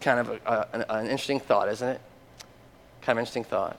kind 0.00 0.20
of 0.20 0.28
a, 0.28 0.40
a, 0.46 0.68
an, 0.72 0.84
an 0.88 1.04
interesting 1.06 1.40
thought, 1.40 1.68
isn't 1.68 1.88
it? 1.88 2.00
Kind 3.02 3.18
of 3.18 3.20
interesting 3.20 3.44
thought. 3.44 3.78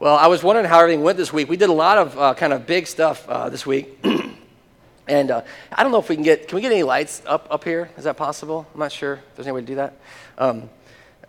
Well, 0.00 0.16
I 0.16 0.28
was 0.28 0.42
wondering 0.44 0.66
how 0.66 0.78
everything 0.80 1.02
went 1.02 1.18
this 1.18 1.32
week. 1.32 1.48
We 1.48 1.56
did 1.56 1.70
a 1.70 1.72
lot 1.72 1.98
of 1.98 2.18
uh, 2.18 2.34
kind 2.34 2.52
of 2.52 2.66
big 2.66 2.86
stuff 2.86 3.28
uh, 3.28 3.48
this 3.48 3.66
week. 3.66 3.98
and 5.08 5.30
uh, 5.30 5.42
I 5.72 5.82
don't 5.82 5.90
know 5.90 5.98
if 5.98 6.08
we 6.08 6.14
can 6.14 6.22
get, 6.22 6.46
can 6.46 6.56
we 6.56 6.62
get 6.62 6.70
any 6.70 6.84
lights 6.84 7.22
up, 7.26 7.48
up 7.50 7.64
here? 7.64 7.90
Is 7.96 8.04
that 8.04 8.16
possible? 8.16 8.66
I'm 8.72 8.78
not 8.78 8.92
sure 8.92 9.18
there's 9.34 9.46
any 9.46 9.54
way 9.54 9.60
to 9.60 9.66
do 9.66 9.74
that. 9.74 9.94
Um, 10.36 10.70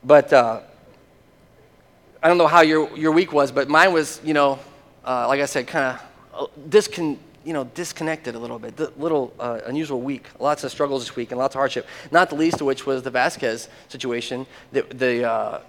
but 0.04 0.32
uh, 0.32 0.62
I 2.22 2.28
don't 2.28 2.38
know 2.38 2.48
how 2.48 2.62
your, 2.62 2.96
your 2.98 3.12
week 3.12 3.34
was, 3.34 3.52
but 3.52 3.70
mine 3.70 3.92
was, 3.92 4.22
you 4.24 4.34
know, 4.34 4.60
uh, 5.04 5.28
like 5.28 5.42
I 5.42 5.46
said, 5.46 5.66
kind 5.66 5.98
of 6.36 6.44
uh, 6.44 6.68
discon, 6.70 7.18
you 7.46 7.54
know, 7.54 7.64
disconnected 7.64 8.36
a 8.36 8.40
little 8.40 8.60
bit. 8.60 8.80
A 8.80 8.92
little 8.98 9.34
uh, 9.40 9.62
unusual 9.66 10.02
week. 10.02 10.26
Lots 10.40 10.64
of 10.64 10.72
struggles 10.72 11.06
this 11.06 11.16
week 11.16 11.32
and 11.32 11.40
lots 11.40 11.56
of 11.56 11.60
hardship. 11.60 11.88
Not 12.12 12.30
the 12.30 12.36
least 12.36 12.62
of 12.62 12.68
which 12.68 12.86
was 12.86 13.04
the 13.04 13.10
Vasquez 13.10 13.70
situation. 13.88 14.46
The, 14.72 14.82
the, 14.82 15.30
uh, 15.30 15.62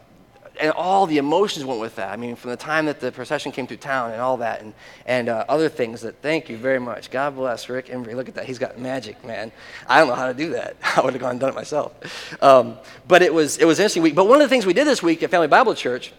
and 0.60 0.72
all 0.72 1.06
the 1.06 1.18
emotions 1.18 1.64
went 1.64 1.80
with 1.80 1.96
that. 1.96 2.12
I 2.12 2.16
mean, 2.16 2.36
from 2.36 2.50
the 2.50 2.56
time 2.56 2.86
that 2.86 3.00
the 3.00 3.10
procession 3.10 3.50
came 3.50 3.66
through 3.66 3.78
town 3.78 4.12
and 4.12 4.20
all 4.20 4.36
that, 4.38 4.60
and, 4.60 4.74
and 5.06 5.28
uh, 5.28 5.44
other 5.48 5.68
things 5.68 6.02
that, 6.02 6.20
thank 6.20 6.48
you 6.48 6.56
very 6.56 6.78
much. 6.78 7.10
God 7.10 7.34
bless 7.34 7.68
Rick 7.68 7.86
Embry. 7.86 8.14
Look 8.14 8.28
at 8.28 8.34
that. 8.34 8.44
He's 8.44 8.58
got 8.58 8.78
magic, 8.78 9.24
man. 9.24 9.52
I 9.88 9.98
don't 9.98 10.08
know 10.08 10.14
how 10.14 10.26
to 10.26 10.34
do 10.34 10.50
that. 10.50 10.76
I 10.96 11.00
would 11.00 11.14
have 11.14 11.20
gone 11.20 11.32
and 11.32 11.40
done 11.40 11.50
it 11.50 11.54
myself. 11.54 12.42
Um, 12.42 12.76
but 13.08 13.22
it 13.22 13.32
was, 13.32 13.58
it 13.58 13.64
was 13.64 13.78
an 13.78 13.84
interesting 13.84 14.02
week. 14.02 14.14
But 14.14 14.26
one 14.26 14.40
of 14.40 14.44
the 14.44 14.48
things 14.48 14.66
we 14.66 14.74
did 14.74 14.86
this 14.86 15.02
week 15.02 15.22
at 15.22 15.30
Family 15.30 15.48
Bible 15.48 15.74
Church 15.74 16.12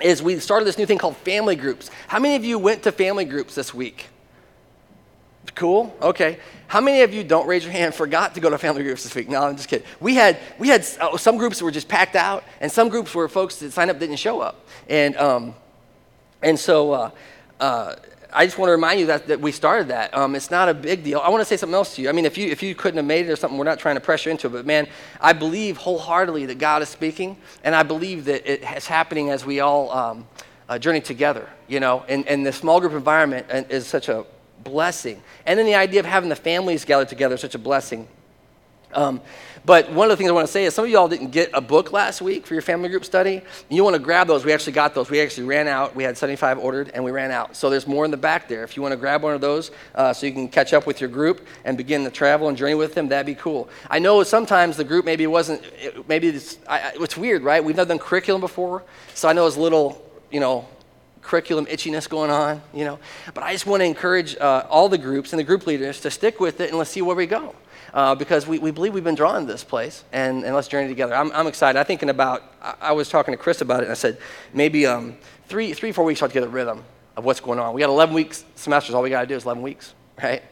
is 0.00 0.22
we 0.22 0.38
started 0.40 0.66
this 0.66 0.76
new 0.76 0.86
thing 0.86 0.98
called 0.98 1.16
family 1.18 1.56
groups. 1.56 1.90
How 2.08 2.18
many 2.18 2.36
of 2.36 2.44
you 2.44 2.58
went 2.58 2.82
to 2.82 2.92
family 2.92 3.24
groups 3.24 3.54
this 3.54 3.72
week? 3.72 4.08
Cool. 5.54 5.94
Okay. 6.02 6.38
How 6.66 6.80
many 6.80 7.02
of 7.02 7.14
you 7.14 7.22
don't 7.22 7.46
raise 7.46 7.62
your 7.64 7.72
hand 7.72 7.94
forgot 7.94 8.34
to 8.34 8.40
go 8.40 8.50
to 8.50 8.58
family 8.58 8.82
groups 8.82 9.04
this 9.04 9.14
week? 9.14 9.28
No, 9.28 9.42
I'm 9.42 9.56
just 9.56 9.68
kidding. 9.68 9.86
We 10.00 10.14
had 10.14 10.38
we 10.58 10.68
had 10.68 10.86
uh, 11.00 11.16
some 11.16 11.36
groups 11.36 11.62
were 11.62 11.70
just 11.70 11.88
packed 11.88 12.16
out, 12.16 12.44
and 12.60 12.72
some 12.72 12.88
groups 12.88 13.14
where 13.14 13.28
folks 13.28 13.56
that 13.56 13.72
signed 13.72 13.90
up 13.90 13.98
didn't 13.98 14.16
show 14.16 14.40
up, 14.40 14.66
and 14.88 15.16
um, 15.16 15.54
and 16.42 16.58
so. 16.58 16.92
Uh, 16.92 17.10
uh, 17.60 17.94
I 18.36 18.46
just 18.46 18.58
want 18.58 18.68
to 18.68 18.72
remind 18.72 18.98
you 18.98 19.06
that, 19.06 19.28
that 19.28 19.40
we 19.40 19.52
started 19.52 19.88
that. 19.88 20.12
Um, 20.12 20.34
it's 20.34 20.50
not 20.50 20.68
a 20.68 20.74
big 20.74 21.04
deal. 21.04 21.20
I 21.20 21.28
want 21.28 21.40
to 21.40 21.44
say 21.44 21.56
something 21.56 21.74
else 21.74 21.94
to 21.94 22.02
you. 22.02 22.08
I 22.08 22.12
mean, 22.12 22.24
if 22.24 22.36
you, 22.36 22.50
if 22.50 22.64
you 22.64 22.74
couldn't 22.74 22.96
have 22.96 23.06
made 23.06 23.28
it 23.28 23.30
or 23.30 23.36
something, 23.36 23.56
we're 23.56 23.64
not 23.64 23.78
trying 23.78 23.94
to 23.94 24.00
pressure 24.00 24.28
into 24.28 24.48
it. 24.48 24.50
But 24.50 24.66
man, 24.66 24.88
I 25.20 25.32
believe 25.32 25.76
wholeheartedly 25.76 26.46
that 26.46 26.58
God 26.58 26.82
is 26.82 26.88
speaking, 26.88 27.36
and 27.62 27.76
I 27.76 27.84
believe 27.84 28.24
that 28.24 28.44
it 28.50 28.64
is 28.76 28.88
happening 28.88 29.30
as 29.30 29.46
we 29.46 29.60
all 29.60 29.88
um, 29.92 30.26
uh, 30.68 30.80
journey 30.80 31.00
together, 31.00 31.48
you 31.68 31.78
know. 31.78 32.04
And, 32.08 32.26
and 32.26 32.44
the 32.44 32.52
small 32.52 32.80
group 32.80 32.94
environment 32.94 33.46
uh, 33.52 33.62
is 33.68 33.86
such 33.86 34.08
a 34.08 34.26
blessing. 34.64 35.22
And 35.46 35.58
then 35.58 35.66
the 35.66 35.74
idea 35.74 36.00
of 36.00 36.06
having 36.06 36.28
the 36.28 36.36
families 36.36 36.84
gathered 36.84 37.08
together 37.08 37.34
is 37.34 37.40
such 37.40 37.54
a 37.54 37.58
blessing. 37.58 38.08
Um, 38.94 39.20
but 39.66 39.90
one 39.92 40.10
of 40.10 40.10
the 40.10 40.16
things 40.16 40.28
I 40.28 40.34
want 40.34 40.46
to 40.46 40.52
say 40.52 40.66
is 40.66 40.74
some 40.74 40.84
of 40.84 40.90
y'all 40.90 41.08
didn't 41.08 41.30
get 41.30 41.50
a 41.54 41.60
book 41.60 41.90
last 41.90 42.20
week 42.20 42.46
for 42.46 42.52
your 42.52 42.62
family 42.62 42.90
group 42.90 43.04
study. 43.04 43.40
You 43.70 43.82
want 43.82 43.94
to 43.94 44.02
grab 44.02 44.26
those. 44.26 44.44
We 44.44 44.52
actually 44.52 44.74
got 44.74 44.94
those. 44.94 45.08
We 45.08 45.20
actually 45.20 45.46
ran 45.46 45.68
out. 45.68 45.96
We 45.96 46.04
had 46.04 46.18
75 46.18 46.58
ordered 46.58 46.90
and 46.92 47.02
we 47.02 47.10
ran 47.10 47.30
out. 47.30 47.56
So 47.56 47.70
there's 47.70 47.86
more 47.86 48.04
in 48.04 48.10
the 48.10 48.18
back 48.18 48.46
there. 48.46 48.62
If 48.62 48.76
you 48.76 48.82
want 48.82 48.92
to 48.92 48.98
grab 48.98 49.22
one 49.22 49.34
of 49.34 49.40
those 49.40 49.70
uh, 49.94 50.12
so 50.12 50.26
you 50.26 50.32
can 50.32 50.48
catch 50.48 50.74
up 50.74 50.86
with 50.86 51.00
your 51.00 51.08
group 51.08 51.46
and 51.64 51.78
begin 51.78 52.04
to 52.04 52.10
travel 52.10 52.48
and 52.48 52.58
journey 52.58 52.74
with 52.74 52.94
them, 52.94 53.08
that'd 53.08 53.24
be 53.24 53.34
cool. 53.34 53.70
I 53.88 53.98
know 53.98 54.22
sometimes 54.22 54.76
the 54.76 54.84
group 54.84 55.06
maybe 55.06 55.26
wasn't, 55.26 55.62
maybe 56.08 56.28
it's, 56.28 56.58
I, 56.68 56.92
it's 56.96 57.16
weird, 57.16 57.42
right? 57.42 57.64
We've 57.64 57.76
never 57.76 57.88
done 57.88 57.98
curriculum 57.98 58.42
before. 58.42 58.84
So 59.14 59.28
I 59.28 59.32
know 59.32 59.46
it's 59.46 59.56
a 59.56 59.60
little, 59.60 60.04
you 60.30 60.40
know, 60.40 60.68
curriculum 61.24 61.66
itchiness 61.66 62.08
going 62.08 62.30
on, 62.30 62.62
you 62.72 62.84
know. 62.84 62.98
But 63.32 63.42
I 63.42 63.52
just 63.52 63.66
want 63.66 63.80
to 63.80 63.84
encourage 63.84 64.36
uh, 64.36 64.66
all 64.68 64.88
the 64.88 64.98
groups 64.98 65.32
and 65.32 65.40
the 65.40 65.44
group 65.44 65.66
leaders 65.66 66.00
to 66.00 66.10
stick 66.10 66.38
with 66.38 66.60
it 66.60 66.68
and 66.68 66.78
let's 66.78 66.90
see 66.90 67.02
where 67.02 67.16
we 67.16 67.26
go 67.26 67.54
uh, 67.94 68.14
because 68.14 68.46
we, 68.46 68.58
we 68.58 68.70
believe 68.70 68.92
we've 68.92 69.04
been 69.04 69.14
drawn 69.14 69.46
to 69.46 69.52
this 69.52 69.64
place 69.64 70.04
and, 70.12 70.44
and 70.44 70.54
let's 70.54 70.68
journey 70.68 70.88
together. 70.88 71.14
I'm, 71.14 71.32
I'm 71.32 71.46
excited. 71.46 71.78
I'm 71.78 71.86
thinking 71.86 72.10
about, 72.10 72.42
I, 72.60 72.74
I 72.80 72.92
was 72.92 73.08
talking 73.08 73.32
to 73.32 73.38
Chris 73.38 73.60
about 73.60 73.80
it 73.80 73.84
and 73.84 73.92
I 73.92 73.94
said, 73.94 74.18
maybe 74.52 74.86
um, 74.86 75.16
three, 75.46 75.72
three, 75.72 75.92
four 75.92 76.04
weeks 76.04 76.22
I'll 76.22 76.28
get 76.28 76.42
a 76.42 76.48
rhythm 76.48 76.84
of 77.16 77.24
what's 77.24 77.40
going 77.40 77.58
on. 77.58 77.72
We 77.72 77.80
got 77.80 77.90
11 77.90 78.14
weeks 78.14 78.44
semesters. 78.56 78.94
All 78.94 79.02
we 79.02 79.10
got 79.10 79.22
to 79.22 79.26
do 79.26 79.36
is 79.36 79.44
11 79.44 79.62
weeks, 79.62 79.94
right? 80.22 80.42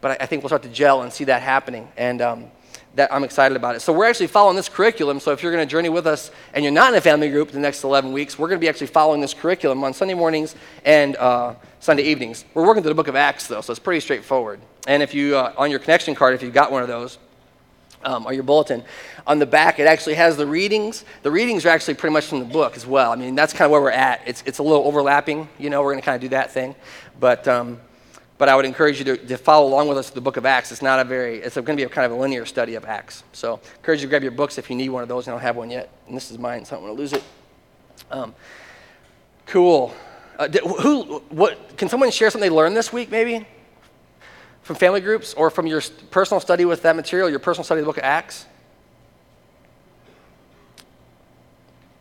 But 0.00 0.12
I, 0.12 0.24
I, 0.24 0.26
think 0.26 0.42
we'll 0.42 0.50
start 0.50 0.62
to 0.62 0.68
gel 0.68 1.02
and 1.02 1.12
see 1.12 1.24
that 1.24 1.42
happening. 1.42 1.88
And 1.96 2.20
um, 2.20 2.50
that 2.94 3.12
I'm 3.12 3.22
excited 3.24 3.56
about 3.56 3.76
it. 3.76 3.80
So 3.80 3.92
we're 3.92 4.08
actually 4.08 4.26
following 4.26 4.56
this 4.56 4.68
curriculum. 4.68 5.20
So 5.20 5.32
if 5.32 5.42
you're 5.42 5.52
going 5.52 5.66
to 5.66 5.70
journey 5.70 5.88
with 5.88 6.06
us 6.06 6.30
and 6.54 6.64
you're 6.64 6.72
not 6.72 6.92
in 6.92 6.98
a 6.98 7.00
family 7.00 7.30
group 7.30 7.50
the 7.50 7.58
next 7.58 7.84
11 7.84 8.12
weeks, 8.12 8.38
we're 8.38 8.48
going 8.48 8.58
to 8.58 8.64
be 8.64 8.68
actually 8.68 8.88
following 8.88 9.20
this 9.20 9.32
curriculum 9.32 9.84
on 9.84 9.94
Sunday 9.94 10.14
mornings 10.14 10.56
and 10.84 11.16
uh, 11.16 11.54
Sunday 11.78 12.02
evenings. 12.04 12.44
We're 12.52 12.66
working 12.66 12.82
through 12.82 12.90
the 12.90 12.96
book 12.96 13.08
of 13.08 13.16
Acts, 13.16 13.46
though, 13.46 13.60
so 13.60 13.70
it's 13.70 13.80
pretty 13.80 14.00
straightforward. 14.00 14.60
And 14.88 15.02
if 15.02 15.14
you, 15.14 15.36
uh, 15.36 15.52
on 15.56 15.70
your 15.70 15.78
connection 15.78 16.14
card, 16.14 16.34
if 16.34 16.42
you've 16.42 16.54
got 16.54 16.72
one 16.72 16.82
of 16.82 16.88
those, 16.88 17.18
um, 18.02 18.26
or 18.26 18.32
your 18.32 18.42
bulletin, 18.42 18.82
on 19.26 19.38
the 19.38 19.46
back 19.46 19.78
it 19.78 19.86
actually 19.86 20.14
has 20.14 20.36
the 20.36 20.46
readings. 20.46 21.04
The 21.22 21.30
readings 21.30 21.66
are 21.66 21.68
actually 21.68 21.94
pretty 21.94 22.14
much 22.14 22.26
from 22.26 22.38
the 22.38 22.46
book 22.46 22.76
as 22.76 22.86
well. 22.86 23.12
I 23.12 23.16
mean, 23.16 23.34
that's 23.34 23.52
kind 23.52 23.66
of 23.66 23.72
where 23.72 23.80
we're 23.80 23.90
at. 23.90 24.22
It's, 24.26 24.42
it's 24.46 24.58
a 24.58 24.62
little 24.62 24.84
overlapping, 24.84 25.48
you 25.58 25.70
know, 25.70 25.82
we're 25.82 25.92
going 25.92 26.00
to 26.00 26.04
kind 26.04 26.16
of 26.16 26.22
do 26.22 26.28
that 26.30 26.50
thing. 26.50 26.74
But, 27.20 27.46
um, 27.46 27.78
but 28.40 28.48
I 28.48 28.56
would 28.56 28.64
encourage 28.64 28.98
you 28.98 29.04
to, 29.04 29.16
to 29.18 29.36
follow 29.36 29.68
along 29.68 29.88
with 29.88 29.98
us 29.98 30.08
to 30.08 30.14
the 30.14 30.20
book 30.22 30.38
of 30.38 30.46
Acts. 30.46 30.72
It's 30.72 30.80
not 30.80 30.98
a 30.98 31.04
very, 31.04 31.40
it's 31.40 31.56
going 31.56 31.66
to 31.66 31.76
be 31.76 31.82
a 31.82 31.90
kind 31.90 32.06
of 32.06 32.12
a 32.12 32.14
linear 32.18 32.46
study 32.46 32.74
of 32.74 32.86
Acts. 32.86 33.22
So 33.32 33.60
encourage 33.76 34.00
you 34.00 34.06
to 34.06 34.08
grab 34.08 34.22
your 34.22 34.32
books 34.32 34.56
if 34.56 34.70
you 34.70 34.76
need 34.76 34.88
one 34.88 35.02
of 35.02 35.10
those. 35.10 35.28
I 35.28 35.30
don't 35.32 35.42
have 35.42 35.56
one 35.56 35.68
yet. 35.68 35.90
And 36.08 36.16
this 36.16 36.30
is 36.30 36.38
mine, 36.38 36.64
so 36.64 36.74
I 36.74 36.78
don't 36.78 36.88
want 36.88 36.96
to 36.96 37.00
lose 37.02 37.12
it. 37.12 37.22
Um, 38.10 38.34
cool. 39.44 39.94
Uh, 40.38 40.48
who, 40.80 41.18
what, 41.28 41.76
can 41.76 41.90
someone 41.90 42.10
share 42.10 42.30
something 42.30 42.48
they 42.48 42.56
learned 42.56 42.74
this 42.74 42.94
week, 42.94 43.10
maybe? 43.10 43.46
From 44.62 44.76
family 44.76 45.02
groups 45.02 45.34
or 45.34 45.50
from 45.50 45.66
your 45.66 45.82
personal 46.10 46.40
study 46.40 46.64
with 46.64 46.80
that 46.80 46.96
material, 46.96 47.28
your 47.28 47.40
personal 47.40 47.64
study 47.64 47.80
of 47.80 47.84
the 47.84 47.90
book 47.90 47.98
of 47.98 48.04
Acts? 48.04 48.46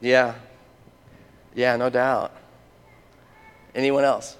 Yeah. 0.00 0.34
Yeah, 1.54 1.76
no 1.76 1.90
doubt. 1.90 2.32
Anyone 3.74 4.04
else? 4.04 4.36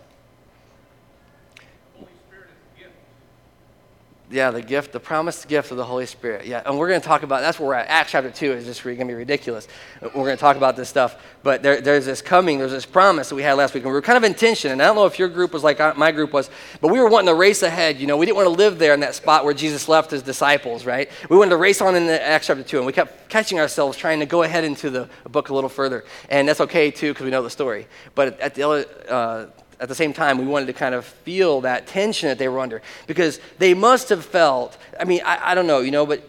Yeah, 4.30 4.50
the 4.50 4.60
gift, 4.60 4.92
the 4.92 5.00
promised 5.00 5.48
gift 5.48 5.70
of 5.70 5.78
the 5.78 5.84
Holy 5.84 6.04
Spirit. 6.04 6.46
Yeah, 6.46 6.62
and 6.66 6.78
we're 6.78 6.88
going 6.88 7.00
to 7.00 7.06
talk 7.06 7.22
about 7.22 7.40
that's 7.40 7.58
where 7.58 7.68
we're 7.68 7.74
at. 7.74 7.88
Acts 7.88 8.12
chapter 8.12 8.30
2 8.30 8.52
is 8.52 8.66
just 8.66 8.82
going 8.82 8.98
to 8.98 9.04
be 9.06 9.14
ridiculous. 9.14 9.66
We're 10.02 10.10
going 10.10 10.36
to 10.36 10.40
talk 10.40 10.56
about 10.56 10.76
this 10.76 10.88
stuff. 10.88 11.16
But 11.42 11.62
there, 11.62 11.80
there's 11.80 12.04
this 12.04 12.20
coming, 12.20 12.58
there's 12.58 12.72
this 12.72 12.84
promise 12.84 13.30
that 13.30 13.36
we 13.36 13.42
had 13.42 13.54
last 13.54 13.72
week. 13.72 13.84
And 13.84 13.90
we 13.90 13.94
were 13.94 14.02
kind 14.02 14.18
of 14.18 14.24
in 14.24 14.34
tension. 14.34 14.70
And 14.70 14.82
I 14.82 14.86
don't 14.86 14.96
know 14.96 15.06
if 15.06 15.18
your 15.18 15.28
group 15.28 15.54
was 15.54 15.64
like 15.64 15.78
my 15.96 16.12
group 16.12 16.32
was, 16.34 16.50
but 16.82 16.92
we 16.92 17.00
were 17.00 17.08
wanting 17.08 17.28
to 17.28 17.34
race 17.34 17.62
ahead. 17.62 17.98
You 17.98 18.06
know, 18.06 18.18
we 18.18 18.26
didn't 18.26 18.36
want 18.36 18.46
to 18.46 18.54
live 18.54 18.78
there 18.78 18.92
in 18.92 19.00
that 19.00 19.14
spot 19.14 19.44
where 19.44 19.54
Jesus 19.54 19.88
left 19.88 20.10
his 20.10 20.22
disciples, 20.22 20.84
right? 20.84 21.10
We 21.30 21.38
wanted 21.38 21.50
to 21.50 21.56
race 21.56 21.80
on 21.80 21.96
in 21.96 22.06
Acts 22.08 22.48
chapter 22.48 22.62
2. 22.62 22.76
And 22.76 22.86
we 22.86 22.92
kept 22.92 23.30
catching 23.30 23.58
ourselves 23.58 23.96
trying 23.96 24.20
to 24.20 24.26
go 24.26 24.42
ahead 24.42 24.64
into 24.64 24.90
the 24.90 25.08
book 25.30 25.48
a 25.48 25.54
little 25.54 25.70
further. 25.70 26.04
And 26.28 26.46
that's 26.46 26.60
okay, 26.60 26.90
too, 26.90 27.12
because 27.12 27.24
we 27.24 27.30
know 27.30 27.42
the 27.42 27.50
story. 27.50 27.86
But 28.14 28.38
at 28.40 28.54
the 28.54 28.62
other, 28.62 28.84
uh, 29.08 29.46
at 29.80 29.88
the 29.88 29.94
same 29.94 30.12
time, 30.12 30.38
we 30.38 30.46
wanted 30.46 30.66
to 30.66 30.72
kind 30.72 30.94
of 30.94 31.04
feel 31.04 31.60
that 31.62 31.86
tension 31.86 32.28
that 32.28 32.38
they 32.38 32.48
were 32.48 32.58
under 32.58 32.82
because 33.06 33.40
they 33.58 33.74
must 33.74 34.08
have 34.08 34.24
felt, 34.24 34.76
I 34.98 35.04
mean, 35.04 35.20
I, 35.24 35.52
I 35.52 35.54
don't 35.54 35.66
know, 35.66 35.80
you 35.80 35.90
know, 35.90 36.04
but 36.04 36.22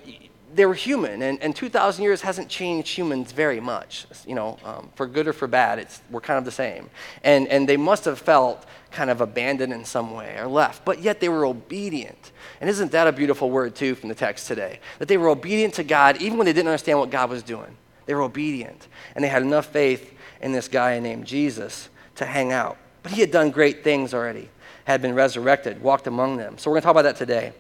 they 0.54 0.66
were 0.66 0.74
human, 0.74 1.22
and, 1.22 1.42
and 1.42 1.56
2,000 1.56 2.04
years 2.04 2.22
hasn't 2.22 2.50
changed 2.50 2.90
humans 2.90 3.32
very 3.32 3.60
much, 3.60 4.06
you 4.26 4.36
know, 4.36 4.58
um, 4.66 4.90
for 4.96 5.06
good 5.06 5.28
or 5.28 5.34
for 5.34 5.48
bad, 5.48 5.80
it's, 5.80 6.02
we're 6.10 6.22
kind 6.22 6.38
of 6.38 6.46
the 6.46 6.52
same. 6.52 6.90
And, 7.24 7.48
and 7.48 7.70
they 7.70 7.78
must 7.78 8.06
have 8.06 8.20
felt 8.20 8.66
kind 8.92 9.10
of 9.10 9.22
abandoned 9.22 9.72
in 9.72 9.86
some 9.86 10.14
way 10.14 10.36
or 10.40 10.48
left, 10.48 10.86
but 10.86 11.02
yet 11.02 11.20
they 11.20 11.30
were 11.30 11.46
obedient. 11.46 12.32
And 12.62 12.70
isn't 12.70 12.92
that 12.92 13.08
a 13.08 13.12
beautiful 13.12 13.50
word, 13.50 13.76
too, 13.76 13.96
from 13.96 14.10
the 14.10 14.16
text 14.16 14.48
today? 14.48 14.80
That 14.98 15.08
they 15.08 15.18
were 15.18 15.30
obedient 15.30 15.76
to 15.76 15.84
God 15.84 16.18
even 16.18 16.38
when 16.38 16.46
they 16.46 16.54
didn't 16.54 16.68
understand 16.68 17.00
what 17.00 17.12
God 17.12 17.30
was 17.30 17.44
doing. 17.44 17.78
They 18.06 18.16
were 18.16 18.24
obedient, 18.24 18.88
and 19.14 19.24
they 19.24 19.30
had 19.30 19.44
enough 19.44 19.68
faith 19.68 20.14
in 20.42 20.52
this 20.52 20.68
guy 20.68 21.00
named 21.00 21.26
Jesus 21.26 21.90
to 22.16 22.26
hang 22.26 22.52
out. 22.52 22.78
But 23.10 23.16
he 23.16 23.22
had 23.22 23.32
done 23.32 23.50
great 23.50 23.84
things 23.84 24.14
already, 24.14 24.50
had 24.86 25.02
been 25.02 25.16
resurrected, 25.16 25.82
walked 25.82 26.06
among 26.06 26.38
them. 26.38 26.60
So 26.60 26.70
we're 26.70 26.76
going 26.76 26.82
to 26.82 26.86
talk 26.86 26.92
about 26.92 27.02
that 27.02 27.16
today. 27.16 27.54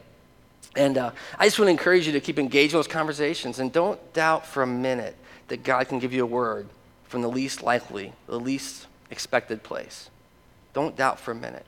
And 0.75 0.95
uh, 0.95 1.11
I 1.39 1.47
just 1.47 1.57
want 1.57 1.69
to 1.69 1.71
encourage 1.71 2.05
you 2.05 2.13
to 2.13 2.19
keep 2.19 2.37
engaged 2.37 2.73
in 2.73 2.77
those 2.77 2.87
conversations 2.87 3.57
and 3.57 3.73
don't 3.73 3.99
doubt 4.13 4.45
for 4.45 4.61
a 4.61 4.67
minute 4.67 5.15
that 5.47 5.63
God 5.63 5.87
can 5.87 5.97
give 5.97 6.13
you 6.13 6.21
a 6.21 6.27
word 6.27 6.69
from 7.05 7.23
the 7.23 7.27
least 7.27 7.63
likely, 7.63 8.13
the 8.27 8.39
least 8.39 8.85
expected 9.09 9.63
place. 9.63 10.11
Don't 10.73 10.95
doubt 10.95 11.19
for 11.19 11.31
a 11.31 11.35
minute. 11.35 11.65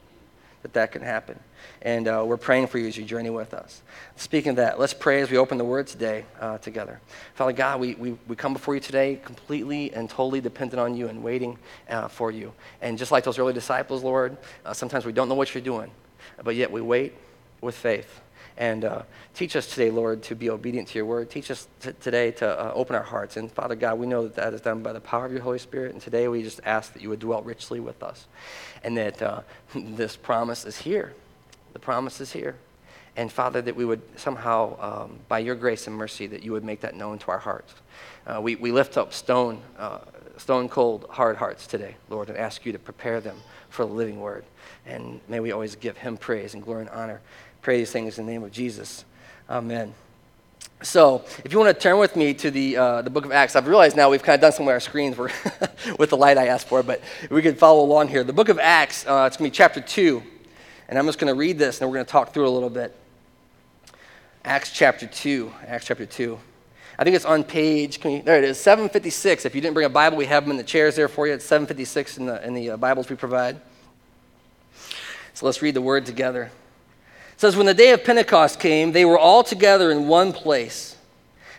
That 0.62 0.74
that 0.74 0.92
can 0.92 1.02
happen. 1.02 1.40
And 1.82 2.08
uh, 2.08 2.24
we're 2.26 2.38
praying 2.38 2.68
for 2.68 2.78
you 2.78 2.88
as 2.88 2.98
you 2.98 3.04
journey 3.04 3.30
with 3.30 3.54
us. 3.54 3.82
Speaking 4.16 4.52
of 4.52 4.56
that, 4.58 4.80
let's 4.80 4.94
pray 4.94 5.22
as 5.22 5.32
we 5.32 5.38
open 5.38 5.58
the 5.58 5.66
Word 5.66 5.88
today 5.88 6.26
uh, 6.40 6.58
together. 6.60 7.00
Father 7.34 7.54
God, 7.54 7.80
we, 7.80 7.96
we, 7.96 8.18
we 8.28 8.36
come 8.36 8.54
before 8.54 8.76
you 8.76 8.82
today 8.82 9.20
completely 9.24 9.94
and 9.94 10.10
totally 10.10 10.42
dependent 10.42 10.80
on 10.80 10.96
you 10.96 11.08
and 11.08 11.24
waiting 11.24 11.58
uh, 11.90 12.08
for 12.08 12.32
you. 12.32 12.54
And 12.82 12.98
just 12.98 13.12
like 13.12 13.24
those 13.24 13.40
early 13.40 13.54
disciples, 13.54 14.04
Lord, 14.04 14.38
uh, 14.66 14.74
sometimes 14.74 15.06
we 15.06 15.12
don't 15.12 15.30
know 15.30 15.36
what 15.36 15.54
you're 15.54 15.64
doing, 15.64 15.92
but 16.44 16.56
yet 16.56 16.72
we 16.72 16.82
wait 16.82 17.14
with 17.62 17.76
faith. 17.76 18.22
And 18.58 18.86
uh, 18.86 19.04
teach 19.34 19.56
us 19.56 19.68
today, 19.68 19.90
Lord, 19.90 20.24
to 20.24 20.36
be 20.36 20.50
obedient 20.50 20.90
to 20.90 21.00
your 21.00 21.06
word. 21.06 21.30
Teach 21.30 21.50
us 21.50 21.68
t- 21.82 21.92
today 22.02 22.32
to 22.32 22.48
uh, 22.48 22.72
open 22.74 22.96
our 22.96 23.04
hearts. 23.04 23.38
And 23.38 23.52
Father 23.52 23.76
God, 23.76 23.98
we 23.98 24.06
know 24.06 24.24
that 24.24 24.36
that 24.36 24.54
is 24.54 24.62
done 24.62 24.84
by 24.84 24.94
the 24.94 25.00
power 25.00 25.26
of 25.26 25.32
your 25.32 25.42
Holy 25.42 25.60
Spirit. 25.60 25.94
And 25.94 26.02
today 26.02 26.28
we 26.28 26.44
just 26.44 26.60
ask 26.64 26.94
that 26.94 27.02
you 27.02 27.10
would 27.10 27.20
dwell 27.20 27.42
richly 27.42 27.80
with 27.80 28.04
us 28.04 28.28
and 28.84 28.98
that 28.98 29.22
uh, 29.22 29.42
this 29.76 30.16
promise 30.16 30.66
is 30.66 30.78
here. 30.78 31.14
The 31.74 31.80
promise 31.80 32.22
is 32.22 32.32
here. 32.32 32.56
And 33.16 33.32
Father, 33.32 33.62
that 33.62 33.76
we 33.76 33.84
would 33.84 34.02
somehow, 34.18 34.78
um, 34.80 35.20
by 35.28 35.40
your 35.40 35.56
grace 35.56 35.88
and 35.88 35.96
mercy, 35.96 36.28
that 36.28 36.44
you 36.44 36.54
would 36.54 36.64
make 36.64 36.82
that 36.82 36.96
known 36.96 37.20
to 37.20 37.32
our 37.32 37.40
hearts. 37.40 37.74
Uh, 38.26 38.40
we, 38.42 38.56
we 38.56 38.72
lift 38.72 38.98
up 38.98 39.14
stone, 39.14 39.62
uh, 39.78 40.00
stone 40.38 40.70
cold, 40.70 41.08
hard 41.10 41.36
hearts 41.36 41.68
today, 41.68 41.96
Lord, 42.10 42.30
and 42.30 42.38
ask 42.38 42.66
you 42.66 42.72
to 42.72 42.80
prepare 42.80 43.20
them 43.20 43.38
for 43.70 43.86
the 43.86 43.92
living 43.92 44.20
word. 44.20 44.46
And 44.86 45.20
may 45.28 45.40
we 45.40 45.52
always 45.52 45.76
give 45.76 45.98
him 45.98 46.18
praise 46.18 46.54
and 46.54 46.64
glory 46.64 46.82
and 46.82 46.90
honor. 46.90 47.22
Pray 47.62 47.78
these 47.78 47.92
things 47.92 48.18
in 48.18 48.26
the 48.26 48.32
name 48.32 48.44
of 48.44 48.52
Jesus. 48.52 49.06
Amen. 49.50 49.94
So, 50.84 51.24
if 51.46 51.52
you 51.52 51.60
want 51.60 51.76
to 51.76 51.80
turn 51.80 52.00
with 52.00 52.16
me 52.16 52.34
to 52.34 52.50
the, 52.50 52.78
uh, 52.78 53.02
the 53.04 53.12
book 53.12 53.24
of 53.24 53.32
Acts, 53.32 53.56
I've 53.56 53.68
realized 53.68 53.96
now 53.96 54.10
we've 54.10 54.24
kind 54.24 54.34
of 54.34 54.42
done 54.42 54.52
some 54.52 54.68
of 54.68 54.72
our 54.72 54.80
screens 54.80 55.16
with 56.00 56.10
the 56.10 56.18
light 56.18 56.40
I 56.40 56.48
asked 56.48 56.68
for, 56.68 56.82
but 56.82 57.02
we 57.30 57.44
could 57.44 57.60
follow 57.60 57.84
along 57.84 58.08
here. 58.08 58.24
The 58.24 58.34
book 58.34 58.50
of 58.50 58.58
Acts, 58.58 59.06
uh, 59.06 59.26
it's 59.28 59.38
going 59.38 59.52
to 59.52 59.54
be 59.54 59.56
chapter 59.56 59.80
2, 59.80 60.24
and 60.90 60.98
I'm 60.98 61.06
just 61.06 61.20
going 61.20 61.32
to 61.32 61.38
read 61.38 61.60
this 61.60 61.82
and 61.82 61.90
we're 61.90 61.98
going 61.98 62.06
to 62.06 62.12
talk 62.12 62.34
through 62.34 62.48
a 62.48 62.50
little 62.50 62.72
bit. 62.72 62.96
Acts 64.44 64.72
chapter 64.72 65.06
2. 65.06 65.54
Acts 65.68 65.86
chapter 65.86 66.08
2. 66.08 66.40
I 66.98 67.04
think 67.04 67.16
it's 67.16 67.26
on 67.26 67.44
page, 67.44 68.00
there 68.02 68.38
it 68.38 68.44
is, 68.44 68.60
756. 68.60 69.46
If 69.46 69.54
you 69.54 69.62
didn't 69.62 69.76
bring 69.76 69.86
a 69.86 69.90
Bible, 69.90 70.18
we 70.18 70.26
have 70.26 70.44
them 70.44 70.52
in 70.52 70.58
the 70.58 70.64
chairs 70.64 70.96
there 70.96 71.08
for 71.08 71.28
you. 71.28 71.34
It's 71.34 71.46
756 71.46 72.18
in 72.18 72.26
the, 72.26 72.46
in 72.46 72.54
the 72.54 72.72
uh, 72.72 72.78
Bibles 72.78 73.10
we 73.10 73.16
provide. 73.16 73.62
So 75.34 75.46
let's 75.46 75.62
read 75.62 75.76
the 75.76 75.82
word 75.82 76.06
together. 76.06 76.52
It 77.34 77.40
says, 77.42 77.56
When 77.56 77.66
the 77.66 77.74
day 77.74 77.92
of 77.92 78.04
Pentecost 78.04 78.60
came, 78.60 78.92
they 78.92 79.06
were 79.06 79.18
all 79.18 79.44
together 79.44 79.92
in 79.92 80.08
one 80.08 80.34
place. 80.34 80.96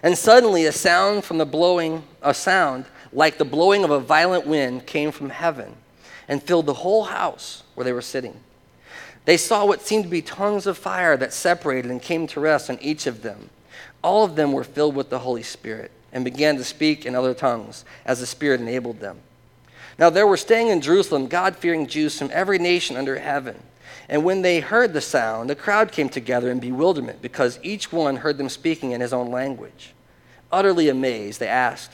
And 0.02 0.18
suddenly 0.18 0.66
a 0.66 0.72
sound 0.72 1.24
from 1.24 1.38
the 1.38 1.46
blowing, 1.46 2.04
a 2.22 2.34
sound 2.34 2.86
like 3.12 3.38
the 3.38 3.44
blowing 3.44 3.84
of 3.84 3.90
a 3.90 4.00
violent 4.00 4.46
wind 4.46 4.86
came 4.86 5.12
from 5.12 5.30
heaven 5.30 5.76
and 6.28 6.42
filled 6.42 6.66
the 6.66 6.74
whole 6.74 7.04
house 7.04 7.62
where 7.74 7.84
they 7.84 7.92
were 7.92 8.02
sitting. 8.02 8.40
They 9.24 9.36
saw 9.36 9.64
what 9.64 9.82
seemed 9.82 10.04
to 10.04 10.10
be 10.10 10.22
tongues 10.22 10.66
of 10.66 10.76
fire 10.76 11.16
that 11.16 11.32
separated 11.32 11.90
and 11.90 12.02
came 12.02 12.26
to 12.28 12.40
rest 12.40 12.70
on 12.70 12.78
each 12.80 13.06
of 13.06 13.22
them. 13.22 13.50
All 14.02 14.24
of 14.24 14.34
them 14.34 14.52
were 14.52 14.64
filled 14.64 14.96
with 14.96 15.10
the 15.10 15.20
Holy 15.20 15.44
Spirit 15.44 15.92
and 16.12 16.24
began 16.24 16.56
to 16.56 16.64
speak 16.64 17.06
in 17.06 17.14
other 17.14 17.34
tongues 17.34 17.84
as 18.04 18.18
the 18.18 18.26
Spirit 18.26 18.60
enabled 18.60 18.98
them. 19.00 19.18
Now 20.02 20.10
there 20.10 20.26
were 20.26 20.36
staying 20.36 20.66
in 20.66 20.80
Jerusalem 20.80 21.28
God 21.28 21.54
fearing 21.54 21.86
Jews 21.86 22.18
from 22.18 22.28
every 22.32 22.58
nation 22.58 22.96
under 22.96 23.20
heaven. 23.20 23.62
And 24.08 24.24
when 24.24 24.42
they 24.42 24.58
heard 24.58 24.94
the 24.94 25.00
sound, 25.00 25.48
the 25.48 25.54
crowd 25.54 25.92
came 25.92 26.08
together 26.08 26.50
in 26.50 26.58
bewilderment 26.58 27.22
because 27.22 27.60
each 27.62 27.92
one 27.92 28.16
heard 28.16 28.36
them 28.36 28.48
speaking 28.48 28.90
in 28.90 29.00
his 29.00 29.12
own 29.12 29.30
language. 29.30 29.94
Utterly 30.50 30.88
amazed, 30.88 31.38
they 31.38 31.46
asked, 31.46 31.92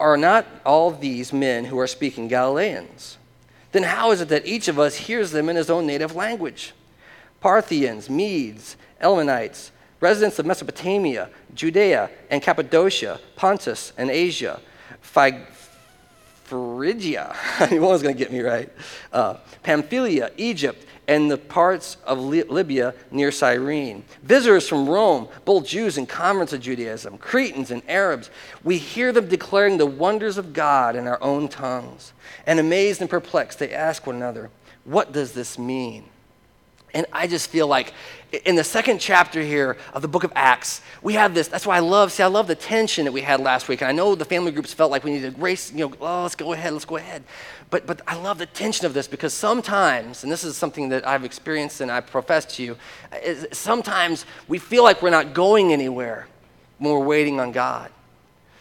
Are 0.00 0.16
not 0.16 0.46
all 0.66 0.90
these 0.90 1.32
men 1.32 1.66
who 1.66 1.78
are 1.78 1.86
speaking 1.86 2.26
Galileans? 2.26 3.18
then 3.70 3.84
how 3.84 4.10
is 4.10 4.20
it 4.20 4.30
that 4.30 4.44
each 4.44 4.66
of 4.66 4.80
us 4.80 4.96
hears 4.96 5.30
them 5.30 5.48
in 5.48 5.54
his 5.54 5.70
own 5.70 5.86
native 5.86 6.16
language? 6.16 6.72
Parthians, 7.40 8.10
Medes, 8.10 8.76
Elamites, 9.00 9.70
residents 10.00 10.40
of 10.40 10.46
Mesopotamia, 10.46 11.30
Judea 11.54 12.10
and 12.30 12.42
Cappadocia, 12.42 13.20
Pontus 13.36 13.92
and 13.96 14.10
Asia, 14.10 14.60
was 17.80 18.02
going 18.02 18.14
to 18.14 18.18
get 18.18 18.32
me 18.32 18.40
right, 18.40 18.70
uh, 19.12 19.36
Pamphylia, 19.62 20.30
Egypt, 20.36 20.84
and 21.08 21.30
the 21.30 21.38
parts 21.38 21.96
of 22.04 22.20
Libya 22.20 22.94
near 23.10 23.32
Cyrene. 23.32 24.04
Visitors 24.22 24.68
from 24.68 24.88
Rome, 24.88 25.28
both 25.46 25.66
Jews 25.66 25.96
and 25.96 26.06
converts 26.06 26.52
of 26.52 26.60
Judaism, 26.60 27.16
Cretans 27.16 27.70
and 27.70 27.82
Arabs, 27.88 28.30
we 28.62 28.76
hear 28.76 29.10
them 29.10 29.26
declaring 29.26 29.78
the 29.78 29.86
wonders 29.86 30.36
of 30.36 30.52
God 30.52 30.96
in 30.96 31.06
our 31.06 31.20
own 31.22 31.48
tongues. 31.48 32.12
And 32.46 32.60
amazed 32.60 33.00
and 33.00 33.08
perplexed, 33.08 33.58
they 33.58 33.72
ask 33.72 34.06
one 34.06 34.16
another, 34.16 34.50
What 34.84 35.12
does 35.12 35.32
this 35.32 35.58
mean? 35.58 36.04
And 36.94 37.06
I 37.12 37.26
just 37.26 37.50
feel 37.50 37.66
like 37.66 37.92
in 38.44 38.56
the 38.56 38.64
second 38.64 38.98
chapter 38.98 39.42
here 39.42 39.76
of 39.92 40.02
the 40.02 40.08
book 40.08 40.24
of 40.24 40.32
Acts, 40.34 40.80
we 41.02 41.14
have 41.14 41.34
this. 41.34 41.48
That's 41.48 41.66
why 41.66 41.76
I 41.76 41.80
love, 41.80 42.12
see, 42.12 42.22
I 42.22 42.26
love 42.26 42.46
the 42.46 42.54
tension 42.54 43.04
that 43.04 43.12
we 43.12 43.20
had 43.20 43.40
last 43.40 43.68
week. 43.68 43.82
And 43.82 43.88
I 43.88 43.92
know 43.92 44.14
the 44.14 44.24
family 44.24 44.52
groups 44.52 44.72
felt 44.72 44.90
like 44.90 45.04
we 45.04 45.12
needed 45.12 45.34
to 45.34 45.40
race, 45.40 45.72
you 45.72 45.88
know, 45.88 45.94
oh, 46.00 46.22
let's 46.22 46.34
go 46.34 46.52
ahead, 46.52 46.72
let's 46.72 46.84
go 46.84 46.96
ahead. 46.96 47.24
But, 47.70 47.86
but 47.86 48.00
I 48.06 48.16
love 48.16 48.38
the 48.38 48.46
tension 48.46 48.86
of 48.86 48.94
this 48.94 49.06
because 49.06 49.34
sometimes, 49.34 50.22
and 50.22 50.32
this 50.32 50.44
is 50.44 50.56
something 50.56 50.88
that 50.90 51.06
I've 51.06 51.24
experienced 51.24 51.80
and 51.80 51.90
I 51.90 52.00
profess 52.00 52.44
to 52.56 52.62
you, 52.62 52.76
sometimes 53.52 54.24
we 54.46 54.58
feel 54.58 54.82
like 54.82 55.02
we're 55.02 55.10
not 55.10 55.34
going 55.34 55.72
anywhere 55.72 56.26
when 56.78 56.92
we're 56.92 57.04
waiting 57.04 57.40
on 57.40 57.52
God. 57.52 57.90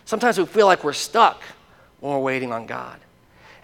Sometimes 0.06 0.38
we 0.38 0.46
feel 0.46 0.66
like 0.66 0.84
we're 0.84 0.94
stuck 0.94 1.42
when 2.00 2.14
we're 2.14 2.20
waiting 2.20 2.52
on 2.52 2.66
God. 2.66 3.00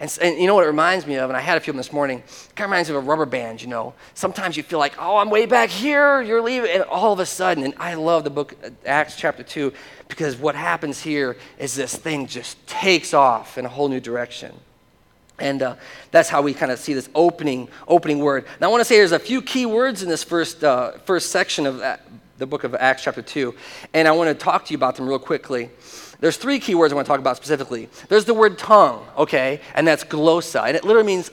And, 0.04 0.18
and, 0.20 0.38
you 0.38 0.46
know 0.46 0.54
what 0.54 0.64
it 0.64 0.66
reminds 0.66 1.06
me 1.06 1.14
of, 1.14 1.30
and 1.30 1.36
I 1.36 1.40
had 1.40 1.56
a 1.56 1.60
few 1.62 1.70
of 1.70 1.76
them 1.76 1.78
this 1.78 1.90
morning, 1.90 2.18
it 2.18 2.52
kind 2.54 2.66
of 2.66 2.72
reminds 2.72 2.90
me 2.90 2.96
of 2.96 3.04
a 3.04 3.08
rubber 3.08 3.24
band, 3.24 3.62
you 3.62 3.68
know. 3.68 3.94
Sometimes 4.12 4.54
you 4.54 4.62
feel 4.62 4.78
like, 4.78 4.92
oh, 4.98 5.16
I'm 5.16 5.30
way 5.30 5.46
back 5.46 5.70
here, 5.70 6.20
you're 6.20 6.42
leaving, 6.42 6.70
and 6.70 6.82
all 6.82 7.14
of 7.14 7.20
a 7.20 7.24
sudden, 7.24 7.64
and 7.64 7.72
I 7.78 7.94
love 7.94 8.22
the 8.22 8.28
book, 8.28 8.54
uh, 8.62 8.68
Acts 8.84 9.16
chapter 9.16 9.42
2, 9.42 9.72
because 10.08 10.36
what 10.36 10.56
happens 10.56 11.00
here 11.00 11.38
is 11.58 11.74
this 11.74 11.96
thing 11.96 12.26
just 12.26 12.66
takes 12.66 13.14
off 13.14 13.56
in 13.56 13.64
a 13.64 13.68
whole 13.70 13.88
new 13.88 13.98
direction. 13.98 14.54
And 15.38 15.62
uh, 15.62 15.76
that's 16.10 16.28
how 16.28 16.42
we 16.42 16.52
kind 16.52 16.70
of 16.70 16.78
see 16.78 16.92
this 16.92 17.08
opening, 17.14 17.70
opening 17.88 18.18
word. 18.18 18.44
Now, 18.60 18.68
I 18.68 18.70
want 18.70 18.82
to 18.82 18.84
say 18.84 18.98
there's 18.98 19.12
a 19.12 19.18
few 19.18 19.40
key 19.40 19.64
words 19.64 20.02
in 20.02 20.10
this 20.10 20.22
first, 20.22 20.62
uh, 20.62 20.98
first 21.06 21.30
section 21.30 21.64
of 21.64 21.78
that, 21.78 22.06
the 22.36 22.46
book 22.46 22.64
of 22.64 22.74
Acts 22.74 23.04
chapter 23.04 23.22
2, 23.22 23.54
and 23.94 24.06
I 24.06 24.12
want 24.12 24.28
to 24.28 24.34
talk 24.34 24.66
to 24.66 24.72
you 24.74 24.76
about 24.76 24.96
them 24.96 25.08
real 25.08 25.18
quickly. 25.18 25.70
There's 26.20 26.36
three 26.36 26.58
key 26.58 26.74
words 26.74 26.92
I 26.92 26.96
want 26.96 27.06
to 27.06 27.10
talk 27.10 27.20
about 27.20 27.36
specifically. 27.36 27.88
There's 28.08 28.24
the 28.24 28.34
word 28.34 28.58
tongue, 28.58 29.06
okay, 29.16 29.60
and 29.74 29.86
that's 29.86 30.04
glossa, 30.04 30.66
and 30.66 30.76
it 30.76 30.84
literally 30.84 31.06
means 31.06 31.30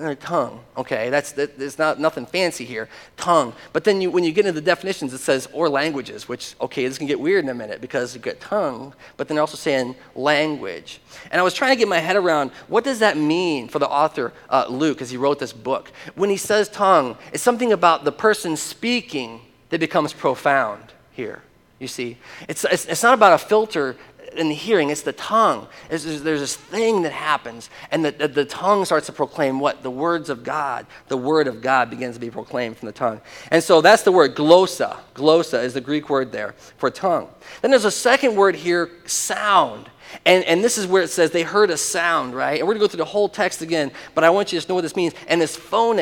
uh, 0.00 0.14
tongue, 0.18 0.60
okay? 0.76 1.10
That's 1.10 1.32
that, 1.32 1.58
there's 1.58 1.78
not 1.78 2.00
nothing 2.00 2.24
fancy 2.24 2.64
here, 2.64 2.88
tongue. 3.16 3.52
But 3.72 3.84
then 3.84 4.00
you, 4.00 4.10
when 4.10 4.24
you 4.24 4.32
get 4.32 4.46
into 4.46 4.58
the 4.58 4.64
definitions, 4.64 5.12
it 5.12 5.18
says 5.18 5.48
or 5.52 5.68
languages, 5.68 6.28
which 6.28 6.54
okay, 6.60 6.86
this 6.86 6.98
can 6.98 7.06
get 7.06 7.20
weird 7.20 7.44
in 7.44 7.50
a 7.50 7.54
minute 7.54 7.80
because 7.80 8.14
you 8.14 8.20
get 8.20 8.40
tongue, 8.40 8.94
but 9.16 9.28
then 9.28 9.38
also 9.38 9.56
saying 9.56 9.94
language. 10.14 11.00
And 11.30 11.40
I 11.40 11.44
was 11.44 11.54
trying 11.54 11.72
to 11.72 11.76
get 11.76 11.88
my 11.88 11.98
head 11.98 12.16
around 12.16 12.50
what 12.68 12.84
does 12.84 13.00
that 13.00 13.16
mean 13.16 13.68
for 13.68 13.78
the 13.78 13.88
author 13.88 14.32
uh, 14.48 14.66
Luke 14.68 15.02
as 15.02 15.10
he 15.10 15.16
wrote 15.16 15.38
this 15.38 15.52
book. 15.52 15.92
When 16.14 16.30
he 16.30 16.36
says 16.36 16.68
tongue, 16.68 17.16
it's 17.32 17.42
something 17.42 17.72
about 17.72 18.04
the 18.04 18.12
person 18.12 18.56
speaking 18.56 19.42
that 19.68 19.80
becomes 19.80 20.12
profound 20.12 20.92
here. 21.12 21.42
You 21.78 21.88
see, 21.88 22.18
it's, 22.46 22.64
it's, 22.64 22.84
it's 22.84 23.02
not 23.02 23.14
about 23.14 23.32
a 23.32 23.38
filter 23.38 23.96
in 24.36 24.48
the 24.48 24.54
hearing, 24.54 24.90
it's 24.90 25.02
the 25.02 25.12
tongue. 25.12 25.66
It's, 25.90 26.04
there's, 26.04 26.22
there's, 26.22 26.40
this 26.40 26.56
thing 26.56 27.02
that 27.02 27.12
happens, 27.12 27.70
and 27.90 28.04
the, 28.04 28.10
the, 28.12 28.28
the, 28.28 28.44
tongue 28.44 28.84
starts 28.84 29.06
to 29.06 29.12
proclaim 29.12 29.60
what? 29.60 29.82
The 29.82 29.90
words 29.90 30.30
of 30.30 30.44
God. 30.44 30.86
The 31.08 31.16
word 31.16 31.46
of 31.46 31.60
God 31.60 31.90
begins 31.90 32.16
to 32.16 32.20
be 32.20 32.30
proclaimed 32.30 32.76
from 32.76 32.86
the 32.86 32.92
tongue. 32.92 33.20
And 33.50 33.62
so 33.62 33.80
that's 33.80 34.02
the 34.02 34.12
word 34.12 34.34
glossa. 34.34 34.98
Glossa 35.14 35.62
is 35.62 35.74
the 35.74 35.80
Greek 35.80 36.10
word 36.10 36.32
there 36.32 36.54
for 36.78 36.90
tongue. 36.90 37.28
Then 37.62 37.70
there's 37.70 37.84
a 37.84 37.90
second 37.90 38.36
word 38.36 38.54
here, 38.56 38.90
sound. 39.06 39.90
And, 40.24 40.44
and 40.44 40.62
this 40.64 40.76
is 40.78 40.86
where 40.86 41.02
it 41.02 41.08
says 41.08 41.30
they 41.30 41.42
heard 41.42 41.70
a 41.70 41.76
sound, 41.76 42.34
right? 42.34 42.58
And 42.58 42.66
we're 42.66 42.74
going 42.74 42.80
to 42.80 42.84
go 42.86 42.88
through 42.88 42.98
the 42.98 43.04
whole 43.04 43.28
text 43.28 43.62
again, 43.62 43.92
but 44.14 44.24
I 44.24 44.30
want 44.30 44.52
you 44.52 44.60
to 44.60 44.68
know 44.68 44.74
what 44.74 44.82
this 44.82 44.96
means. 44.96 45.14
And 45.28 45.42
it's 45.42 45.56
phone 45.56 45.98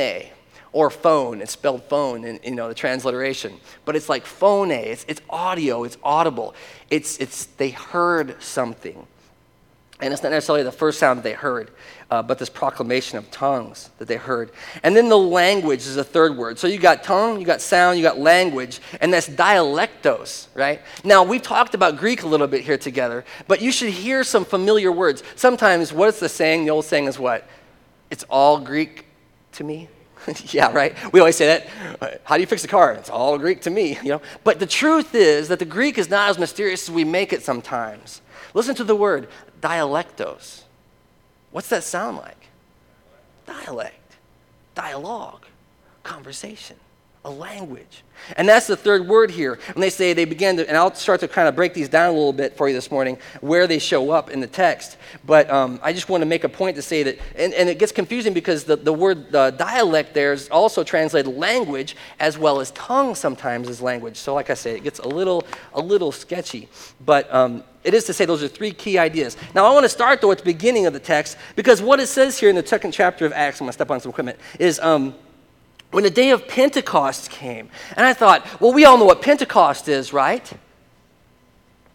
or 0.72 0.90
phone. 0.90 1.40
It's 1.40 1.52
spelled 1.52 1.82
phone 1.84 2.24
in 2.24 2.40
you 2.44 2.54
know 2.54 2.68
the 2.68 2.74
transliteration, 2.74 3.54
but 3.84 3.96
it's 3.96 4.08
like 4.08 4.26
phone. 4.26 4.70
It's, 4.70 5.04
it's 5.08 5.20
audio. 5.30 5.84
It's 5.84 5.96
audible. 6.02 6.54
It's 6.90 7.18
it's 7.18 7.46
they 7.46 7.70
heard 7.70 8.40
something, 8.42 9.06
and 10.00 10.12
it's 10.12 10.22
not 10.22 10.30
necessarily 10.30 10.64
the 10.64 10.72
first 10.72 10.98
sound 10.98 11.18
that 11.18 11.22
they 11.22 11.32
heard, 11.32 11.70
uh, 12.10 12.22
but 12.22 12.38
this 12.38 12.50
proclamation 12.50 13.18
of 13.18 13.30
tongues 13.30 13.90
that 13.98 14.08
they 14.08 14.16
heard. 14.16 14.50
And 14.82 14.94
then 14.94 15.08
the 15.08 15.18
language 15.18 15.80
is 15.80 15.96
a 15.96 16.04
third 16.04 16.36
word. 16.36 16.58
So 16.58 16.66
you 16.66 16.78
got 16.78 17.02
tongue, 17.02 17.40
you 17.40 17.46
got 17.46 17.60
sound, 17.60 17.98
you 17.98 18.02
got 18.02 18.18
language, 18.18 18.80
and 19.00 19.12
that's 19.12 19.28
dialectos, 19.28 20.48
right? 20.54 20.82
Now 21.02 21.24
we've 21.24 21.42
talked 21.42 21.74
about 21.74 21.96
Greek 21.96 22.22
a 22.22 22.28
little 22.28 22.46
bit 22.46 22.62
here 22.62 22.78
together, 22.78 23.24
but 23.46 23.62
you 23.62 23.72
should 23.72 23.90
hear 23.90 24.22
some 24.22 24.44
familiar 24.44 24.92
words. 24.92 25.22
Sometimes 25.34 25.92
what's 25.92 26.20
the 26.20 26.28
saying? 26.28 26.64
The 26.64 26.70
old 26.70 26.84
saying 26.84 27.06
is 27.06 27.18
what? 27.18 27.48
It's 28.10 28.24
all 28.30 28.60
Greek 28.60 29.06
to 29.52 29.64
me 29.64 29.88
yeah, 30.52 30.72
right? 30.72 30.94
We 31.12 31.20
always 31.20 31.36
say 31.36 31.46
that. 31.46 31.68
Uh, 32.00 32.10
how 32.24 32.36
do 32.36 32.40
you 32.40 32.46
fix 32.46 32.64
a 32.64 32.68
car? 32.68 32.92
It's 32.92 33.10
all 33.10 33.38
Greek 33.38 33.60
to 33.62 33.70
me, 33.70 33.98
you 34.02 34.10
know. 34.10 34.22
But 34.44 34.58
the 34.58 34.66
truth 34.66 35.14
is 35.14 35.48
that 35.48 35.58
the 35.58 35.64
Greek 35.64 35.98
is 35.98 36.10
not 36.10 36.30
as 36.30 36.38
mysterious 36.38 36.88
as 36.88 36.94
we 36.94 37.04
make 37.04 37.32
it 37.32 37.42
sometimes. 37.42 38.20
Listen 38.54 38.74
to 38.76 38.84
the 38.84 38.96
word 38.96 39.28
dialectos. 39.60 40.62
What's 41.50 41.68
that 41.68 41.84
sound 41.84 42.18
like? 42.18 42.36
Dialect, 43.46 44.16
dialogue, 44.74 45.46
conversation, 46.02 46.76
a 47.24 47.30
language. 47.30 48.04
And 48.36 48.48
that's 48.48 48.66
the 48.66 48.76
third 48.76 49.06
word 49.06 49.30
here. 49.30 49.58
When 49.72 49.80
they 49.80 49.90
say 49.90 50.12
they 50.12 50.24
began 50.24 50.56
to, 50.56 50.68
and 50.68 50.76
I'll 50.76 50.94
start 50.94 51.20
to 51.20 51.28
kind 51.28 51.48
of 51.48 51.54
break 51.56 51.74
these 51.74 51.88
down 51.88 52.10
a 52.10 52.12
little 52.12 52.32
bit 52.32 52.56
for 52.56 52.68
you 52.68 52.74
this 52.74 52.90
morning, 52.90 53.18
where 53.40 53.66
they 53.66 53.78
show 53.78 54.10
up 54.10 54.30
in 54.30 54.40
the 54.40 54.46
text. 54.46 54.96
But 55.24 55.48
um, 55.50 55.80
I 55.82 55.92
just 55.92 56.08
want 56.08 56.22
to 56.22 56.26
make 56.26 56.44
a 56.44 56.48
point 56.48 56.76
to 56.76 56.82
say 56.82 57.02
that, 57.04 57.18
and, 57.36 57.54
and 57.54 57.68
it 57.68 57.78
gets 57.78 57.92
confusing 57.92 58.34
because 58.34 58.64
the, 58.64 58.76
the 58.76 58.92
word 58.92 59.30
the 59.30 59.50
dialect 59.50 60.14
there 60.14 60.32
is 60.32 60.48
also 60.48 60.84
translated 60.84 61.32
language 61.32 61.96
as 62.18 62.38
well 62.38 62.60
as 62.60 62.70
tongue 62.72 63.14
sometimes 63.14 63.68
as 63.68 63.80
language. 63.80 64.16
So, 64.16 64.34
like 64.34 64.50
I 64.50 64.54
say, 64.54 64.74
it 64.74 64.82
gets 64.82 64.98
a 64.98 65.08
little, 65.08 65.44
a 65.74 65.80
little 65.80 66.12
sketchy. 66.12 66.68
But 67.04 67.32
um, 67.32 67.62
it 67.84 67.94
is 67.94 68.04
to 68.04 68.12
say 68.12 68.24
those 68.24 68.42
are 68.42 68.48
three 68.48 68.72
key 68.72 68.98
ideas. 68.98 69.36
Now, 69.54 69.64
I 69.66 69.72
want 69.72 69.84
to 69.84 69.88
start 69.88 70.20
though 70.20 70.32
at 70.32 70.38
the 70.38 70.44
beginning 70.44 70.86
of 70.86 70.92
the 70.92 71.00
text 71.00 71.36
because 71.56 71.80
what 71.80 72.00
it 72.00 72.08
says 72.08 72.38
here 72.38 72.50
in 72.50 72.56
the 72.56 72.66
second 72.66 72.92
chapter 72.92 73.26
of 73.26 73.32
Acts, 73.32 73.60
I'm 73.60 73.66
going 73.66 73.70
to 73.70 73.74
step 73.74 73.90
on 73.90 74.00
some 74.00 74.10
equipment, 74.10 74.38
is. 74.58 74.78
Um, 74.80 75.14
when 75.90 76.04
the 76.04 76.10
day 76.10 76.30
of 76.30 76.46
Pentecost 76.46 77.30
came. 77.30 77.70
And 77.96 78.04
I 78.04 78.12
thought, 78.12 78.46
well, 78.60 78.72
we 78.72 78.84
all 78.84 78.98
know 78.98 79.04
what 79.04 79.22
Pentecost 79.22 79.88
is, 79.88 80.12
right? 80.12 80.50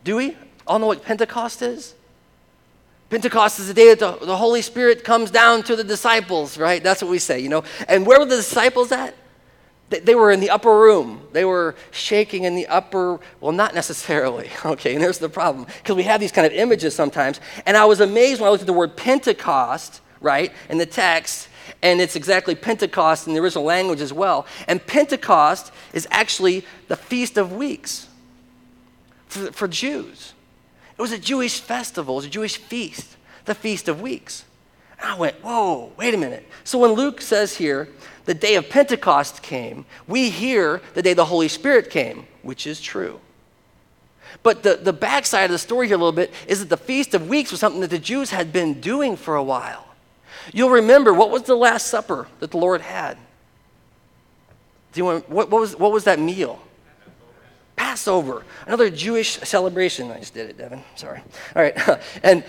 Do 0.04 0.16
we 0.16 0.38
all 0.66 0.80
know 0.80 0.88
what 0.88 1.04
Pentecost 1.04 1.62
is? 1.62 1.94
Pentecost 3.10 3.60
is 3.60 3.68
the 3.68 3.74
day 3.76 3.94
that 3.94 4.00
the, 4.00 4.26
the 4.26 4.36
Holy 4.36 4.64
Spirit 4.64 5.04
comes 5.04 5.30
down 5.30 5.62
to 5.64 5.76
the 5.76 5.84
disciples, 5.84 6.58
right? 6.58 6.82
That's 6.82 7.02
what 7.02 7.12
we 7.12 7.20
say, 7.20 7.40
you 7.40 7.50
know. 7.50 7.64
And 7.88 8.08
where 8.08 8.20
were 8.20 8.26
the 8.26 8.38
disciples 8.38 8.92
at? 8.92 9.14
They, 9.90 10.00
they 10.00 10.16
were 10.16 10.32
in 10.32 10.40
the 10.40 10.50
upper 10.50 10.76
room. 10.76 11.28
They 11.32 11.46
were 11.46 11.76
shaking 11.92 12.46
in 12.46 12.56
the 12.56 12.66
upper, 12.66 13.20
well, 13.40 13.52
not 13.52 13.76
necessarily, 13.76 14.50
okay, 14.66 14.96
and 14.96 15.04
there's 15.04 15.20
the 15.20 15.30
problem. 15.30 15.68
Because 15.84 15.96
we 15.96 16.04
have 16.04 16.20
these 16.20 16.32
kind 16.32 16.48
of 16.48 16.54
images 16.54 16.96
sometimes. 16.96 17.40
And 17.68 17.78
I 17.78 17.86
was 17.86 18.00
amazed 18.00 18.42
when 18.42 18.48
I 18.48 18.52
looked 18.52 18.64
at 18.64 18.68
the 18.68 18.74
word 18.74 18.98
Pentecost, 18.98 20.02
right, 20.20 20.52
in 20.70 20.80
the 20.80 20.88
text, 20.88 21.50
and 21.84 22.00
it's 22.00 22.16
exactly 22.16 22.56
Pentecost 22.56 23.28
in 23.28 23.34
the 23.34 23.42
original 23.42 23.66
language 23.66 24.00
as 24.00 24.14
well. 24.14 24.48
And 24.68 24.84
Pentecost 24.88 25.72
is 25.92 26.08
actually 26.10 26.66
the 26.88 26.96
Feast 26.96 27.38
of 27.38 27.52
Weeks 27.52 28.08
for, 29.28 29.52
for 29.52 29.68
Jews. 29.68 30.34
It 30.98 31.02
was 31.02 31.12
a 31.12 31.20
Jewish 31.20 31.60
festival, 31.60 32.16
it 32.16 32.18
was 32.18 32.26
a 32.26 32.30
Jewish 32.30 32.58
feast, 32.58 33.18
the 33.46 33.54
Feast 33.54 33.90
of 33.90 34.02
Weeks. 34.02 34.46
And 35.00 35.10
I 35.10 35.16
went, 35.16 35.36
whoa, 35.44 35.92
wait 35.98 36.14
a 36.14 36.18
minute. 36.18 36.48
So 36.64 36.80
when 36.80 36.94
Luke 36.94 37.20
says 37.20 37.58
here, 37.58 37.90
the 38.26 38.34
day 38.34 38.56
of 38.56 38.70
Pentecost 38.70 39.44
came, 39.44 39.86
we 40.08 40.30
hear 40.30 40.82
the 40.94 41.02
day 41.02 41.14
the 41.14 41.26
Holy 41.26 41.50
Spirit 41.50 41.90
came, 41.90 42.26
which 42.44 42.66
is 42.66 42.80
true. 42.80 43.20
But 44.42 44.64
the, 44.64 44.76
the 44.76 44.94
backside 44.94 45.46
of 45.46 45.52
the 45.52 45.58
story 45.58 45.88
here 45.88 45.96
a 45.96 46.00
little 46.00 46.14
bit 46.14 46.34
is 46.48 46.60
that 46.60 46.70
the 46.70 46.78
Feast 46.78 47.14
of 47.14 47.28
Weeks 47.28 47.52
was 47.52 47.60
something 47.60 47.82
that 47.82 47.90
the 47.90 48.00
Jews 48.00 48.30
had 48.30 48.54
been 48.54 48.80
doing 48.80 49.18
for 49.18 49.36
a 49.36 49.44
while. 49.44 49.93
You'll 50.52 50.72
remember 50.72 51.14
what 51.14 51.30
was 51.30 51.44
the 51.44 51.56
Last 51.56 51.88
Supper 51.88 52.28
that 52.40 52.52
the 52.52 52.58
Lord 52.58 52.82
had? 52.82 53.18
Do 54.92 55.00
you 55.00 55.06
want, 55.06 55.30
what, 55.30 55.50
what, 55.50 55.62
was, 55.62 55.76
what 55.76 55.92
was 55.92 56.04
that 56.04 56.20
meal? 56.20 56.62
Passover, 57.76 58.44
another 58.68 58.90
Jewish 58.90 59.40
celebration. 59.40 60.12
I 60.12 60.20
just 60.20 60.34
did 60.34 60.50
it, 60.50 60.58
Devin. 60.58 60.84
Sorry. 60.96 61.22
All 61.56 61.62
right. 61.62 62.00
and 62.24 62.44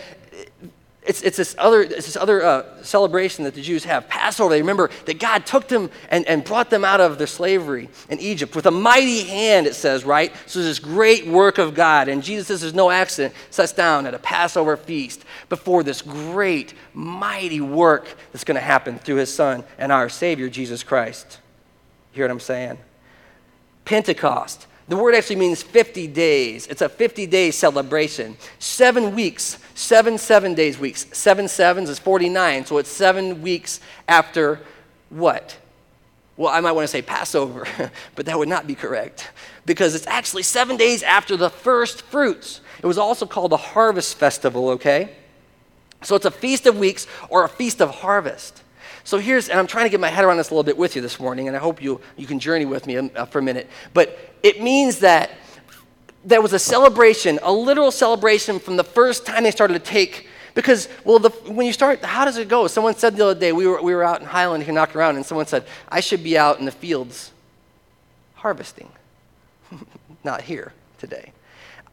it's, 1.05 1.21
it's 1.21 1.37
this 1.37 1.55
other, 1.59 1.83
it's 1.83 2.07
this 2.07 2.17
other 2.17 2.43
uh, 2.43 2.83
celebration 2.83 3.45
that 3.45 3.55
the 3.55 3.61
Jews 3.61 3.85
have, 3.85 4.09
Passover. 4.09 4.51
They 4.51 4.63
remember 4.63 4.89
that 5.05 5.19
God 5.19 5.45
took 5.45 5.69
them 5.69 5.91
and, 6.09 6.27
and 6.27 6.43
brought 6.43 6.71
them 6.71 6.83
out 6.83 7.01
of 7.01 7.19
their 7.19 7.27
slavery 7.27 7.91
in 8.09 8.19
Egypt 8.21 8.57
with 8.57 8.65
a 8.65 8.71
mighty 8.71 9.25
hand, 9.25 9.67
it 9.67 9.75
says, 9.75 10.05
right? 10.05 10.33
So 10.47 10.63
this 10.63 10.79
great 10.79 11.27
work 11.27 11.59
of 11.59 11.75
God. 11.75 12.09
And 12.09 12.23
Jesus, 12.23 12.49
this 12.49 12.63
is 12.63 12.73
no 12.73 12.91
accident, 12.91 13.35
sits 13.51 13.73
down 13.73 14.07
at 14.07 14.15
a 14.15 14.19
Passover 14.19 14.79
feast 14.79 15.25
before 15.51 15.83
this 15.83 16.01
great, 16.01 16.73
mighty 16.95 17.61
work 17.61 18.09
that's 18.33 18.45
going 18.45 18.57
to 18.57 18.61
happen 18.63 18.99
through 18.99 19.17
his 19.17 19.33
Son 19.33 19.63
and 19.77 19.93
our 19.93 20.09
Savior, 20.09 20.49
Jesus 20.49 20.83
Christ. 20.83 21.39
You 22.13 22.19
hear 22.19 22.25
what 22.27 22.33
I'm 22.33 22.41
saying? 22.41 22.79
Pentecost. 23.85 24.67
The 24.89 24.97
word 24.97 25.15
actually 25.15 25.37
means 25.37 25.63
50 25.63 26.07
days. 26.09 26.67
It's 26.67 26.83
a 26.83 26.89
50 26.89 27.27
day 27.27 27.51
celebration. 27.51 28.37
Seven 28.59 29.15
weeks, 29.15 29.59
seven 29.75 30.19
seven 30.19 30.55
days 30.55 30.79
weeks. 30.79 31.07
Seven 31.13 31.49
sevens 31.49 31.89
is 31.89 31.99
49. 31.99 32.67
So 32.67 32.79
it's 32.79 32.91
seven 32.91 33.41
weeks 33.41 33.81
after 34.09 34.61
what? 35.09 35.57
Well, 36.37 36.53
I 36.53 36.61
might 36.61 36.73
want 36.73 36.85
to 36.85 36.89
say 36.89 37.01
Passover, 37.01 37.67
but 38.17 38.27
that 38.27 38.37
would 38.37 38.49
not 38.49 38.67
be 38.67 38.75
correct 38.75 39.31
because 39.67 39.95
it's 39.95 40.07
actually 40.07 40.43
seven 40.43 40.77
days 40.77 41.03
after 41.03 41.37
the 41.37 41.49
first 41.49 42.03
fruits. 42.03 42.61
It 42.83 42.87
was 42.87 42.99
also 42.99 43.25
called 43.25 43.53
the 43.53 43.57
harvest 43.57 44.17
festival, 44.17 44.71
okay? 44.71 45.15
So 46.03 46.17
it's 46.17 46.27
a 46.27 46.31
feast 46.31 46.67
of 46.67 46.77
weeks 46.77 47.07
or 47.29 47.45
a 47.45 47.49
feast 47.49 47.81
of 47.81 47.91
harvest. 47.91 48.64
So 49.05 49.19
here's, 49.19 49.51
and 49.51 49.59
I'm 49.59 49.67
trying 49.67 49.85
to 49.85 49.91
get 49.91 50.01
my 50.01 50.09
head 50.09 50.25
around 50.25 50.39
this 50.39 50.49
a 50.51 50.55
little 50.55 50.65
bit 50.65 50.79
with 50.79 50.97
you 50.97 51.03
this 51.03 51.21
morning, 51.21 51.47
and 51.47 51.57
I 51.57 51.61
hope 51.61 51.83
you, 51.83 52.01
you 52.17 52.27
can 52.27 52.39
journey 52.39 52.65
with 52.65 52.87
me 52.87 52.97
uh, 52.97 53.27
for 53.27 53.39
a 53.39 53.43
minute. 53.43 53.69
But 53.93 54.19
it 54.43 54.63
means 54.63 55.01
that 55.01 55.31
there 56.25 56.41
was 56.41 56.55
a 56.55 56.59
celebration, 56.59 57.39
a 57.43 57.53
literal 57.53 57.91
celebration 57.91 58.59
from 58.59 58.79
the 58.79 58.85
first 58.85 59.27
time 59.27 59.45
they 59.45 59.51
started 59.51 59.75
to 59.75 59.91
take. 59.91 60.27
Because, 60.55 60.89
well, 61.05 61.19
the, 61.19 61.29
when 61.51 61.67
you 61.67 61.73
start, 61.73 62.03
how 62.03 62.25
does 62.25 62.39
it 62.39 62.49
go? 62.49 62.67
Someone 62.67 62.97
said 62.97 63.17
the 63.17 63.27
other 63.27 63.39
day, 63.39 63.53
we 63.53 63.67
were, 63.67 63.83
we 63.83 63.95
were 63.95 64.05
out 64.05 64.21
in 64.21 64.27
Highland 64.27 64.65
here 64.65 64.73
knocking 64.73 64.97
around, 64.97 65.17
and 65.17 65.27
someone 65.27 65.47
said, 65.47 65.67
I 65.89 66.01
should 66.01 66.25
be 66.25 66.39
out 66.39 66.59
in 66.59 66.65
the 66.65 66.73
fields 66.73 67.31
harvesting, 68.37 68.91
not 70.25 70.43
here 70.43 70.73
today. 70.99 71.33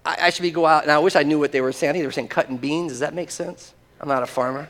I, 0.06 0.18
I, 0.22 0.30
should 0.30 0.44
be 0.44 0.52
go 0.52 0.66
out, 0.66 0.84
and 0.84 0.92
I 0.92 1.00
wish 1.00 1.16
I 1.18 1.24
knew 1.24 1.40
what 1.40 1.52
they 1.52 1.62
were 1.62 1.74
saying. 1.74 1.90
I 1.90 1.94
think 1.94 2.04
they 2.04 2.08
were 2.08 2.14
saying 2.14 2.30
cutting 2.30 2.58
beans. 2.58 2.94
Does 2.94 3.00
that 3.00 3.14
make 3.14 3.32
sense? 3.32 3.74
I'm 4.00 4.08
not 4.08 4.24
a 4.24 4.28
farmer. 4.28 4.70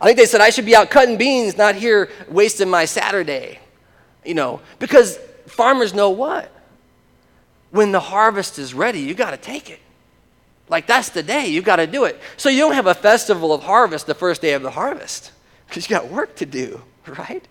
I 0.00 0.06
think 0.06 0.18
they 0.18 0.26
said 0.26 0.40
I 0.40 0.50
should 0.50 0.66
be 0.66 0.76
out 0.76 0.90
cutting 0.90 1.16
beans, 1.16 1.56
not 1.56 1.74
here 1.74 2.10
wasting 2.28 2.68
my 2.68 2.84
Saturday. 2.84 3.58
You 4.24 4.34
know, 4.34 4.60
because 4.78 5.18
farmers 5.46 5.94
know 5.94 6.10
what? 6.10 6.52
When 7.70 7.92
the 7.92 8.00
harvest 8.00 8.58
is 8.58 8.74
ready, 8.74 9.00
you 9.00 9.14
got 9.14 9.30
to 9.30 9.36
take 9.36 9.70
it. 9.70 9.80
Like 10.68 10.86
that's 10.86 11.10
the 11.10 11.22
day, 11.22 11.46
you 11.46 11.62
got 11.62 11.76
to 11.76 11.86
do 11.86 12.04
it. 12.04 12.20
So 12.36 12.48
you 12.48 12.60
don't 12.60 12.74
have 12.74 12.86
a 12.86 12.94
festival 12.94 13.52
of 13.52 13.62
harvest 13.62 14.06
the 14.06 14.14
first 14.14 14.42
day 14.42 14.54
of 14.54 14.62
the 14.62 14.70
harvest 14.70 15.32
because 15.68 15.88
you 15.88 15.96
got 15.96 16.08
work 16.08 16.36
to 16.36 16.46
do, 16.46 16.82
right? 17.06 17.46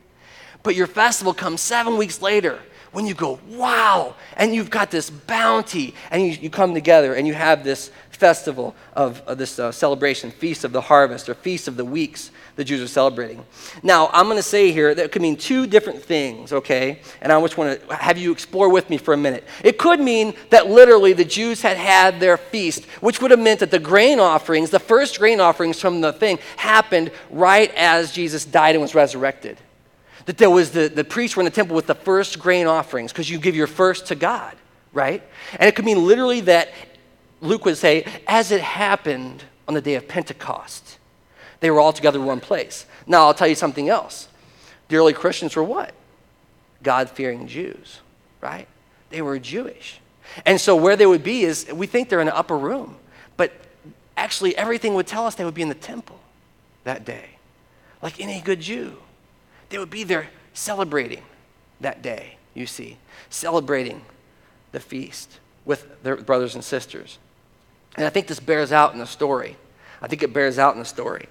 But 0.64 0.75
your 0.75 0.88
festival 0.88 1.34
comes 1.34 1.62
seven 1.62 1.98
weeks 1.98 2.22
later 2.22 2.60
when 2.92 3.06
you 3.06 3.14
go, 3.14 3.40
wow, 3.50 4.16
and 4.38 4.56
you've 4.56 4.70
got 4.70 4.90
this 4.90 5.10
bounty, 5.10 5.94
and 6.12 6.25
you, 6.25 6.30
you 6.30 6.50
come 6.50 6.74
together 6.74 7.14
and 7.14 7.28
you 7.28 7.34
have 7.34 7.62
this 7.64 7.92
festival 8.16 8.76
of, 8.94 9.22
of 9.28 9.38
this 9.38 9.60
uh, 9.60 9.72
celebration, 9.72 10.32
Feast 10.32 10.64
of 10.64 10.72
the 10.72 10.82
Harvest 10.82 11.30
or 11.30 11.34
Feast 11.34 11.68
of 11.68 11.78
the 11.78 11.86
Weeks 11.86 12.32
the 12.56 12.64
Jews 12.64 12.82
are 12.82 12.88
celebrating. 12.88 13.46
Now, 13.84 14.10
I'm 14.14 14.26
going 14.26 14.38
to 14.38 14.44
say 14.44 14.72
here 14.72 14.96
that 14.96 15.06
it 15.06 15.12
could 15.12 15.22
mean 15.22 15.36
two 15.36 15.68
different 15.68 16.02
things, 16.02 16.54
okay? 16.54 17.02
And 17.22 17.32
I 17.32 17.42
just 17.42 17.58
want 17.58 17.88
to 17.88 17.96
have 17.96 18.18
you 18.18 18.32
explore 18.32 18.70
with 18.70 18.90
me 18.90 18.98
for 18.98 19.14
a 19.14 19.18
minute. 19.18 19.44
It 19.64 19.78
could 19.78 20.00
mean 20.00 20.36
that 20.52 20.68
literally 20.68 21.14
the 21.14 21.26
Jews 21.26 21.62
had 21.62 21.78
had 21.78 22.20
their 22.20 22.38
feast, 22.38 22.86
which 23.02 23.22
would 23.22 23.32
have 23.32 23.40
meant 23.40 23.60
that 23.60 23.72
the 23.72 23.80
grain 23.80 24.20
offerings, 24.20 24.70
the 24.70 24.80
first 24.80 25.20
grain 25.20 25.42
offerings 25.42 25.80
from 25.80 26.02
the 26.02 26.14
thing, 26.14 26.40
happened 26.56 27.12
right 27.30 27.74
as 27.76 28.14
Jesus 28.14 28.46
died 28.46 28.76
and 28.76 28.82
was 28.82 28.96
resurrected. 28.96 29.58
That 30.26 30.38
there 30.38 30.50
was 30.50 30.72
the, 30.72 30.88
the 30.88 31.04
priests 31.04 31.36
were 31.36 31.42
in 31.42 31.46
the 31.46 31.52
temple 31.52 31.76
with 31.76 31.88
the 31.88 31.96
first 31.96 32.40
grain 32.40 32.68
offerings 32.68 33.12
because 33.12 33.30
you 33.30 33.38
give 33.38 33.56
your 33.56 33.68
first 33.68 34.08
to 34.08 34.16
God, 34.16 34.56
right? 34.94 35.22
And 35.60 35.68
it 35.68 35.76
could 35.76 35.86
mean 35.86 36.08
literally 36.08 36.42
that 36.42 36.70
Luke 37.42 37.65
would 37.65 37.77
say, 37.77 38.06
as 38.27 38.51
it 38.51 38.62
happened 38.62 39.44
on 39.68 39.74
the 39.74 39.82
day 39.82 39.96
of 39.96 40.08
Pentecost, 40.08 40.98
they 41.60 41.72
were 41.72 41.80
all 41.80 41.94
together 41.94 42.20
in 42.20 42.25
one 42.25 42.39
place. 42.39 42.86
Now, 43.08 43.25
I'll 43.25 43.34
tell 43.34 43.48
you 43.48 43.56
something 43.56 43.89
else. 43.89 44.27
The 44.88 44.98
early 44.98 45.13
Christians 45.13 45.56
were 45.56 45.63
what? 45.63 45.94
God 46.84 47.10
fearing 47.10 47.48
Jews, 47.48 48.01
right? 48.42 48.68
They 49.10 49.22
were 49.22 49.39
Jewish. 49.39 50.00
And 50.46 50.60
so, 50.60 50.75
where 50.75 50.96
they 50.96 51.06
would 51.06 51.24
be 51.24 51.44
is 51.44 51.68
we 51.74 51.88
think 51.88 52.10
they're 52.10 52.22
in 52.22 52.27
an 52.27 52.34
upper 52.36 52.58
room, 52.58 52.98
but 53.38 53.54
actually, 54.18 54.56
everything 54.58 54.94
would 54.96 55.08
tell 55.08 55.25
us 55.25 55.36
they 55.36 55.46
would 55.46 55.54
be 55.54 55.62
in 55.62 55.70
the 55.70 55.75
temple 55.75 56.20
that 56.84 57.06
day, 57.06 57.30
like 58.01 58.20
any 58.20 58.42
good 58.42 58.60
Jew. 58.60 58.98
They 59.70 59.77
would 59.77 59.89
be 59.89 60.04
there 60.04 60.30
celebrating 60.54 61.24
that 61.82 62.01
day, 62.01 62.38
you 62.54 62.65
see, 62.65 62.98
celebrating 63.30 64.01
the 64.72 64.80
feast 64.80 65.39
with 65.63 66.04
their 66.04 66.18
brothers 66.18 66.56
and 66.56 66.63
sisters. 66.63 67.18
And 67.98 68.06
I 68.06 68.10
think 68.10 68.28
this 68.28 68.40
bears 68.40 68.72
out 68.72 68.94
in 68.94 69.00
the 69.00 69.08
story. 69.08 69.58
I 70.02 70.08
think 70.08 70.24
it 70.24 70.34
bears 70.34 70.60
out 70.60 70.74
in 70.74 70.80
the 70.80 70.86
story. 70.86 71.28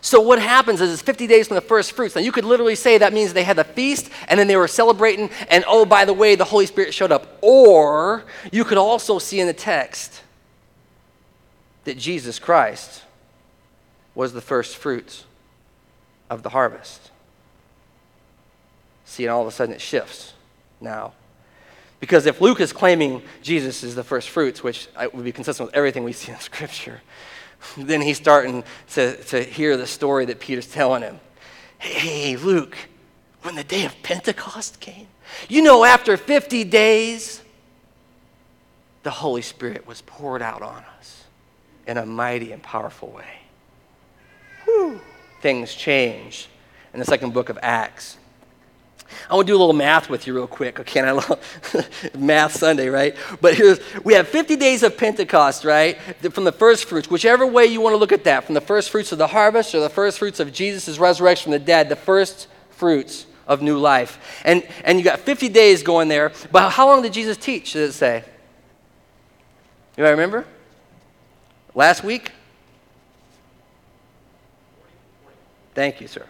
So 0.00 0.20
what 0.20 0.40
happens 0.40 0.80
is 0.80 0.92
it's 0.92 1.02
50 1.02 1.26
days 1.26 1.48
from 1.48 1.54
the 1.54 1.60
first 1.60 1.92
fruits. 1.92 2.14
Now 2.14 2.20
you 2.20 2.32
could 2.32 2.44
literally 2.44 2.74
say 2.74 2.98
that 2.98 3.12
means 3.12 3.32
they 3.32 3.44
had 3.44 3.56
the 3.56 3.64
feast 3.64 4.10
and 4.28 4.38
then 4.38 4.46
they 4.46 4.56
were 4.56 4.68
celebrating 4.68 5.30
and 5.48 5.64
oh 5.66 5.84
by 5.84 6.04
the 6.04 6.12
way 6.12 6.34
the 6.34 6.44
Holy 6.44 6.66
Spirit 6.66 6.92
showed 6.92 7.12
up. 7.12 7.38
Or 7.40 8.24
you 8.52 8.64
could 8.64 8.78
also 8.78 9.18
see 9.18 9.40
in 9.40 9.46
the 9.46 9.52
text 9.52 10.22
that 11.84 11.96
Jesus 11.96 12.38
Christ 12.38 13.02
was 14.14 14.32
the 14.32 14.40
first 14.40 14.76
fruits 14.76 15.24
of 16.28 16.42
the 16.42 16.50
harvest. 16.50 17.10
See, 19.04 19.24
and 19.24 19.32
all 19.32 19.42
of 19.42 19.48
a 19.48 19.50
sudden 19.50 19.74
it 19.74 19.80
shifts 19.80 20.34
now. 20.80 21.14
Because 22.00 22.24
if 22.26 22.40
Luke 22.40 22.60
is 22.60 22.72
claiming 22.72 23.22
Jesus 23.42 23.82
is 23.82 23.94
the 23.94 24.02
first 24.02 24.30
fruits, 24.30 24.62
which 24.62 24.88
uh, 24.96 25.08
would 25.12 25.24
be 25.24 25.32
consistent 25.32 25.68
with 25.68 25.76
everything 25.76 26.02
we 26.02 26.12
see 26.14 26.32
in 26.32 26.40
Scripture, 26.40 27.00
then 27.76 28.00
he's 28.00 28.16
starting 28.16 28.64
to, 28.92 29.22
to 29.24 29.42
hear 29.42 29.76
the 29.76 29.86
story 29.86 30.24
that 30.24 30.40
Peter's 30.40 30.66
telling 30.66 31.02
him. 31.02 31.20
Hey, 31.78 32.36
Luke, 32.36 32.76
when 33.42 33.54
the 33.54 33.64
day 33.64 33.84
of 33.84 33.94
Pentecost 34.02 34.80
came? 34.80 35.06
You 35.48 35.62
know, 35.62 35.84
after 35.84 36.16
50 36.16 36.64
days, 36.64 37.42
the 39.02 39.10
Holy 39.10 39.42
Spirit 39.42 39.86
was 39.86 40.02
poured 40.02 40.42
out 40.42 40.62
on 40.62 40.84
us 40.98 41.24
in 41.86 41.96
a 41.96 42.04
mighty 42.04 42.52
and 42.52 42.62
powerful 42.62 43.08
way. 43.10 43.40
Whew. 44.64 45.00
Things 45.40 45.74
changed 45.74 46.48
in 46.92 47.00
the 47.00 47.06
second 47.06 47.32
book 47.32 47.48
of 47.48 47.58
Acts. 47.62 48.18
I 49.28 49.34
want 49.34 49.46
to 49.46 49.52
do 49.52 49.56
a 49.56 49.58
little 49.58 49.74
math 49.74 50.08
with 50.08 50.26
you 50.26 50.34
real 50.34 50.46
quick. 50.46 50.80
Okay, 50.80 51.00
I 51.00 51.12
love 51.12 52.14
math 52.18 52.56
Sunday, 52.56 52.88
right? 52.88 53.16
But 53.40 53.54
here's 53.54 53.80
we 54.04 54.14
have 54.14 54.28
50 54.28 54.56
days 54.56 54.82
of 54.82 54.96
Pentecost, 54.96 55.64
right? 55.64 55.98
From 56.32 56.44
the 56.44 56.52
first 56.52 56.86
fruits, 56.86 57.10
whichever 57.10 57.46
way 57.46 57.66
you 57.66 57.80
want 57.80 57.94
to 57.94 57.98
look 57.98 58.12
at 58.12 58.24
that, 58.24 58.44
from 58.44 58.54
the 58.54 58.60
first 58.60 58.90
fruits 58.90 59.12
of 59.12 59.18
the 59.18 59.28
harvest 59.28 59.74
or 59.74 59.80
the 59.80 59.88
first 59.88 60.18
fruits 60.18 60.40
of 60.40 60.52
Jesus' 60.52 60.98
resurrection 60.98 61.44
from 61.44 61.52
the 61.52 61.58
dead, 61.58 61.88
the 61.88 61.96
first 61.96 62.48
fruits 62.70 63.26
of 63.46 63.62
new 63.62 63.78
life. 63.78 64.40
And 64.44 64.66
and 64.84 64.98
you 64.98 65.04
got 65.04 65.20
50 65.20 65.48
days 65.48 65.82
going 65.82 66.08
there. 66.08 66.32
But 66.52 66.70
how 66.70 66.86
long 66.86 67.02
did 67.02 67.12
Jesus 67.12 67.36
teach? 67.36 67.74
Does 67.74 67.90
it 67.90 67.92
say? 67.98 68.24
You 69.96 70.04
remember? 70.06 70.46
Last 71.74 72.02
week? 72.02 72.32
Thank 75.74 76.00
you, 76.00 76.08
sir. 76.08 76.26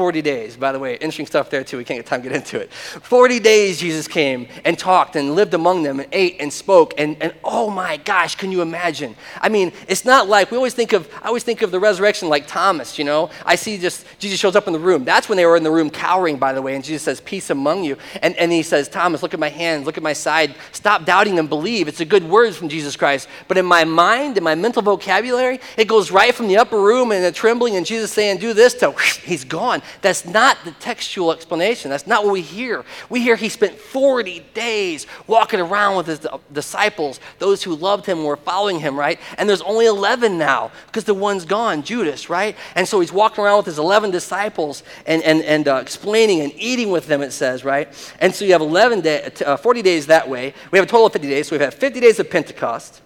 40 0.00 0.22
days. 0.22 0.56
By 0.56 0.72
the 0.72 0.78
way, 0.78 0.94
interesting 0.94 1.26
stuff 1.26 1.50
there 1.50 1.62
too. 1.62 1.76
We 1.76 1.84
can't 1.84 1.98
get 1.98 2.06
time 2.06 2.22
to 2.22 2.28
get 2.30 2.34
into 2.34 2.58
it. 2.58 2.72
40 2.72 3.38
days 3.38 3.78
Jesus 3.78 4.08
came 4.08 4.48
and 4.64 4.78
talked 4.78 5.14
and 5.14 5.34
lived 5.34 5.52
among 5.52 5.82
them 5.82 6.00
and 6.00 6.08
ate 6.10 6.36
and 6.40 6.50
spoke. 6.50 6.94
And, 6.96 7.22
and 7.22 7.34
oh 7.44 7.68
my 7.68 7.98
gosh, 7.98 8.34
can 8.34 8.50
you 8.50 8.62
imagine? 8.62 9.14
I 9.42 9.50
mean, 9.50 9.72
it's 9.88 10.06
not 10.06 10.26
like 10.26 10.50
we 10.50 10.56
always 10.56 10.72
think 10.72 10.94
of, 10.94 11.06
I 11.22 11.28
always 11.28 11.44
think 11.44 11.60
of 11.60 11.70
the 11.70 11.78
resurrection 11.78 12.30
like 12.30 12.46
Thomas, 12.46 12.98
you 12.98 13.04
know? 13.04 13.28
I 13.44 13.56
see 13.56 13.76
just, 13.76 14.06
Jesus 14.18 14.40
shows 14.40 14.56
up 14.56 14.66
in 14.68 14.72
the 14.72 14.78
room. 14.78 15.04
That's 15.04 15.28
when 15.28 15.36
they 15.36 15.44
were 15.44 15.58
in 15.58 15.64
the 15.64 15.70
room 15.70 15.90
cowering, 15.90 16.38
by 16.38 16.54
the 16.54 16.62
way. 16.62 16.74
And 16.74 16.82
Jesus 16.82 17.02
says, 17.02 17.20
Peace 17.20 17.50
among 17.50 17.84
you. 17.84 17.98
And, 18.22 18.34
and 18.36 18.50
he 18.50 18.62
says, 18.62 18.88
Thomas, 18.88 19.22
look 19.22 19.34
at 19.34 19.40
my 19.40 19.50
hands, 19.50 19.84
look 19.84 19.98
at 19.98 20.02
my 20.02 20.14
side. 20.14 20.54
Stop 20.72 21.04
doubting 21.04 21.38
and 21.38 21.46
believe. 21.46 21.88
It's 21.88 22.00
a 22.00 22.06
good 22.06 22.24
word 22.24 22.54
from 22.54 22.70
Jesus 22.70 22.96
Christ. 22.96 23.28
But 23.48 23.58
in 23.58 23.66
my 23.66 23.84
mind, 23.84 24.38
in 24.38 24.44
my 24.44 24.54
mental 24.54 24.80
vocabulary, 24.80 25.60
it 25.76 25.88
goes 25.88 26.10
right 26.10 26.34
from 26.34 26.48
the 26.48 26.56
upper 26.56 26.80
room 26.80 27.12
and 27.12 27.22
the 27.22 27.32
trembling 27.32 27.76
and 27.76 27.84
Jesus 27.84 28.10
saying, 28.10 28.38
Do 28.38 28.54
this 28.54 28.72
to 28.76 28.92
he's 29.24 29.44
gone. 29.44 29.82
That's 30.02 30.24
not 30.24 30.58
the 30.64 30.72
textual 30.72 31.32
explanation. 31.32 31.90
That's 31.90 32.06
not 32.06 32.24
what 32.24 32.32
we 32.32 32.42
hear. 32.42 32.84
We 33.08 33.20
hear 33.20 33.36
he 33.36 33.48
spent 33.48 33.78
40 33.78 34.40
days 34.54 35.06
walking 35.26 35.60
around 35.60 35.96
with 35.96 36.06
his 36.06 36.26
disciples, 36.52 37.20
those 37.38 37.62
who 37.62 37.74
loved 37.74 38.06
him 38.06 38.18
and 38.18 38.26
were 38.26 38.36
following 38.36 38.80
him, 38.80 38.98
right? 38.98 39.18
And 39.38 39.48
there's 39.48 39.62
only 39.62 39.86
11 39.86 40.38
now 40.38 40.70
because 40.86 41.04
the 41.04 41.14
one's 41.14 41.44
gone, 41.44 41.82
Judas, 41.82 42.30
right? 42.30 42.56
And 42.74 42.86
so 42.86 43.00
he's 43.00 43.12
walking 43.12 43.44
around 43.44 43.58
with 43.58 43.66
his 43.66 43.78
11 43.78 44.10
disciples 44.10 44.82
and, 45.06 45.22
and, 45.22 45.42
and 45.42 45.68
uh, 45.68 45.76
explaining 45.76 46.40
and 46.40 46.52
eating 46.56 46.90
with 46.90 47.06
them, 47.06 47.22
it 47.22 47.32
says, 47.32 47.64
right? 47.64 47.88
And 48.20 48.34
so 48.34 48.44
you 48.44 48.52
have 48.52 48.60
11 48.60 49.00
day, 49.00 49.30
uh, 49.44 49.56
40 49.56 49.82
days 49.82 50.06
that 50.06 50.28
way. 50.28 50.54
We 50.70 50.78
have 50.78 50.86
a 50.86 50.90
total 50.90 51.06
of 51.06 51.12
50 51.12 51.28
days. 51.28 51.48
So 51.48 51.54
we've 51.54 51.60
had 51.60 51.74
50 51.74 52.00
days 52.00 52.18
of 52.18 52.30
Pentecost 52.30 53.02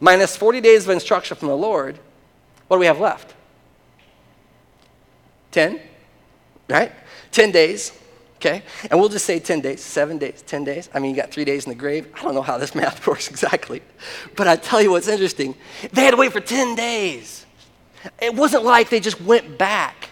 minus 0.00 0.36
40 0.36 0.60
days 0.60 0.84
of 0.84 0.90
instruction 0.90 1.36
from 1.36 1.48
the 1.48 1.56
Lord. 1.56 1.98
What 2.68 2.76
do 2.76 2.80
we 2.80 2.86
have 2.86 3.00
left? 3.00 3.34
10? 5.52 5.80
Right? 6.68 6.92
10 7.32 7.50
days, 7.50 7.92
okay? 8.36 8.62
And 8.90 8.98
we'll 8.98 9.08
just 9.08 9.24
say 9.24 9.38
10 9.38 9.60
days, 9.60 9.82
seven 9.82 10.18
days, 10.18 10.42
10 10.46 10.64
days. 10.64 10.88
I 10.94 10.98
mean, 10.98 11.10
you 11.10 11.16
got 11.16 11.30
three 11.30 11.44
days 11.44 11.64
in 11.64 11.70
the 11.70 11.76
grave. 11.76 12.08
I 12.14 12.22
don't 12.22 12.34
know 12.34 12.42
how 12.42 12.58
this 12.58 12.74
math 12.74 13.06
works 13.06 13.28
exactly. 13.28 13.82
But 14.36 14.48
I 14.48 14.56
tell 14.56 14.80
you 14.82 14.90
what's 14.90 15.08
interesting. 15.08 15.54
They 15.92 16.04
had 16.04 16.12
to 16.12 16.16
wait 16.16 16.32
for 16.32 16.40
10 16.40 16.74
days. 16.74 17.46
It 18.20 18.34
wasn't 18.34 18.64
like 18.64 18.90
they 18.90 19.00
just 19.00 19.20
went 19.20 19.56
back, 19.56 20.10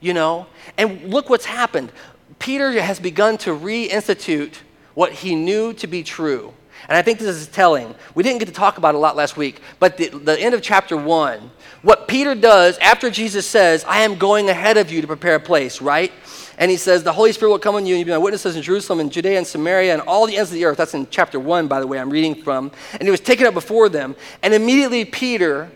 you 0.00 0.12
know? 0.12 0.46
And 0.76 1.10
look 1.10 1.30
what's 1.30 1.46
happened. 1.46 1.92
Peter 2.38 2.70
has 2.80 3.00
begun 3.00 3.38
to 3.38 3.50
reinstitute 3.50 4.54
what 4.94 5.12
he 5.12 5.34
knew 5.34 5.72
to 5.74 5.86
be 5.86 6.02
true. 6.02 6.52
And 6.88 6.96
I 6.96 7.02
think 7.02 7.18
this 7.18 7.36
is 7.36 7.48
telling. 7.48 7.94
We 8.14 8.22
didn't 8.22 8.38
get 8.38 8.46
to 8.46 8.54
talk 8.54 8.78
about 8.78 8.94
a 8.94 8.98
lot 8.98 9.16
last 9.16 9.36
week, 9.36 9.60
but 9.78 9.96
the, 9.96 10.08
the 10.08 10.38
end 10.38 10.54
of 10.54 10.62
chapter 10.62 10.96
one, 10.96 11.50
what 11.82 12.08
Peter 12.08 12.34
does 12.34 12.78
after 12.78 13.10
Jesus 13.10 13.46
says, 13.46 13.84
I 13.84 14.00
am 14.02 14.16
going 14.16 14.48
ahead 14.48 14.76
of 14.76 14.90
you 14.90 15.00
to 15.00 15.06
prepare 15.06 15.36
a 15.36 15.40
place, 15.40 15.80
right? 15.80 16.12
And 16.58 16.70
he 16.70 16.76
says, 16.76 17.02
The 17.02 17.12
Holy 17.12 17.32
Spirit 17.32 17.52
will 17.52 17.58
come 17.58 17.76
on 17.76 17.86
you, 17.86 17.94
and 17.94 18.00
you'll 18.00 18.06
be 18.06 18.12
my 18.12 18.18
witnesses 18.18 18.56
in 18.56 18.62
Jerusalem 18.62 19.00
and 19.00 19.12
Judea 19.12 19.38
and 19.38 19.46
Samaria 19.46 19.92
and 19.92 20.02
all 20.02 20.26
the 20.26 20.36
ends 20.36 20.50
of 20.50 20.54
the 20.54 20.64
earth. 20.64 20.76
That's 20.76 20.94
in 20.94 21.06
chapter 21.10 21.38
1, 21.38 21.68
by 21.68 21.80
the 21.80 21.86
way, 21.86 21.98
I'm 21.98 22.10
reading 22.10 22.34
from. 22.34 22.72
And 22.92 23.02
he 23.02 23.10
was 23.10 23.20
taken 23.20 23.46
up 23.46 23.54
before 23.54 23.88
them. 23.88 24.16
And 24.42 24.52
immediately 24.52 25.04
Peter, 25.04 25.70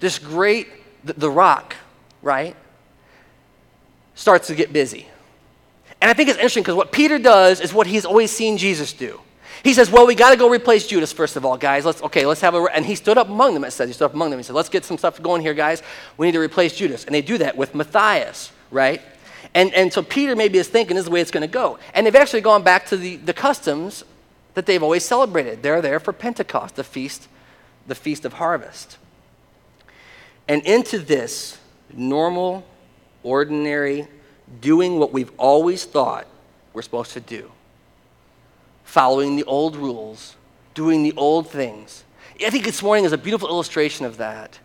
this 0.00 0.18
great, 0.18 0.68
the, 1.04 1.12
the 1.12 1.30
rock, 1.30 1.76
right, 2.22 2.56
starts 4.14 4.48
to 4.48 4.54
get 4.54 4.72
busy. 4.72 5.06
And 6.00 6.10
I 6.10 6.14
think 6.14 6.28
it's 6.28 6.38
interesting 6.38 6.62
because 6.62 6.74
what 6.74 6.92
Peter 6.92 7.18
does 7.18 7.60
is 7.60 7.72
what 7.72 7.86
he's 7.86 8.04
always 8.04 8.30
seen 8.30 8.56
Jesus 8.56 8.92
do. 8.92 9.20
He 9.62 9.74
says, 9.74 9.90
Well, 9.90 10.06
we 10.06 10.14
got 10.14 10.30
to 10.30 10.36
go 10.36 10.48
replace 10.48 10.86
Judas, 10.86 11.12
first 11.12 11.36
of 11.36 11.44
all, 11.44 11.56
guys. 11.56 11.84
Let's, 11.84 12.02
okay, 12.02 12.24
let's 12.26 12.40
have 12.40 12.54
a. 12.54 12.62
And 12.74 12.84
he 12.84 12.94
stood 12.94 13.18
up 13.18 13.28
among 13.28 13.54
them, 13.54 13.64
it 13.64 13.72
says. 13.72 13.88
He 13.88 13.92
stood 13.92 14.06
up 14.06 14.14
among 14.14 14.30
them. 14.30 14.38
He 14.38 14.42
said, 14.42 14.56
Let's 14.56 14.68
get 14.68 14.84
some 14.84 14.98
stuff 14.98 15.20
going 15.22 15.42
here, 15.42 15.54
guys. 15.54 15.82
We 16.16 16.26
need 16.26 16.32
to 16.32 16.40
replace 16.40 16.74
Judas. 16.74 17.04
And 17.04 17.14
they 17.14 17.22
do 17.22 17.38
that 17.38 17.56
with 17.56 17.74
Matthias, 17.74 18.52
right? 18.70 19.02
And, 19.54 19.74
and 19.74 19.92
so 19.92 20.02
Peter 20.02 20.36
maybe 20.36 20.58
is 20.58 20.68
thinking 20.68 20.94
this 20.94 21.02
is 21.02 21.06
the 21.06 21.10
way 21.10 21.20
it's 21.20 21.30
going 21.30 21.42
to 21.42 21.52
go. 21.52 21.78
And 21.94 22.06
they've 22.06 22.14
actually 22.14 22.42
gone 22.42 22.62
back 22.62 22.86
to 22.86 22.96
the, 22.96 23.16
the 23.16 23.32
customs 23.32 24.04
that 24.54 24.66
they've 24.66 24.82
always 24.82 25.04
celebrated. 25.04 25.62
They're 25.62 25.82
there 25.82 26.00
for 26.00 26.12
Pentecost, 26.12 26.76
the 26.76 26.84
feast, 26.84 27.28
the 27.86 27.94
feast 27.94 28.24
of 28.24 28.34
harvest. 28.34 28.98
And 30.48 30.62
into 30.62 30.98
this 30.98 31.58
normal, 31.92 32.64
ordinary, 33.22 34.06
doing 34.60 34.98
what 34.98 35.12
we've 35.12 35.32
always 35.36 35.84
thought 35.84 36.26
we're 36.72 36.82
supposed 36.82 37.12
to 37.12 37.20
do 37.20 37.50
following 38.90 39.36
the 39.36 39.44
old 39.44 39.76
rules, 39.76 40.34
doing 40.74 41.04
the 41.04 41.12
old 41.16 41.48
things. 41.48 42.02
I 42.44 42.50
think 42.50 42.64
this 42.64 42.82
morning 42.82 43.04
is 43.04 43.12
a 43.12 43.18
beautiful 43.18 43.48
illustration 43.48 44.04
of 44.04 44.16
that. 44.16 44.58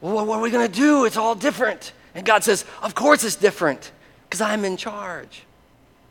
What 0.00 0.28
are 0.28 0.40
we 0.42 0.50
going 0.50 0.70
to 0.70 0.80
do? 0.80 1.06
It's 1.06 1.16
all 1.16 1.34
different. 1.34 1.94
And 2.14 2.26
God 2.26 2.44
says, 2.44 2.66
Of 2.82 2.94
course 2.94 3.24
it's 3.24 3.36
different, 3.36 3.90
because 4.24 4.42
I'm 4.42 4.66
in 4.66 4.76
charge. 4.76 5.44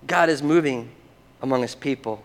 God 0.08 0.30
is 0.30 0.42
moving 0.42 0.90
among 1.44 1.62
his 1.62 1.76
people. 1.76 2.24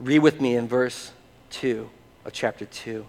Read 0.00 0.18
with 0.18 0.40
me 0.40 0.56
in 0.56 0.66
verse 0.66 1.12
2 1.50 1.88
of 2.24 2.32
chapter 2.32 2.64
2. 2.64 3.06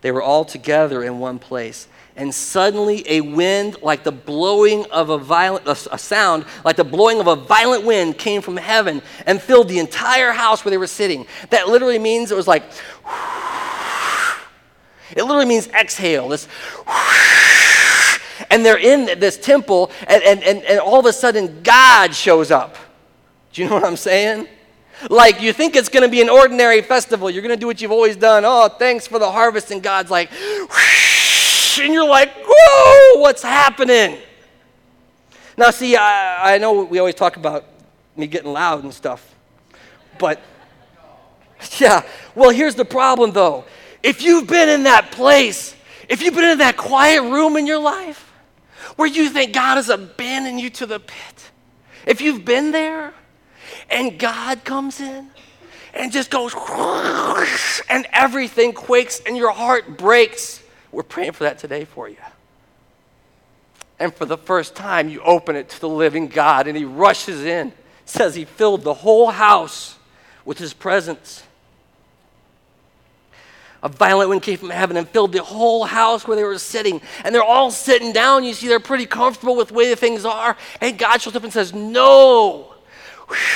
They 0.00 0.10
were 0.10 0.22
all 0.22 0.44
together 0.44 1.04
in 1.04 1.20
one 1.20 1.38
place 1.38 1.86
and 2.16 2.34
suddenly 2.34 3.04
a 3.08 3.20
wind 3.20 3.76
like 3.82 4.04
the 4.04 4.12
blowing 4.12 4.84
of 4.90 5.10
a 5.10 5.18
violent 5.18 5.66
a 5.66 5.98
sound 5.98 6.44
like 6.64 6.76
the 6.76 6.84
blowing 6.84 7.20
of 7.20 7.26
a 7.26 7.36
violent 7.36 7.84
wind 7.84 8.18
came 8.18 8.42
from 8.42 8.56
heaven 8.56 9.00
and 9.26 9.40
filled 9.40 9.68
the 9.68 9.78
entire 9.78 10.32
house 10.32 10.64
where 10.64 10.70
they 10.70 10.78
were 10.78 10.86
sitting. 10.86 11.26
That 11.50 11.68
literally 11.68 11.98
means 11.98 12.30
it 12.30 12.36
was 12.36 12.48
like 12.48 12.64
it 15.14 15.22
literally 15.22 15.46
means 15.46 15.68
exhale 15.68 16.28
this 16.28 16.48
and 18.50 18.64
they're 18.64 18.78
in 18.78 19.18
this 19.18 19.38
temple 19.38 19.90
and, 20.06 20.22
and, 20.22 20.42
and, 20.42 20.62
and 20.64 20.80
all 20.80 21.00
of 21.00 21.06
a 21.06 21.12
sudden 21.12 21.62
god 21.62 22.14
shows 22.14 22.50
up. 22.50 22.76
Do 23.52 23.62
you 23.62 23.68
know 23.68 23.74
what 23.76 23.84
i'm 23.84 23.96
saying? 23.96 24.48
Like 25.08 25.40
you 25.40 25.52
think 25.52 25.76
it's 25.76 25.88
going 25.88 26.04
to 26.04 26.08
be 26.08 26.20
an 26.20 26.28
ordinary 26.28 26.82
festival 26.82 27.30
you're 27.30 27.42
going 27.42 27.54
to 27.54 27.60
do 27.60 27.66
what 27.66 27.80
you've 27.80 27.90
always 27.90 28.16
done 28.16 28.44
oh 28.44 28.68
thanks 28.68 29.06
for 29.06 29.18
the 29.18 29.30
harvest 29.30 29.70
and 29.70 29.82
god's 29.82 30.10
like 30.10 30.30
and 31.78 31.92
you're 31.92 32.08
like, 32.08 32.30
whoa, 32.46 33.20
what's 33.20 33.42
happening? 33.42 34.18
Now, 35.56 35.70
see, 35.70 35.96
I, 35.96 36.54
I 36.54 36.58
know 36.58 36.84
we 36.84 36.98
always 36.98 37.14
talk 37.14 37.36
about 37.36 37.64
me 38.16 38.26
getting 38.26 38.52
loud 38.52 38.84
and 38.84 38.92
stuff, 38.92 39.34
but 40.18 40.40
yeah, 41.78 42.02
well, 42.34 42.50
here's 42.50 42.74
the 42.74 42.84
problem 42.84 43.32
though. 43.32 43.64
If 44.02 44.22
you've 44.22 44.46
been 44.46 44.68
in 44.68 44.84
that 44.84 45.12
place, 45.12 45.76
if 46.08 46.22
you've 46.22 46.34
been 46.34 46.50
in 46.50 46.58
that 46.58 46.76
quiet 46.76 47.22
room 47.22 47.56
in 47.56 47.66
your 47.66 47.78
life 47.78 48.32
where 48.96 49.08
you 49.08 49.28
think 49.28 49.52
God 49.52 49.76
has 49.76 49.88
abandoned 49.88 50.60
you 50.60 50.70
to 50.70 50.86
the 50.86 50.98
pit, 51.00 51.50
if 52.06 52.20
you've 52.20 52.44
been 52.44 52.72
there 52.72 53.14
and 53.90 54.18
God 54.18 54.64
comes 54.64 55.00
in 55.00 55.30
and 55.94 56.10
just 56.10 56.30
goes 56.30 56.54
and 57.88 58.06
everything 58.12 58.72
quakes 58.72 59.20
and 59.26 59.36
your 59.36 59.52
heart 59.52 59.96
breaks 59.98 60.61
we're 60.92 61.02
praying 61.02 61.32
for 61.32 61.44
that 61.44 61.58
today 61.58 61.84
for 61.84 62.08
you. 62.08 62.16
And 63.98 64.14
for 64.14 64.26
the 64.26 64.36
first 64.36 64.74
time, 64.74 65.08
you 65.08 65.20
open 65.22 65.56
it 65.56 65.68
to 65.70 65.80
the 65.80 65.88
living 65.88 66.28
God, 66.28 66.66
and 66.66 66.76
He 66.76 66.84
rushes 66.84 67.44
in. 67.44 67.72
says 68.04 68.34
He 68.34 68.44
filled 68.44 68.82
the 68.82 68.94
whole 68.94 69.30
house 69.30 69.96
with 70.44 70.58
His 70.58 70.74
presence. 70.74 71.42
A 73.82 73.88
violent 73.88 74.30
wind 74.30 74.42
came 74.42 74.58
from 74.58 74.70
heaven 74.70 74.96
and 74.96 75.08
filled 75.08 75.32
the 75.32 75.42
whole 75.42 75.84
house 75.84 76.26
where 76.26 76.36
they 76.36 76.44
were 76.44 76.58
sitting. 76.58 77.00
And 77.24 77.34
they're 77.34 77.42
all 77.42 77.72
sitting 77.72 78.12
down. 78.12 78.44
You 78.44 78.54
see, 78.54 78.68
they're 78.68 78.78
pretty 78.78 79.06
comfortable 79.06 79.56
with 79.56 79.68
the 79.68 79.74
way 79.74 79.92
things 79.96 80.24
are. 80.24 80.56
And 80.80 80.96
God 80.96 81.20
shows 81.20 81.34
up 81.34 81.42
and 81.42 81.52
says, 81.52 81.74
No, 81.74 82.71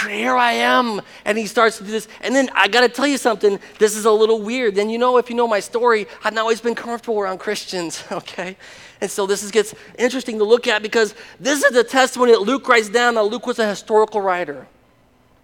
here 0.09 0.37
I 0.37 0.53
am. 0.53 1.01
And 1.25 1.37
he 1.37 1.47
starts 1.47 1.79
to 1.79 1.85
do 1.85 1.91
this. 1.91 2.09
And 2.23 2.35
then 2.35 2.51
I 2.55 2.69
got 2.69 2.81
to 2.81 2.89
tell 2.89 3.07
you 3.07 3.19
something. 3.19 3.59
This 3.79 3.97
is 3.97 4.05
a 4.05 4.11
little 4.11 4.41
weird. 4.41 4.75
Then 4.75 4.89
you 4.91 4.99
know, 4.99 5.19
if 5.19 5.31
you 5.31 5.37
know 5.37 5.49
my 5.49 5.61
story, 5.61 6.07
I've 6.25 6.35
not 6.35 6.43
always 6.43 6.61
been 6.61 6.75
comfortable 6.75 7.19
around 7.21 7.39
Christians, 7.39 8.05
okay? 8.13 8.57
And 9.01 9.11
so 9.11 9.27
this 9.27 9.43
is, 9.43 9.51
gets 9.51 9.75
interesting 9.99 10.39
to 10.39 10.45
look 10.45 10.67
at 10.67 10.83
because 10.83 11.15
this 11.39 11.63
is 11.63 11.73
the 11.73 11.85
testimony 11.85 12.33
that 12.33 12.43
Luke 12.43 12.69
writes 12.69 12.89
down. 12.89 13.15
Now, 13.15 13.23
Luke 13.23 13.47
was 13.47 13.59
a 13.59 13.69
historical 13.69 14.21
writer, 14.21 14.67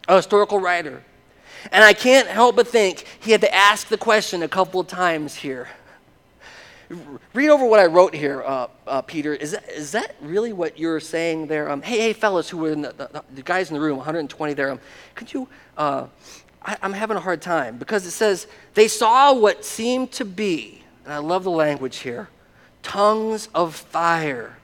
a 0.08 0.16
historical 0.16 0.58
writer. 0.58 1.02
And 1.70 1.84
I 1.84 1.92
can't 1.92 2.26
help 2.26 2.56
but 2.56 2.66
think 2.66 3.04
he 3.20 3.30
had 3.30 3.40
to 3.42 3.54
ask 3.54 3.88
the 3.88 3.98
question 3.98 4.42
a 4.42 4.48
couple 4.48 4.80
of 4.80 4.88
times 4.88 5.34
here. 5.34 5.68
Read 7.32 7.48
over 7.48 7.64
what 7.64 7.80
I 7.80 7.86
wrote 7.86 8.14
here, 8.14 8.42
uh, 8.42 8.66
uh, 8.86 9.02
Peter. 9.02 9.34
Is 9.34 9.52
that, 9.52 9.68
is 9.70 9.92
that 9.92 10.14
really 10.20 10.52
what 10.52 10.78
you're 10.78 11.00
saying 11.00 11.46
there? 11.46 11.70
Um, 11.70 11.80
hey, 11.82 11.98
hey, 11.98 12.12
fellas 12.12 12.48
who 12.50 12.58
were 12.58 12.72
in 12.72 12.82
the, 12.82 12.92
the, 12.92 13.24
the, 13.34 13.42
guys 13.42 13.70
in 13.70 13.74
the 13.74 13.80
room, 13.80 13.96
120 13.96 14.54
there, 14.54 14.70
um, 14.70 14.80
could 15.14 15.32
you, 15.32 15.48
uh, 15.78 16.06
I, 16.62 16.76
I'm 16.82 16.92
having 16.92 17.16
a 17.16 17.20
hard 17.20 17.40
time 17.40 17.78
because 17.78 18.04
it 18.06 18.10
says 18.10 18.46
they 18.74 18.88
saw 18.88 19.32
what 19.32 19.64
seemed 19.64 20.12
to 20.12 20.24
be, 20.24 20.82
and 21.04 21.12
I 21.14 21.18
love 21.18 21.44
the 21.44 21.50
language 21.50 21.98
here, 21.98 22.28
tongues 22.82 23.48
of 23.54 23.74
fire 23.74 24.56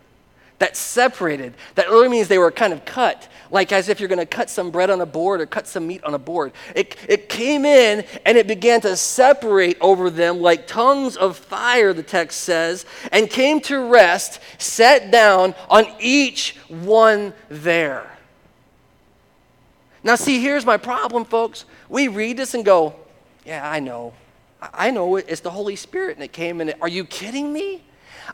that 0.59 0.77
separated. 0.77 1.55
That 1.75 1.87
literally 1.89 2.09
means 2.09 2.29
they 2.29 2.39
were 2.39 2.51
kind 2.51 2.73
of 2.73 2.85
cut, 2.85 3.29
like 3.51 3.73
as 3.73 3.89
if 3.89 4.01
you're 4.01 4.09
going 4.09 4.19
to 4.19 4.27
cut 4.27 4.51
some 4.51 4.71
bread 4.71 4.91
on 4.91 5.01
a 5.01 5.07
board 5.07 5.41
or 5.41 5.47
cut 5.47 5.67
some 5.67 5.87
meat 5.87 6.03
on 6.05 6.15
a 6.15 6.19
board. 6.19 6.53
It, 6.75 6.97
it 7.09 7.29
came 7.29 7.65
in 7.65 8.05
and 8.27 8.37
it 8.37 8.47
began 8.47 8.81
to 8.83 8.97
separate 8.97 9.79
over 9.81 10.11
them 10.11 10.41
like 10.41 10.67
tongues 10.67 11.17
of 11.17 11.37
fire, 11.37 11.93
the 11.93 12.03
text 12.03 12.41
says, 12.41 12.87
and 13.13 13.31
came 13.31 13.61
to 13.63 13.89
rest, 13.89 14.41
sat 14.59 15.11
down 15.11 15.55
on 15.71 15.87
each 16.01 16.57
one 16.69 17.33
there. 17.49 18.11
Now, 20.03 20.15
see, 20.15 20.41
here's 20.41 20.65
my 20.65 20.77
problem, 20.77 21.25
folks. 21.25 21.65
We 21.89 22.09
read 22.09 22.37
this 22.37 22.55
and 22.55 22.65
go, 22.65 22.95
Yeah, 23.45 23.69
I 23.69 23.81
know. 23.81 24.15
I 24.61 24.91
know 24.91 25.17
it's 25.17 25.41
the 25.41 25.51
Holy 25.51 25.77
Spirit, 25.77 26.17
and 26.17 26.25
it 26.25 26.33
came 26.33 26.61
in. 26.61 26.75
Are 26.81 26.89
you 26.89 27.05
kidding 27.05 27.53
me? 27.53 27.83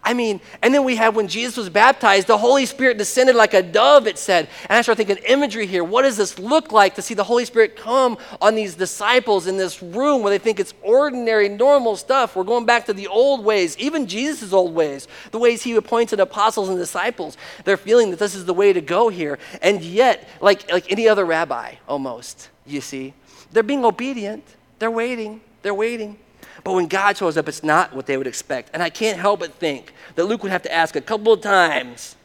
I 0.03 0.15
mean, 0.15 0.41
and 0.63 0.75
then 0.75 0.85
we 0.85 0.97
have 0.97 1.15
when 1.15 1.29
Jesus 1.29 1.57
was 1.57 1.69
baptized, 1.69 2.27
the 2.27 2.39
Holy 2.39 2.67
Spirit 2.67 2.99
descended 2.99 3.37
like 3.37 3.55
a 3.55 3.63
dove, 3.63 4.07
it 4.07 4.19
said. 4.19 4.49
And 4.69 4.77
I 4.77 4.83
start 4.83 4.99
thinking 4.99 5.17
imagery 5.29 5.67
here. 5.67 5.85
What 5.85 6.03
does 6.03 6.17
this 6.17 6.39
look 6.39 6.73
like 6.73 6.95
to 6.97 7.03
see 7.03 7.15
the 7.15 7.25
Holy 7.25 7.45
Spirit 7.45 7.77
come 7.77 8.19
on 8.41 8.55
these 8.55 8.75
disciples 8.75 9.47
in 9.47 9.57
this 9.57 9.83
room 9.83 10.23
where 10.23 10.31
they 10.31 10.43
think 10.43 10.59
it's 10.59 10.75
ordinary, 10.83 11.49
normal 11.49 11.97
stuff? 11.97 12.35
We're 12.35 12.45
going 12.45 12.67
back 12.67 12.87
to 12.87 12.93
the 12.93 13.07
old 13.07 13.45
ways, 13.45 13.77
even 13.79 14.07
Jesus' 14.07 14.53
old 14.53 14.75
ways, 14.75 15.07
the 15.31 15.39
ways 15.39 15.63
he 15.63 15.77
appointed 15.77 16.21
apostles 16.21 16.69
and 16.69 16.79
disciples. 16.79 17.37
They're 17.65 17.77
feeling 17.77 18.11
that 18.11 18.19
this 18.19 18.35
is 18.35 18.45
the 18.45 18.55
way 18.55 18.73
to 18.73 18.81
go 18.81 19.09
here. 19.09 19.39
And 19.63 19.83
yet, 19.83 20.29
like, 20.41 20.71
like 20.73 20.91
any 20.91 21.09
other 21.09 21.25
rabbi, 21.25 21.75
almost, 21.87 22.51
you 22.67 22.81
see, 22.81 23.15
they're 23.53 23.63
being 23.63 23.85
obedient. 23.85 24.45
They're 24.79 24.91
waiting. 24.91 25.41
They're 25.63 25.75
waiting. 25.75 26.19
But 26.65 26.73
when 26.73 26.87
God 26.89 27.17
shows 27.19 27.37
up, 27.37 27.47
it's 27.47 27.63
not 27.63 27.95
what 27.95 28.07
they 28.07 28.17
would 28.17 28.27
expect. 28.27 28.71
And 28.73 28.83
I 28.83 28.89
can't 28.89 29.19
help 29.19 29.41
but 29.41 29.55
think 29.55 29.93
that 30.15 30.25
Luke 30.25 30.43
would 30.43 30.51
have 30.51 30.63
to 30.63 30.73
ask 30.73 30.97
a 30.97 31.01
couple 31.01 31.33
of 31.33 31.43
times, 31.43 32.17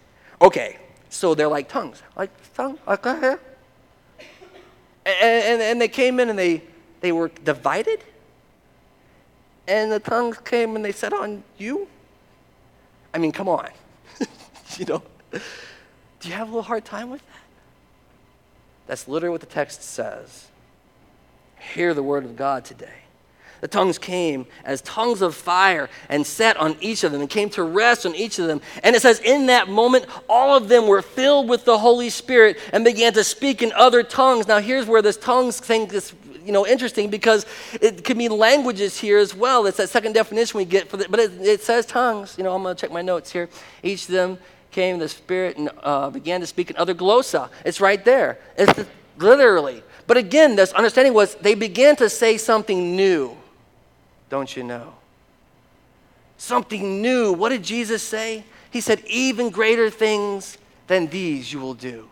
okay, 0.42 0.78
so 1.10 1.36
they're 1.36 1.50
like 1.50 1.68
tongues. 1.68 2.02
Like 2.16 2.32
tongue? 2.54 2.80
Like, 2.88 3.06
uh, 3.06 3.38
and, 5.06 5.18
and, 5.22 5.62
and 5.62 5.82
they 5.82 5.90
came 5.90 6.22
in 6.22 6.30
and 6.30 6.40
they, 6.40 6.64
they 7.02 7.12
were 7.12 7.30
divided. 7.44 8.02
And 9.68 9.92
the 9.92 10.00
tongues 10.00 10.38
came 10.38 10.76
and 10.78 10.86
they 10.86 10.94
said 10.94 11.14
on 11.14 11.44
you. 11.58 11.88
I 13.14 13.18
mean, 13.18 13.34
come 13.34 13.50
on. 13.50 13.70
you 14.78 14.86
know, 14.86 15.04
do 15.32 16.30
you 16.30 16.34
have 16.34 16.48
a 16.48 16.52
little 16.52 16.64
hard 16.64 16.86
time 16.86 17.10
with 17.10 17.22
that? 17.28 17.36
That's 18.88 19.08
literally 19.08 19.32
what 19.32 19.42
the 19.42 19.48
text 19.48 19.84
says. 19.84 20.48
Hear 21.74 21.94
the 21.94 22.02
word 22.02 22.24
of 22.24 22.36
God 22.36 22.64
today. 22.64 23.04
The 23.62 23.68
tongues 23.68 23.98
came 23.98 24.46
as 24.64 24.82
tongues 24.82 25.22
of 25.22 25.36
fire 25.36 25.90
and 26.08 26.26
sat 26.26 26.58
on 26.58 26.78
each 26.80 27.04
of 27.04 27.12
them 27.12 27.22
and 27.22 27.30
came 27.30 27.50
to 27.52 27.64
rest 27.64 28.06
on 28.06 28.16
each 28.16 28.40
of 28.40 28.48
them. 28.48 28.62
And 28.84 28.96
it 28.96 29.02
says, 29.02 29.20
in 29.20 29.48
that 29.48 29.68
moment, 29.68 30.06
all 30.30 30.56
of 30.56 30.70
them 30.70 30.88
were 30.88 31.02
filled 31.02 31.50
with 31.50 31.66
the 31.66 31.78
Holy 31.78 32.10
Spirit 32.10 32.58
and 32.72 32.86
began 32.86 33.14
to 33.14 33.24
speak 33.24 33.62
in 33.62 33.72
other 33.74 34.04
tongues. 34.04 34.48
Now, 34.48 34.60
here's 34.60 34.86
where 34.86 35.02
this 35.02 35.18
tongues 35.18 35.60
thing 35.60 35.88
is 35.88 36.14
you 36.46 36.54
know 36.54 36.66
interesting 36.66 37.10
because 37.10 37.46
it 37.80 38.04
could 38.04 38.18
mean 38.18 38.32
languages 38.32 39.00
here 39.00 39.20
as 39.20 39.36
well. 39.36 39.66
It's 39.66 39.78
that 39.78 39.90
second 39.90 40.14
definition 40.14 40.58
we 40.58 40.66
get 40.66 40.90
for 40.90 40.98
the, 40.98 41.08
but 41.08 41.20
it, 41.20 41.32
it 41.42 41.62
says 41.62 41.86
tongues. 41.86 42.36
You 42.38 42.44
know, 42.44 42.56
I'm 42.56 42.64
going 42.64 42.76
to 42.76 42.82
check 42.82 42.92
my 42.92 43.02
notes 43.02 43.32
here. 43.32 43.50
Each 43.84 44.06
of 44.06 44.12
them 44.14 44.38
came 44.72 45.00
the 45.00 45.10
Spirit 45.10 45.58
and 45.58 45.70
uh, 45.84 46.10
began 46.10 46.42
to 46.42 46.48
speak 46.48 46.70
in 46.70 46.78
other 46.78 46.94
glossa. 46.94 47.50
It's 47.66 47.82
right 47.82 48.04
there. 48.04 48.40
It's 48.58 48.74
the, 48.74 48.88
literally. 49.18 49.84
But 50.08 50.18
again, 50.18 50.56
this 50.56 50.72
understanding 50.74 51.14
was 51.14 51.36
they 51.36 51.54
began 51.54 51.96
to 51.98 52.10
say 52.10 52.38
something 52.38 52.96
new 52.96 53.38
don't 54.30 54.56
you 54.56 54.64
know? 54.64 54.94
Something 56.38 57.02
new. 57.02 57.34
What 57.34 57.50
did 57.50 57.64
Jesus 57.64 58.02
say? 58.02 58.44
He 58.72 58.82
said, 58.82 59.04
Even 59.08 59.50
greater 59.50 59.90
things 59.90 60.58
than 60.88 61.08
these 61.08 61.52
you 61.52 61.60
will 61.60 61.74
do. 61.74 62.10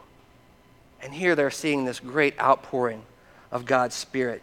And 1.02 1.14
here 1.14 1.36
they're 1.36 1.52
seeing 1.52 1.86
this 1.86 2.00
great 2.00 2.40
outpouring 2.40 3.04
of 3.52 3.66
God's 3.66 3.96
Spirit. 3.96 4.42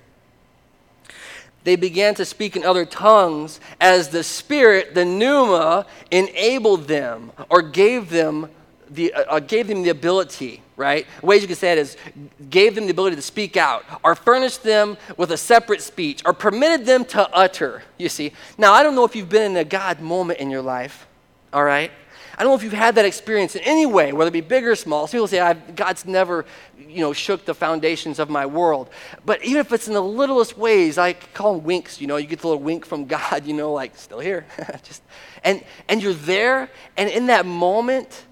They 1.64 1.76
began 1.76 2.14
to 2.16 2.24
speak 2.24 2.56
in 2.56 2.64
other 2.64 2.84
tongues 2.84 3.58
as 3.80 4.10
the 4.10 4.22
Spirit, 4.22 4.94
the 4.94 5.04
pneuma, 5.04 5.86
enabled 6.10 6.86
them 6.86 7.32
or 7.48 7.62
gave 7.62 8.10
them 8.10 8.50
the, 8.90 9.12
uh, 9.14 9.40
gave 9.40 9.66
them 9.66 9.82
the 9.82 9.88
ability, 9.88 10.62
right? 10.76 11.06
Ways 11.22 11.42
you 11.42 11.48
could 11.48 11.56
say 11.56 11.72
it 11.72 11.78
is 11.78 11.96
gave 12.50 12.74
them 12.74 12.84
the 12.84 12.90
ability 12.90 13.16
to 13.16 13.22
speak 13.22 13.56
out, 13.56 13.84
or 14.02 14.14
furnished 14.14 14.62
them 14.62 14.96
with 15.16 15.30
a 15.30 15.36
separate 15.36 15.82
speech, 15.82 16.22
or 16.24 16.32
permitted 16.32 16.86
them 16.86 17.04
to 17.06 17.28
utter, 17.32 17.82
you 17.98 18.08
see. 18.08 18.32
Now, 18.58 18.72
I 18.72 18.82
don't 18.82 18.94
know 18.94 19.04
if 19.04 19.14
you've 19.14 19.28
been 19.28 19.52
in 19.52 19.56
a 19.56 19.64
God 19.64 20.00
moment 20.00 20.40
in 20.40 20.50
your 20.50 20.62
life, 20.62 21.06
all 21.52 21.64
right? 21.64 21.90
I 22.36 22.42
don't 22.42 22.50
know 22.50 22.56
if 22.56 22.64
you've 22.64 22.72
had 22.72 22.96
that 22.96 23.04
experience 23.04 23.54
in 23.54 23.62
any 23.62 23.86
way, 23.86 24.12
whether 24.12 24.28
it 24.28 24.32
be 24.32 24.40
big 24.40 24.64
or 24.64 24.74
small. 24.74 25.06
Some 25.06 25.18
people 25.18 25.28
say, 25.28 25.56
God's 25.76 26.04
never, 26.04 26.44
you 26.76 27.00
know, 27.00 27.12
shook 27.12 27.44
the 27.44 27.54
foundations 27.54 28.18
of 28.18 28.28
my 28.28 28.44
world. 28.44 28.90
But 29.24 29.44
even 29.44 29.60
if 29.60 29.72
it's 29.72 29.86
in 29.86 29.94
the 29.94 30.02
littlest 30.02 30.58
ways, 30.58 30.98
I 30.98 31.12
call 31.12 31.54
them 31.54 31.64
winks, 31.64 32.00
you 32.00 32.08
know, 32.08 32.16
you 32.16 32.26
get 32.26 32.40
the 32.40 32.48
little 32.48 32.62
wink 32.62 32.86
from 32.86 33.04
God, 33.06 33.46
you 33.46 33.52
know, 33.52 33.72
like, 33.72 33.96
still 33.96 34.18
here. 34.18 34.46
Just, 34.82 35.02
and, 35.44 35.62
and 35.88 36.02
you're 36.02 36.12
there, 36.14 36.70
and 36.96 37.08
in 37.08 37.26
that 37.26 37.46
moment, 37.46 38.24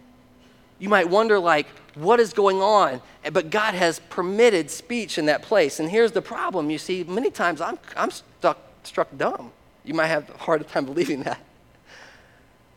you 0.82 0.88
might 0.88 1.08
wonder, 1.08 1.38
like, 1.38 1.68
what 1.94 2.18
is 2.18 2.32
going 2.32 2.60
on? 2.60 3.00
But 3.32 3.50
God 3.50 3.74
has 3.74 4.00
permitted 4.10 4.68
speech 4.68 5.16
in 5.16 5.26
that 5.26 5.42
place. 5.42 5.78
And 5.78 5.88
here's 5.88 6.10
the 6.10 6.20
problem 6.20 6.70
you 6.70 6.78
see, 6.78 7.04
many 7.04 7.30
times 7.30 7.60
I'm, 7.60 7.78
I'm 7.96 8.10
stuck, 8.10 8.58
struck 8.82 9.16
dumb. 9.16 9.52
You 9.84 9.94
might 9.94 10.08
have 10.08 10.28
a 10.28 10.38
hard 10.38 10.66
time 10.66 10.84
believing 10.84 11.22
that. 11.22 11.38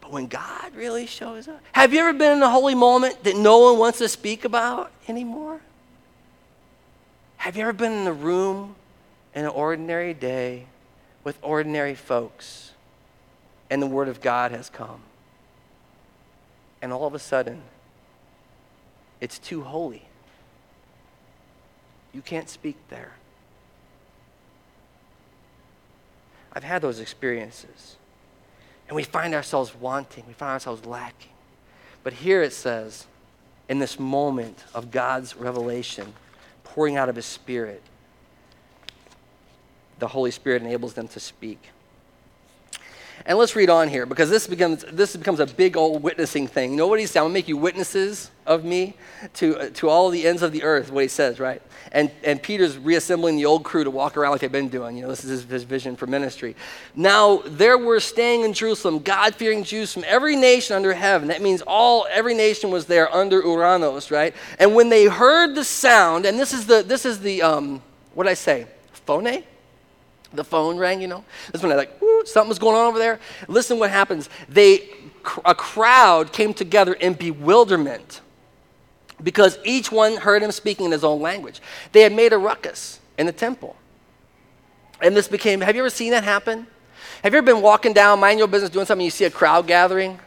But 0.02 0.12
when 0.12 0.28
God 0.28 0.76
really 0.76 1.08
shows 1.08 1.48
up, 1.48 1.60
have 1.72 1.96
you 1.96 2.00
ever 2.02 2.16
been 2.16 2.38
in 2.38 2.44
a 2.44 2.50
holy 2.50 2.76
moment 2.76 3.24
that 3.24 3.36
no 3.36 3.58
one 3.58 3.80
wants 3.80 3.98
to 3.98 4.08
speak 4.08 4.46
about 4.46 4.92
anymore? 5.08 5.62
Have 7.38 7.58
you 7.58 7.64
ever 7.64 7.74
been 7.74 7.92
in 7.92 8.06
a 8.06 8.14
room 8.14 8.76
in 9.34 9.46
an 9.46 9.52
ordinary 9.52 10.14
day 10.14 10.68
with 11.24 11.40
ordinary 11.42 11.96
folks 11.96 12.74
and 13.72 13.82
the 13.82 13.88
Word 13.88 14.10
of 14.10 14.22
God 14.22 14.52
has 14.52 14.70
come? 14.70 15.02
And 16.84 16.94
all 16.94 17.08
of 17.08 17.16
a 17.16 17.20
sudden, 17.20 17.64
it's 19.22 19.40
too 19.40 19.64
holy. 19.64 20.06
You 22.14 22.22
can't 22.22 22.50
speak 22.50 22.78
there. 22.90 23.14
I've 26.54 26.64
had 26.64 26.82
those 26.82 27.00
experiences. 27.00 27.98
And 28.88 28.96
we 28.96 29.04
find 29.04 29.34
ourselves 29.34 29.76
wanting, 29.76 30.24
we 30.28 30.34
find 30.34 30.52
ourselves 30.52 30.86
lacking. 30.86 31.32
But 32.04 32.14
here 32.14 32.42
it 32.42 32.54
says, 32.54 33.08
in 33.68 33.80
this 33.80 34.00
moment 34.00 34.64
of 34.74 34.92
God's 34.92 35.36
revelation, 35.36 36.14
pouring 36.64 36.98
out 36.98 37.10
of 37.10 37.16
His 37.16 37.26
Spirit, 37.26 37.82
the 40.00 40.08
Holy 40.08 40.32
Spirit 40.32 40.62
enables 40.62 40.94
them 40.94 41.08
to 41.10 41.20
speak. 41.20 41.60
And 43.28 43.40
let's 43.40 43.56
read 43.56 43.72
on 43.72 43.88
here 43.88 44.06
because 44.06 44.30
this 44.30 44.46
becomes, 44.46 44.86
this 44.92 45.16
becomes 45.16 45.40
a 45.40 45.48
big 45.48 45.76
old 45.76 46.04
witnessing 46.04 46.46
thing. 46.46 46.72
You 46.72 46.78
know 46.78 46.86
what 46.86 47.00
he's 47.00 47.10
saying? 47.10 47.24
I'm 47.24 47.32
going 47.32 47.34
to 47.34 47.38
make 47.40 47.48
you 47.48 47.58
witnesses 47.58 48.30
of 48.46 48.64
me 48.64 48.96
to, 49.36 49.72
to 49.72 49.90
all 49.90 50.12
the 50.12 50.28
ends 50.28 50.44
of 50.44 50.52
the 50.52 50.62
earth, 50.62 50.92
what 50.92 51.02
he 51.02 51.08
says, 51.08 51.40
right? 51.40 51.60
And, 51.92 52.12
and 52.24 52.40
Peter's 52.40 52.78
reassembling 52.78 53.36
the 53.36 53.46
old 53.46 53.64
crew 53.64 53.84
to 53.84 53.90
walk 53.90 54.16
around 54.16 54.34
like 54.34 54.42
they've 54.42 54.52
been 54.52 54.70
doing. 54.70 54.96
You 54.96 55.04
know, 55.04 55.10
this 55.10 55.24
is 55.24 55.32
his, 55.32 55.44
his 55.46 55.64
vision 55.64 55.96
for 55.96 56.06
ministry. 56.06 56.56
Now, 56.96 57.42
there 57.48 57.80
were 57.80 58.00
staying 58.00 58.42
in 58.42 58.54
Jerusalem 58.54 59.00
God 59.00 59.34
fearing 59.34 59.64
Jews 59.64 59.92
from 59.92 60.04
every 60.06 60.36
nation 60.36 60.76
under 60.76 60.94
heaven. 60.94 61.30
That 61.30 61.42
means 61.42 61.64
all, 61.66 62.06
every 62.12 62.36
nation 62.36 62.70
was 62.70 62.86
there 62.86 63.12
under 63.12 63.42
Uranos, 63.42 64.12
right? 64.12 64.36
And 64.60 64.76
when 64.76 64.90
they 64.90 65.06
heard 65.06 65.56
the 65.56 65.64
sound, 65.64 66.28
and 66.28 66.38
this 66.38 66.54
is 66.54 66.68
the, 66.68 66.84
this 66.84 67.06
is 67.06 67.22
the 67.22 67.42
um, 67.42 67.82
what 68.14 68.26
did 68.26 68.32
I 68.32 68.36
say? 68.36 68.68
Phone? 69.08 69.44
the 70.36 70.44
phone 70.44 70.78
rang, 70.78 71.02
you 71.02 71.08
know. 71.08 71.24
This 71.52 71.62
one, 71.62 71.72
I 71.72 71.76
like, 71.76 72.02
something 72.26 72.50
was 72.50 72.60
going 72.60 72.76
on 72.76 72.88
over 72.88 73.00
there. 73.00 73.20
Listen 73.48 73.80
what 73.80 73.90
happens. 73.90 74.30
They, 74.50 74.90
a 75.46 75.56
crowd 75.56 76.34
came 76.34 76.54
together 76.54 76.94
in 76.94 77.14
bewilderment. 77.14 78.22
because 79.24 79.58
each 79.64 79.92
one 79.92 80.18
heard 80.18 80.44
him 80.44 80.52
speaking 80.52 80.86
in 80.86 80.92
his 80.92 81.04
own 81.04 81.22
language. 81.22 81.62
They 81.92 82.02
had 82.02 82.14
made 82.14 82.34
a 82.34 82.38
ruckus 82.38 83.00
in 83.18 83.26
the 83.26 83.32
temple. 83.32 83.76
And 85.02 85.16
this 85.16 85.28
became, 85.28 85.62
have 85.62 85.76
you 85.76 85.82
ever 85.82 85.90
seen 85.90 86.12
that 86.12 86.24
happen? 86.24 86.68
Have 87.24 87.34
you 87.34 87.38
ever 87.38 87.46
been 87.46 87.62
walking 87.62 87.94
down, 87.94 88.20
mind 88.20 88.40
your 88.40 88.48
business, 88.48 88.70
doing 88.70 88.86
something, 88.86 89.06
you 89.06 89.12
see 89.12 89.26
a 89.26 89.30
crowd 89.32 89.68
gathering? 89.68 90.20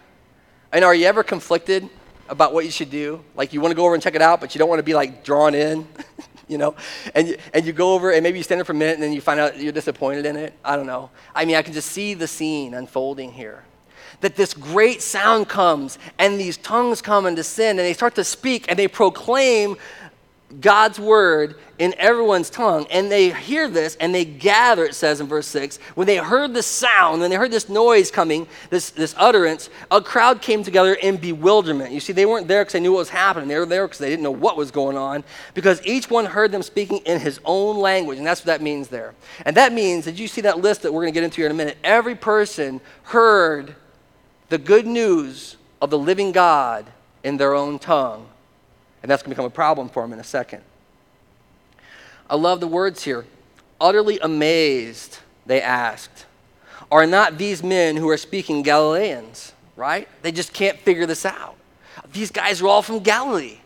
And 0.73 0.85
are 0.85 0.95
you 0.95 1.07
ever 1.07 1.23
conflicted 1.23 1.89
about 2.29 2.53
what 2.53 2.65
you 2.65 2.71
should 2.71 2.91
do? 2.91 3.23
Like 3.35 3.53
you 3.53 3.61
want 3.61 3.73
to 3.73 3.77
go 3.77 3.85
over 3.85 3.95
and 3.95 4.03
check 4.03 4.15
it 4.15 4.23
out, 4.23 4.41
but 4.41 4.55
you 4.55 4.59
don't 4.59 4.69
want 4.69 4.79
to 4.79 4.85
be 4.85 4.95
like 4.95 5.25
drawn 5.25 5.55
in, 5.55 5.87
you 6.53 6.59
know? 6.59 6.75
And 7.15 7.29
you, 7.29 7.37
and 7.55 7.65
you 7.65 7.73
go 7.73 7.95
over 7.95 8.13
and 8.13 8.23
maybe 8.23 8.39
you 8.39 8.45
stand 8.45 8.59
there 8.59 8.65
for 8.65 8.73
a 8.73 8.77
minute 8.77 8.95
and 8.95 9.03
then 9.03 9.13
you 9.13 9.21
find 9.21 9.39
out 9.39 9.59
you're 9.59 9.73
disappointed 9.73 10.27
in 10.27 10.37
it. 10.37 10.55
I 10.65 10.77
don't 10.77 10.87
know. 10.87 11.11
I 11.35 11.45
mean, 11.45 11.57
I 11.57 11.63
can 11.63 11.73
just 11.73 11.91
see 11.93 12.15
the 12.15 12.27
scene 12.27 12.75
unfolding 12.75 13.33
here 13.33 13.65
that 14.21 14.35
this 14.35 14.53
great 14.55 15.01
sound 15.01 15.49
comes 15.49 15.99
and 16.19 16.41
these 16.41 16.57
tongues 16.57 17.01
come 17.01 17.27
and 17.27 17.37
descend 17.37 17.79
and 17.79 17.87
they 17.87 17.93
start 17.93 18.15
to 18.17 18.25
speak 18.25 18.67
and 18.69 18.79
they 18.79 18.89
proclaim 18.89 19.77
God's 20.61 20.99
word 20.99 21.57
in 21.79 21.95
everyone's 21.99 22.49
tongue. 22.49 22.87
And 22.91 23.13
they 23.13 23.31
hear 23.31 23.69
this 23.69 23.97
and 23.97 24.15
they 24.15 24.25
gather, 24.25 24.85
it 24.85 24.95
says 24.95 25.21
in 25.21 25.27
verse 25.27 25.47
6. 25.47 25.77
When 25.95 26.07
they 26.07 26.17
heard 26.17 26.55
the 26.55 26.63
sound, 26.63 27.21
when 27.21 27.31
they 27.31 27.37
heard 27.37 27.51
this 27.51 27.69
noise 27.69 28.11
coming, 28.11 28.49
this, 28.71 28.91
this 28.91 29.15
utterance, 29.19 29.69
a 29.91 30.01
crowd 30.01 30.41
came 30.41 30.63
together 30.63 30.95
in 30.95 31.19
bewilderment. 31.19 31.93
You 31.93 32.01
see, 32.01 32.15
they 32.15 32.25
weren't 32.25 32.49
there 32.49 32.63
because 32.63 32.73
they 32.73 32.81
knew 32.81 32.93
what 32.93 33.01
was 33.01 33.11
happening. 33.11 33.49
They 33.49 33.59
were 33.59 33.67
there 33.67 33.87
because 33.87 33.99
they 33.99 34.09
didn't 34.09 34.23
know 34.23 34.31
what 34.31 34.57
was 34.57 34.71
going 34.71 34.97
on, 34.97 35.23
because 35.53 35.85
each 35.85 36.11
one 36.11 36.25
heard 36.25 36.51
them 36.51 36.63
speaking 36.63 36.99
in 36.99 37.21
his 37.21 37.41
own 37.45 37.77
language. 37.79 38.19
And 38.19 38.27
that's 38.27 38.41
what 38.41 38.47
that 38.47 38.63
means 38.63 38.89
there. 38.89 39.15
And 39.45 39.57
that 39.57 39.73
means, 39.73 40.07
did 40.07 40.19
you 40.19 40.29
see 40.29 40.41
that 40.41 40.61
list 40.61 40.83
that 40.83 40.93
we're 40.93 41.03
going 41.03 41.13
to 41.13 41.21
get 41.21 41.25
into 41.25 41.37
here 41.37 41.47
in 41.47 41.53
a 41.53 41.55
minute? 41.55 41.77
Every 41.85 42.15
person 42.15 42.81
heard 43.05 43.77
the 44.49 44.59
good 44.59 44.87
news 44.87 45.57
of 45.83 45.91
the 45.91 45.99
living 45.99 46.33
God 46.33 46.87
in 47.23 47.37
their 47.37 47.55
own 47.55 47.79
tongue. 47.79 48.27
And 49.03 49.11
that's 49.11 49.23
going 49.23 49.31
to 49.31 49.35
become 49.35 49.45
a 49.45 49.51
problem 49.51 49.89
for 49.89 50.03
them 50.03 50.13
in 50.13 50.19
a 50.19 50.25
second. 50.25 50.63
I 52.29 52.37
love 52.37 52.61
the 52.61 52.67
words 52.67 53.05
here. 53.05 53.27
Utterly 53.81 54.19
amazed, 54.21 55.19
they 55.47 55.63
asked, 55.63 56.27
Are 56.91 57.07
not 57.07 57.39
these 57.39 57.63
men 57.63 57.97
who 57.97 58.09
are 58.09 58.17
speaking 58.17 58.63
Galileans? 58.63 59.53
Right? 59.77 60.09
They 60.23 60.33
just 60.33 60.53
can't 60.53 60.79
figure 60.79 61.07
this 61.07 61.25
out. 61.25 61.57
These 62.13 62.31
guys 62.31 62.61
are 62.61 62.67
all 62.67 62.83
from 62.83 63.01
Galilee. 63.01 63.59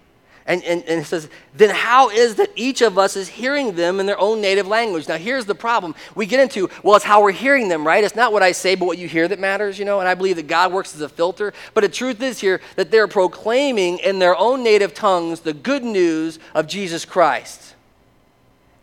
And, 0.45 0.63
and, 0.65 0.83
and 0.85 1.01
it 1.01 1.05
says, 1.05 1.29
then 1.55 1.71
how 1.71 2.11
is 2.11 2.35
that 2.35 2.51
each 2.57 2.83
of 2.83 2.99
us 2.99 3.17
is 3.17 3.29
hearing 3.29 3.77
them 3.77 4.01
in 4.01 4.07
their 4.07 4.19
own 4.19 4.41
native 4.41 4.67
language? 4.67 5.07
Now, 5.07 5.17
here's 5.17 5.45
the 5.45 5.55
problem. 5.55 5.95
We 6.17 6.27
get 6.27 6.41
into, 6.41 6.69
well, 6.83 6.97
it's 6.97 7.05
how 7.05 7.23
we're 7.23 7.31
hearing 7.31 7.69
them, 7.69 7.87
right? 7.87 8.03
It's 8.03 8.17
not 8.17 8.33
what 8.33 8.43
I 8.43 8.51
say, 8.51 8.75
but 8.75 8.87
what 8.87 8.99
you 8.99 9.07
hear 9.07 9.29
that 9.29 9.39
matters, 9.39 9.79
you 9.79 9.85
know? 9.85 10.01
And 10.01 10.09
I 10.09 10.15
believe 10.15 10.37
that 10.37 10.49
God 10.49 10.73
works 10.73 10.97
as 10.97 11.01
a 11.01 11.09
filter. 11.09 11.53
But 11.75 11.83
the 11.83 11.89
truth 11.89 12.21
is 12.21 12.41
here 12.41 12.61
that 12.75 12.91
they're 12.91 13.07
proclaiming 13.07 13.99
in 13.99 14.19
their 14.19 14.37
own 14.37 14.65
native 14.65 14.95
tongues 14.95 15.41
the 15.41 15.55
good 15.55 15.85
news 15.85 16.41
of 16.55 16.67
Jesus 16.67 17.05
Christ. 17.05 17.77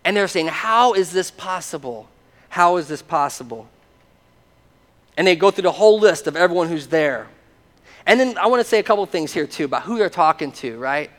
And 0.05 0.15
they're 0.15 0.29
saying, 0.29 0.47
how 0.47 0.93
is 0.93 1.11
this 1.11 1.29
possible? 1.29 2.07
How 2.47 2.77
is 2.77 2.87
this 2.87 3.01
possible? 3.01 3.67
And 5.17 5.27
they 5.27 5.35
go 5.35 5.51
through 5.51 5.63
the 5.63 5.73
whole 5.73 5.99
list 5.99 6.25
of 6.25 6.37
everyone 6.37 6.69
who's 6.69 6.87
there. 6.87 7.27
And 8.05 8.17
then 8.17 8.37
I 8.37 8.47
want 8.47 8.61
to 8.61 8.67
say 8.67 8.79
a 8.79 8.83
couple 8.83 9.05
things 9.05 9.33
here, 9.33 9.45
too, 9.45 9.65
about 9.65 9.83
who 9.83 9.97
they're 9.97 10.09
talking 10.09 10.53
to, 10.53 10.77
right? 10.79 11.11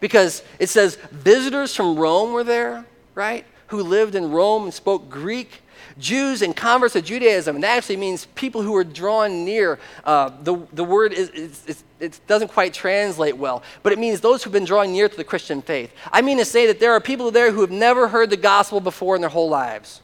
Because 0.00 0.42
it 0.58 0.68
says 0.68 0.96
visitors 1.10 1.74
from 1.74 1.98
Rome 1.98 2.32
were 2.32 2.44
there, 2.44 2.84
right? 3.14 3.44
Who 3.68 3.82
lived 3.82 4.14
in 4.14 4.30
Rome 4.30 4.64
and 4.64 4.74
spoke 4.74 5.10
Greek. 5.10 5.62
Jews 5.98 6.42
and 6.42 6.54
converts 6.54 6.94
of 6.96 7.04
Judaism. 7.04 7.56
And 7.56 7.64
that 7.64 7.76
actually 7.76 7.96
means 7.96 8.26
people 8.34 8.62
who 8.62 8.72
were 8.72 8.84
drawn 8.84 9.44
near. 9.44 9.78
Uh, 10.04 10.30
the, 10.42 10.56
the 10.72 10.84
word 10.84 11.12
is, 11.12 11.28
is, 11.30 11.84
it 11.98 12.20
doesn't 12.26 12.48
quite 12.48 12.72
translate 12.72 13.36
well, 13.36 13.62
but 13.82 13.92
it 13.92 13.98
means 13.98 14.20
those 14.20 14.42
who've 14.42 14.52
been 14.52 14.64
drawing 14.64 14.92
near 14.92 15.08
to 15.08 15.16
the 15.16 15.24
Christian 15.24 15.60
faith. 15.62 15.92
I 16.12 16.22
mean 16.22 16.38
to 16.38 16.44
say 16.44 16.66
that 16.66 16.78
there 16.78 16.92
are 16.92 17.00
people 17.00 17.30
there 17.30 17.50
who 17.50 17.60
have 17.62 17.70
never 17.70 18.08
heard 18.08 18.30
the 18.30 18.36
gospel 18.36 18.80
before 18.80 19.16
in 19.16 19.20
their 19.20 19.30
whole 19.30 19.48
lives. 19.48 20.00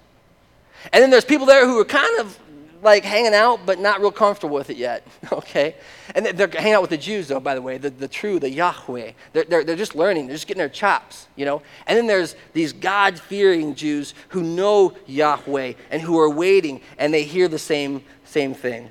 And 0.93 1.03
then 1.03 1.11
there's 1.11 1.25
people 1.25 1.47
there 1.47 1.67
who 1.67 1.79
are 1.81 1.85
kind 1.85 2.21
of 2.21 2.39
like 2.85 3.05
hanging 3.05 3.35
out, 3.35 3.65
but 3.65 3.81
not 3.81 4.01
real 4.01 4.13
comfortable 4.13 4.55
with 4.55 4.71
it 4.71 4.77
yet, 4.77 5.07
okay? 5.33 5.75
And 6.15 6.27
they're 6.27 6.49
hanging 6.49 6.75
out 6.75 6.83
with 6.83 6.91
the 6.91 6.99
Jews, 6.99 7.29
though, 7.29 7.41
by 7.41 7.55
the 7.55 7.63
way, 7.63 7.79
the, 7.79 7.91
the 7.91 8.07
true, 8.07 8.39
the 8.39 8.51
Yahweh. 8.51 9.13
They're, 9.33 9.45
they're, 9.45 9.65
they're 9.65 9.77
just 9.77 9.95
learning, 9.95 10.27
they're 10.27 10.37
just 10.37 10.47
getting 10.47 10.59
their 10.59 10.69
chops, 10.69 11.27
you 11.35 11.45
know? 11.45 11.63
And 11.87 11.97
then 11.97 12.07
there's 12.07 12.37
these 12.53 12.73
God 12.73 13.19
fearing 13.19 13.75
Jews 13.75 14.15
who 14.29 14.43
know 14.43 14.95
Yahweh 15.07 15.73
and 15.91 16.03
who 16.03 16.19
are 16.19 16.31
waiting, 16.31 16.81
and 16.99 17.13
they 17.13 17.25
hear 17.25 17.49
the 17.49 17.59
same, 17.59 18.05
same 18.25 18.55
thing. 18.55 18.91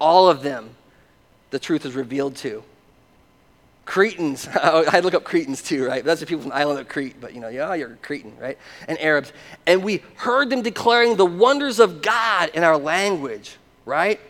All 0.00 0.28
of 0.28 0.42
them, 0.42 0.70
the 1.50 1.58
truth 1.58 1.84
is 1.84 1.94
revealed 1.94 2.36
to. 2.36 2.62
Cretans, 3.84 4.48
I 4.62 4.90
had 4.90 5.00
to 5.00 5.02
look 5.02 5.14
up 5.14 5.24
Cretans 5.24 5.62
too, 5.62 5.86
right? 5.86 6.04
That's 6.04 6.20
the 6.20 6.26
people 6.26 6.42
from 6.42 6.50
the 6.50 6.56
island 6.56 6.80
of 6.80 6.88
Crete, 6.88 7.16
but 7.20 7.34
you 7.34 7.40
know, 7.40 7.48
yeah, 7.48 7.74
you're 7.74 7.92
a 7.92 7.96
Cretan, 7.96 8.36
right? 8.38 8.58
And 8.88 8.98
Arabs. 9.00 9.32
And 9.66 9.82
we 9.84 10.02
heard 10.16 10.50
them 10.50 10.62
declaring 10.62 11.16
the 11.16 11.26
wonders 11.26 11.78
of 11.80 12.02
God 12.02 12.50
in 12.54 12.64
our 12.64 12.78
language, 12.78 13.56
right? 13.84 14.20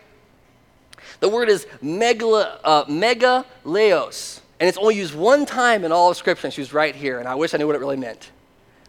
The 1.21 1.29
word 1.29 1.49
is 1.49 1.67
megala, 1.83 2.59
uh, 2.64 2.85
megaleos, 2.87 4.40
and 4.61 4.69
it's 4.69 4.79
only 4.79 4.97
used 4.97 5.14
one 5.14 5.47
time 5.47 5.85
in 5.85 5.93
all 5.93 6.11
of 6.11 6.17
Scripture, 6.17 6.47
and 6.47 6.57
was 6.57 6.73
right 6.73 6.95
here, 6.95 7.19
and 7.19 7.29
I 7.29 7.35
wish 7.35 7.55
I 7.55 7.59
knew 7.59 7.67
what 7.67 7.77
it 7.77 7.81
really 7.81 7.97
meant. 7.97 8.31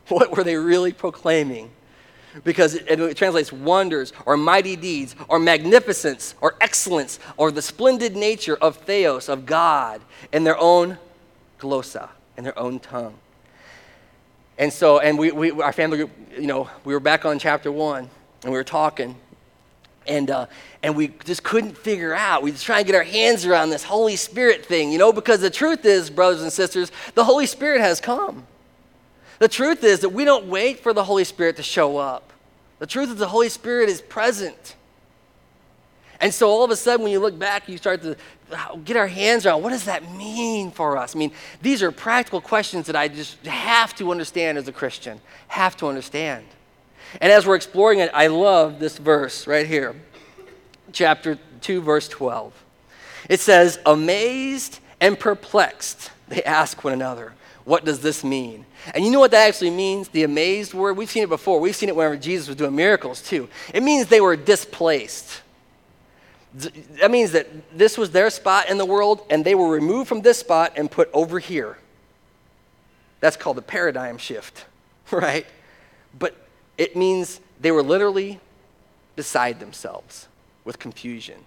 What 0.07 0.37
were 0.37 0.43
they 0.43 0.55
really 0.55 0.93
proclaiming? 0.93 1.71
Because 2.43 2.75
it, 2.75 2.99
it, 2.99 3.17
translates 3.17 3.51
wonders 3.51 4.13
or 4.25 4.37
mighty 4.37 4.75
deeds 4.75 5.15
or 5.27 5.39
magnificence 5.39 6.35
or 6.41 6.55
excellence 6.61 7.19
or 7.37 7.51
the 7.51 7.61
splendid 7.61 8.15
nature 8.15 8.55
of 8.57 8.77
theos, 8.77 9.29
of 9.29 9.45
God, 9.45 10.01
in 10.31 10.43
their 10.43 10.57
own 10.57 10.97
glossa, 11.59 12.09
in 12.37 12.43
their 12.43 12.57
own 12.57 12.79
tongue. 12.79 13.15
And 14.57 14.71
so, 14.71 14.99
and 14.99 15.17
we, 15.17 15.31
we 15.31 15.51
our 15.51 15.73
family 15.73 15.97
group, 15.97 16.11
you 16.37 16.47
know, 16.47 16.69
we 16.83 16.93
were 16.93 16.99
back 16.99 17.25
on 17.25 17.39
chapter 17.39 17.71
one 17.71 18.09
and 18.43 18.51
we 18.51 18.57
were 18.57 18.63
talking. 18.63 19.15
And, 20.07 20.29
uh, 20.29 20.45
and 20.83 20.95
we 20.95 21.07
just 21.25 21.41
couldn't 21.41 21.75
figure 21.75 22.13
out. 22.13 22.43
We 22.43 22.51
just 22.51 22.63
trying 22.63 22.85
to 22.85 22.91
get 22.91 22.95
our 22.95 23.03
hands 23.03 23.43
around 23.43 23.71
this 23.71 23.83
Holy 23.83 24.15
Spirit 24.15 24.63
thing, 24.63 24.91
you 24.91 24.99
know, 24.99 25.11
because 25.11 25.41
the 25.41 25.49
truth 25.49 25.83
is, 25.83 26.11
brothers 26.11 26.43
and 26.43 26.53
sisters, 26.53 26.91
the 27.15 27.23
Holy 27.23 27.47
Spirit 27.47 27.81
has 27.81 27.99
come. 27.99 28.45
The 29.39 29.47
truth 29.47 29.83
is 29.83 29.99
that 29.99 30.09
we 30.09 30.25
don't 30.25 30.47
wait 30.47 30.79
for 30.79 30.93
the 30.93 31.03
Holy 31.03 31.23
Spirit 31.23 31.57
to 31.57 31.63
show 31.63 31.97
up. 31.97 32.31
The 32.79 32.87
truth 32.87 33.09
is, 33.09 33.15
the 33.15 33.27
Holy 33.27 33.49
Spirit 33.49 33.89
is 33.89 34.01
present. 34.01 34.75
And 36.21 36.33
so 36.33 36.49
all 36.49 36.63
of 36.63 36.71
a 36.71 36.75
sudden, 36.75 37.03
when 37.03 37.11
you 37.11 37.19
look 37.19 37.37
back, 37.37 37.67
you 37.67 37.77
start 37.77 38.01
to 38.03 38.15
get 38.83 38.95
our 38.95 39.07
hands 39.07 39.45
around 39.45 39.63
what 39.63 39.71
does 39.71 39.85
that 39.85 40.11
mean 40.13 40.71
for 40.71 40.97
us? 40.97 41.15
I 41.15 41.19
mean, 41.19 41.31
these 41.61 41.83
are 41.83 41.91
practical 41.91 42.41
questions 42.41 42.87
that 42.87 42.95
I 42.95 43.07
just 43.07 43.45
have 43.45 43.95
to 43.95 44.11
understand 44.11 44.57
as 44.57 44.67
a 44.67 44.71
Christian, 44.71 45.19
have 45.47 45.75
to 45.77 45.87
understand. 45.87 46.45
And 47.21 47.31
as 47.31 47.45
we're 47.45 47.55
exploring 47.55 47.99
it, 47.99 48.09
I 48.13 48.27
love 48.27 48.79
this 48.79 48.97
verse 48.97 49.47
right 49.47 49.67
here, 49.67 49.95
chapter 50.91 51.37
2, 51.61 51.81
verse 51.81 52.07
12. 52.07 52.53
It 53.29 53.39
says, 53.39 53.79
Amazed 53.85 54.79
and 55.01 55.19
perplexed, 55.19 56.11
they 56.27 56.43
ask 56.43 56.83
one 56.83 56.93
another, 56.93 57.33
What 57.63 57.85
does 57.85 57.99
this 57.99 58.23
mean? 58.23 58.65
And 58.93 59.03
you 59.03 59.11
know 59.11 59.19
what 59.19 59.31
that 59.31 59.47
actually 59.47 59.71
means? 59.71 60.09
The 60.09 60.23
amazed 60.23 60.73
word? 60.73 60.97
We've 60.97 61.09
seen 61.09 61.23
it 61.23 61.29
before. 61.29 61.59
We've 61.59 61.75
seen 61.75 61.89
it 61.89 61.95
whenever 61.95 62.17
Jesus 62.17 62.47
was 62.47 62.55
doing 62.55 62.75
miracles 62.75 63.21
too. 63.21 63.49
It 63.73 63.83
means 63.83 64.07
they 64.07 64.21
were 64.21 64.35
displaced. 64.35 65.41
That 66.53 67.11
means 67.11 67.31
that 67.31 67.47
this 67.77 67.97
was 67.97 68.11
their 68.11 68.29
spot 68.29 68.69
in 68.69 68.77
the 68.77 68.85
world 68.85 69.25
and 69.29 69.43
they 69.43 69.55
were 69.55 69.69
removed 69.69 70.07
from 70.07 70.21
this 70.21 70.39
spot 70.39 70.73
and 70.75 70.89
put 70.89 71.09
over 71.13 71.39
here. 71.39 71.77
That's 73.19 73.35
called 73.35 73.57
the 73.57 73.61
paradigm 73.61 74.17
shift, 74.17 74.65
right? 75.11 75.45
But 76.17 76.35
it 76.77 76.95
means 76.95 77.39
they 77.59 77.71
were 77.71 77.83
literally 77.83 78.39
beside 79.15 79.59
themselves 79.59 80.27
with 80.63 80.79
confusion. 80.79 81.39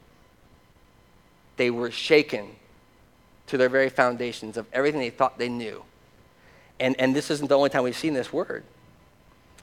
They 1.57 1.71
were 1.71 1.91
shaken 1.91 2.51
to 3.49 3.57
their 3.57 3.69
very 3.69 3.89
foundations 3.89 4.57
of 4.57 4.67
everything 4.73 5.01
they 5.01 5.11
thought 5.11 5.39
they 5.39 5.49
knew. 5.49 5.83
And, 6.81 6.99
and 6.99 7.15
this 7.15 7.31
isn't 7.31 7.49
the 7.49 7.57
only 7.57 7.71
time 7.71 7.83
we've 7.83 7.97
seen 7.97 8.15
this 8.15 8.33
word. 8.33 8.65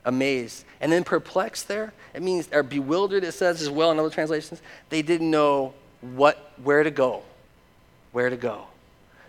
Amazed. 0.03 0.65
And 0.81 0.91
then 0.91 1.03
perplexed 1.03 1.67
there, 1.67 1.93
it 2.13 2.21
means, 2.21 2.49
or 2.51 2.63
bewildered, 2.63 3.23
it 3.23 3.31
says 3.31 3.61
as 3.61 3.69
well 3.69 3.91
in 3.91 3.99
other 3.99 4.09
translations. 4.09 4.61
They 4.89 5.01
didn't 5.01 5.31
know 5.31 5.73
what, 6.01 6.53
where 6.63 6.83
to 6.83 6.91
go. 6.91 7.23
Where 8.11 8.29
to 8.29 8.37
go. 8.37 8.65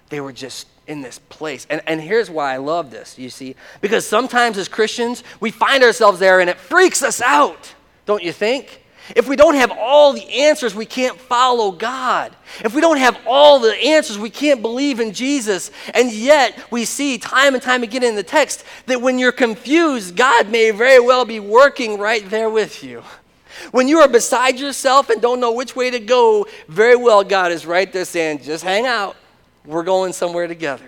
They 0.09 0.21
were 0.21 0.33
just 0.33 0.69
in 0.87 1.03
this 1.03 1.19
place. 1.19 1.67
And, 1.71 1.83
and 1.87 2.01
here's 2.01 2.31
why 2.31 2.55
I 2.55 2.59
love 2.59 2.91
this, 2.91 3.19
you 3.19 3.31
see. 3.31 3.57
Because 3.81 4.07
sometimes 4.07 4.59
as 4.59 4.69
Christians, 4.69 5.25
we 5.41 5.51
find 5.51 5.83
ourselves 5.83 6.19
there 6.19 6.41
and 6.41 6.49
it 6.51 6.59
freaks 6.59 7.03
us 7.03 7.21
out, 7.21 7.75
don't 8.05 8.23
you 8.23 8.33
think? 8.33 8.83
If 9.15 9.29
we 9.29 9.37
don't 9.37 9.55
have 9.55 9.71
all 9.71 10.13
the 10.13 10.29
answers, 10.41 10.75
we 10.75 10.87
can't 10.87 11.19
follow 11.19 11.71
God. 11.71 12.35
If 12.65 12.75
we 12.75 12.81
don't 12.81 12.99
have 12.99 13.19
all 13.27 13.61
the 13.61 13.75
answers, 13.75 14.19
we 14.19 14.31
can't 14.31 14.63
believe 14.63 14.99
in 14.99 15.13
Jesus. 15.13 15.71
And 15.95 16.13
yet, 16.13 16.59
we 16.73 16.85
see 16.85 17.19
time 17.19 17.55
and 17.55 17.63
time 17.63 17.83
again 17.83 18.03
in 18.03 18.17
the 18.17 18.23
text 18.23 18.65
that 18.87 19.01
when 19.01 19.19
you're 19.19 19.33
confused, 19.33 20.17
God 20.17 20.49
may 20.51 20.71
very 20.73 20.99
well 20.99 21.25
be 21.25 21.39
working 21.39 21.99
right 21.99 22.29
there 22.29 22.51
with 22.51 22.83
you. 22.83 23.03
When 23.71 23.89
you 23.89 23.99
are 24.01 24.09
beside 24.09 24.59
yourself 24.59 25.09
and 25.09 25.23
don't 25.23 25.41
know 25.41 25.53
which 25.53 25.77
way 25.77 25.91
to 25.91 26.01
go, 26.01 26.47
very 26.69 26.97
well 26.97 27.23
God 27.23 27.53
is 27.53 27.65
right 27.65 27.91
there 27.93 28.05
saying, 28.05 28.43
just 28.43 28.65
hang 28.65 28.87
out. 28.87 29.17
We're 29.65 29.83
going 29.85 30.13
somewhere 30.13 30.47
together. 30.47 30.85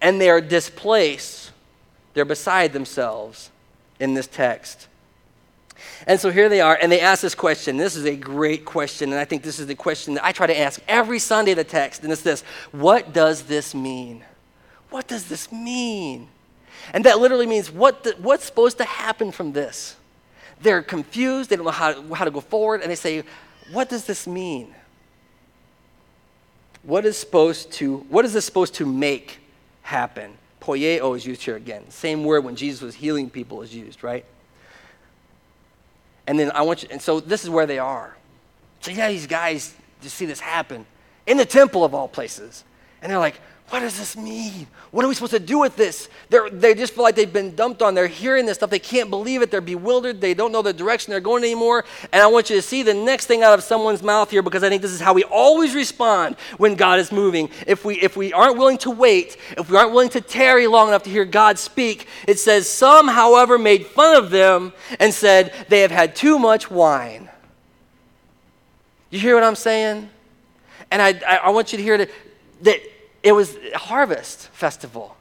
and 0.00 0.20
they 0.20 0.30
are 0.30 0.40
displaced. 0.40 1.50
They're 2.14 2.24
beside 2.24 2.72
themselves 2.72 3.50
in 3.98 4.14
this 4.14 4.26
text. 4.26 4.88
And 6.06 6.18
so 6.18 6.30
here 6.30 6.48
they 6.48 6.60
are, 6.60 6.78
and 6.80 6.90
they 6.90 7.00
ask 7.00 7.22
this 7.22 7.34
question. 7.34 7.76
This 7.76 7.96
is 7.96 8.04
a 8.04 8.16
great 8.16 8.64
question, 8.64 9.10
and 9.10 9.20
I 9.20 9.24
think 9.24 9.42
this 9.42 9.58
is 9.58 9.66
the 9.66 9.74
question 9.74 10.14
that 10.14 10.24
I 10.24 10.32
try 10.32 10.46
to 10.46 10.58
ask 10.58 10.80
every 10.88 11.18
Sunday 11.18 11.54
the 11.54 11.64
text, 11.64 12.02
and 12.02 12.12
it's 12.12 12.22
this 12.22 12.42
What 12.72 13.12
does 13.12 13.42
this 13.42 13.74
mean? 13.74 14.24
What 14.90 15.06
does 15.06 15.28
this 15.28 15.52
mean? 15.52 16.28
And 16.92 17.04
that 17.04 17.18
literally 17.18 17.46
means 17.46 17.70
what 17.70 18.04
the, 18.04 18.14
what's 18.18 18.44
supposed 18.44 18.78
to 18.78 18.84
happen 18.84 19.32
from 19.32 19.52
this? 19.52 19.96
They're 20.62 20.82
confused, 20.82 21.50
they 21.50 21.56
don't 21.56 21.64
know 21.64 21.70
how, 21.70 22.14
how 22.14 22.24
to 22.24 22.30
go 22.30 22.40
forward, 22.40 22.80
and 22.82 22.90
they 22.90 22.96
say, 22.96 23.24
What 23.72 23.88
does 23.88 24.04
this 24.04 24.26
mean? 24.26 24.74
What 26.82 27.04
is 27.04 27.18
supposed 27.18 27.72
to, 27.72 27.98
what 28.08 28.24
is 28.24 28.32
this 28.32 28.44
supposed 28.44 28.74
to 28.74 28.86
make 28.86 29.38
happen? 29.82 30.32
Poieo 30.60 31.16
is 31.16 31.26
used 31.26 31.42
here 31.42 31.56
again. 31.56 31.88
Same 31.90 32.24
word 32.24 32.44
when 32.44 32.56
Jesus 32.56 32.80
was 32.80 32.94
healing 32.94 33.30
people 33.30 33.62
is 33.62 33.74
used, 33.74 34.02
right? 34.02 34.24
And 36.28 36.38
then 36.38 36.52
I 36.54 36.60
want 36.60 36.82
you, 36.82 36.90
and 36.92 37.00
so 37.00 37.20
this 37.20 37.42
is 37.42 37.48
where 37.48 37.64
they 37.64 37.78
are. 37.78 38.14
So 38.80 38.90
yeah, 38.90 39.08
these 39.08 39.26
guys 39.26 39.74
just 40.02 40.14
see 40.14 40.26
this 40.26 40.40
happen 40.40 40.84
in 41.26 41.38
the 41.38 41.46
temple 41.46 41.86
of 41.86 41.94
all 41.94 42.06
places. 42.06 42.64
And 43.00 43.10
they're 43.10 43.18
like, 43.18 43.40
what 43.70 43.80
does 43.80 43.98
this 43.98 44.16
mean? 44.16 44.66
What 44.92 45.04
are 45.04 45.08
we 45.08 45.14
supposed 45.14 45.32
to 45.32 45.38
do 45.38 45.58
with 45.58 45.76
this? 45.76 46.08
They're, 46.30 46.48
they 46.48 46.74
just 46.74 46.94
feel 46.94 47.02
like 47.02 47.16
they've 47.16 47.30
been 47.30 47.54
dumped 47.54 47.82
on. 47.82 47.94
They're 47.94 48.06
hearing 48.06 48.46
this 48.46 48.56
stuff. 48.56 48.70
They 48.70 48.78
can't 48.78 49.10
believe 49.10 49.42
it. 49.42 49.50
They're 49.50 49.60
bewildered. 49.60 50.22
They 50.22 50.32
don't 50.32 50.52
know 50.52 50.62
the 50.62 50.72
direction 50.72 51.10
they're 51.10 51.20
going 51.20 51.44
anymore. 51.44 51.84
And 52.10 52.22
I 52.22 52.28
want 52.28 52.48
you 52.48 52.56
to 52.56 52.62
see 52.62 52.82
the 52.82 52.94
next 52.94 53.26
thing 53.26 53.42
out 53.42 53.52
of 53.52 53.62
someone's 53.62 54.02
mouth 54.02 54.30
here 54.30 54.40
because 54.40 54.64
I 54.64 54.70
think 54.70 54.80
this 54.80 54.90
is 54.90 55.00
how 55.00 55.12
we 55.12 55.24
always 55.24 55.74
respond 55.74 56.36
when 56.56 56.76
God 56.76 56.98
is 56.98 57.12
moving. 57.12 57.50
If 57.66 57.84
we, 57.84 58.00
if 58.00 58.16
we 58.16 58.32
aren't 58.32 58.56
willing 58.56 58.78
to 58.78 58.90
wait, 58.90 59.36
if 59.58 59.68
we 59.68 59.76
aren't 59.76 59.92
willing 59.92 60.08
to 60.10 60.22
tarry 60.22 60.66
long 60.66 60.88
enough 60.88 61.02
to 61.02 61.10
hear 61.10 61.26
God 61.26 61.58
speak, 61.58 62.08
it 62.26 62.38
says, 62.38 62.70
Some, 62.70 63.06
however, 63.06 63.58
made 63.58 63.86
fun 63.86 64.16
of 64.16 64.30
them 64.30 64.72
and 64.98 65.12
said, 65.12 65.52
They 65.68 65.80
have 65.80 65.90
had 65.90 66.16
too 66.16 66.38
much 66.38 66.70
wine. 66.70 67.28
You 69.10 69.20
hear 69.20 69.34
what 69.34 69.44
I'm 69.44 69.56
saying? 69.56 70.08
And 70.90 71.02
I, 71.02 71.20
I, 71.26 71.36
I 71.44 71.50
want 71.50 71.72
you 71.72 71.76
to 71.76 71.82
hear 71.84 71.98
that, 71.98 72.10
that 72.62 72.80
it 73.28 73.32
was 73.32 73.56
a 73.74 73.76
harvest 73.76 74.48
festival. 74.48 75.14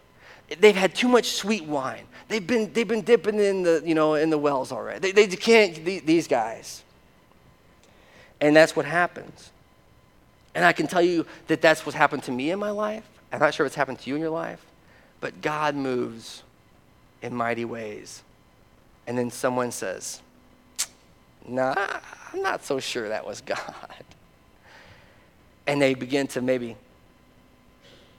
They've 0.59 0.73
had 0.73 0.95
too 0.95 1.09
much 1.09 1.31
sweet 1.31 1.65
wine. 1.65 2.05
They've 2.29 2.45
been, 2.45 2.71
they've 2.71 2.87
been 2.87 3.01
dipping 3.01 3.37
in 3.37 3.63
the, 3.63 3.83
you 3.85 3.95
know, 3.95 4.13
in 4.13 4.29
the 4.29 4.37
wells 4.37 4.71
already. 4.71 5.11
They, 5.11 5.25
they 5.25 5.35
can't, 5.35 5.83
these 5.83 6.25
guys. 6.25 6.83
And 8.39 8.55
that's 8.55 8.77
what 8.77 8.85
happens. 8.85 9.51
And 10.55 10.63
I 10.63 10.71
can 10.71 10.87
tell 10.87 11.01
you 11.01 11.25
that 11.47 11.61
that's 11.61 11.85
what's 11.85 11.97
happened 11.97 12.23
to 12.23 12.31
me 12.31 12.51
in 12.51 12.59
my 12.59 12.69
life. 12.69 13.03
I'm 13.33 13.41
not 13.41 13.53
sure 13.53 13.65
what's 13.65 13.75
happened 13.75 13.99
to 13.99 14.09
you 14.09 14.15
in 14.15 14.21
your 14.21 14.29
life, 14.29 14.65
but 15.19 15.41
God 15.41 15.75
moves 15.75 16.43
in 17.21 17.35
mighty 17.35 17.65
ways. 17.65 18.23
And 19.05 19.17
then 19.17 19.29
someone 19.31 19.71
says, 19.71 20.21
Nah, 21.45 21.75
I'm 22.33 22.41
not 22.41 22.63
so 22.63 22.79
sure 22.79 23.09
that 23.09 23.27
was 23.27 23.41
God. 23.41 23.73
And 25.65 25.81
they 25.81 25.93
begin 25.93 26.27
to 26.27 26.41
maybe 26.41 26.77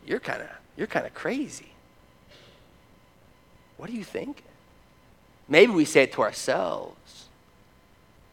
you're 0.08 0.20
kind 0.20 0.42
of 0.42 0.48
you're 0.76 0.86
kind 0.86 1.06
of 1.06 1.14
crazy. 1.14 1.72
What 3.76 3.90
do 3.90 3.96
you 3.96 4.04
think? 4.04 4.42
Maybe 5.48 5.72
we 5.72 5.84
say 5.84 6.02
it 6.02 6.12
to 6.12 6.22
ourselves. 6.22 7.28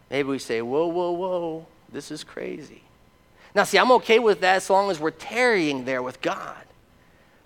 Maybe 0.09 0.29
we 0.29 0.39
say, 0.39 0.61
whoa, 0.61 0.87
whoa, 0.87 1.11
whoa, 1.11 1.65
this 1.91 2.11
is 2.11 2.23
crazy. 2.23 2.81
Now, 3.53 3.63
see, 3.63 3.77
I'm 3.79 3.91
okay 3.93 4.19
with 4.19 4.41
that 4.41 4.57
as 4.57 4.69
long 4.69 4.91
as 4.91 4.99
we're 4.99 5.11
tarrying 5.11 5.85
there 5.85 6.03
with 6.03 6.21
God. 6.21 6.63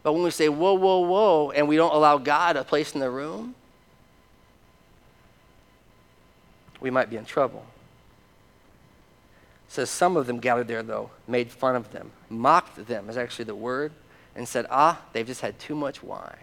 But 0.02 0.14
when 0.14 0.24
we 0.24 0.32
say, 0.32 0.50
whoa, 0.50 0.74
whoa, 0.74 1.00
whoa, 1.00 1.52
and 1.52 1.68
we 1.68 1.76
don't 1.76 1.94
allow 1.94 2.18
God 2.18 2.58
a 2.58 2.64
place 2.64 2.94
in 2.94 3.00
the 3.00 3.10
room, 3.10 3.54
we 6.82 6.90
might 6.90 7.10
be 7.10 7.18
in 7.18 7.26
trouble. 7.26 7.66
It 9.68 9.74
says 9.74 9.90
some 9.90 10.18
of 10.18 10.26
them 10.26 10.40
gathered 10.40 10.68
there, 10.68 10.84
though, 10.84 11.12
made 11.28 11.52
fun 11.52 11.76
of 11.76 11.92
them, 11.92 12.12
mocked 12.30 12.88
them, 12.88 13.10
is 13.10 13.18
actually 13.18 13.46
the 13.46 13.56
word 13.56 13.92
and 14.36 14.48
said, 14.48 14.66
ah, 14.70 15.02
they've 15.14 15.28
just 15.28 15.42
had 15.42 15.58
too 15.60 15.76
much 15.76 16.04
wine. 16.04 16.36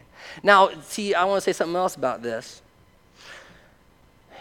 Now, 0.42 0.70
see, 0.82 1.14
I 1.14 1.24
want 1.24 1.38
to 1.38 1.40
say 1.40 1.52
something 1.52 1.76
else 1.76 1.96
about 1.96 2.22
this. 2.22 2.62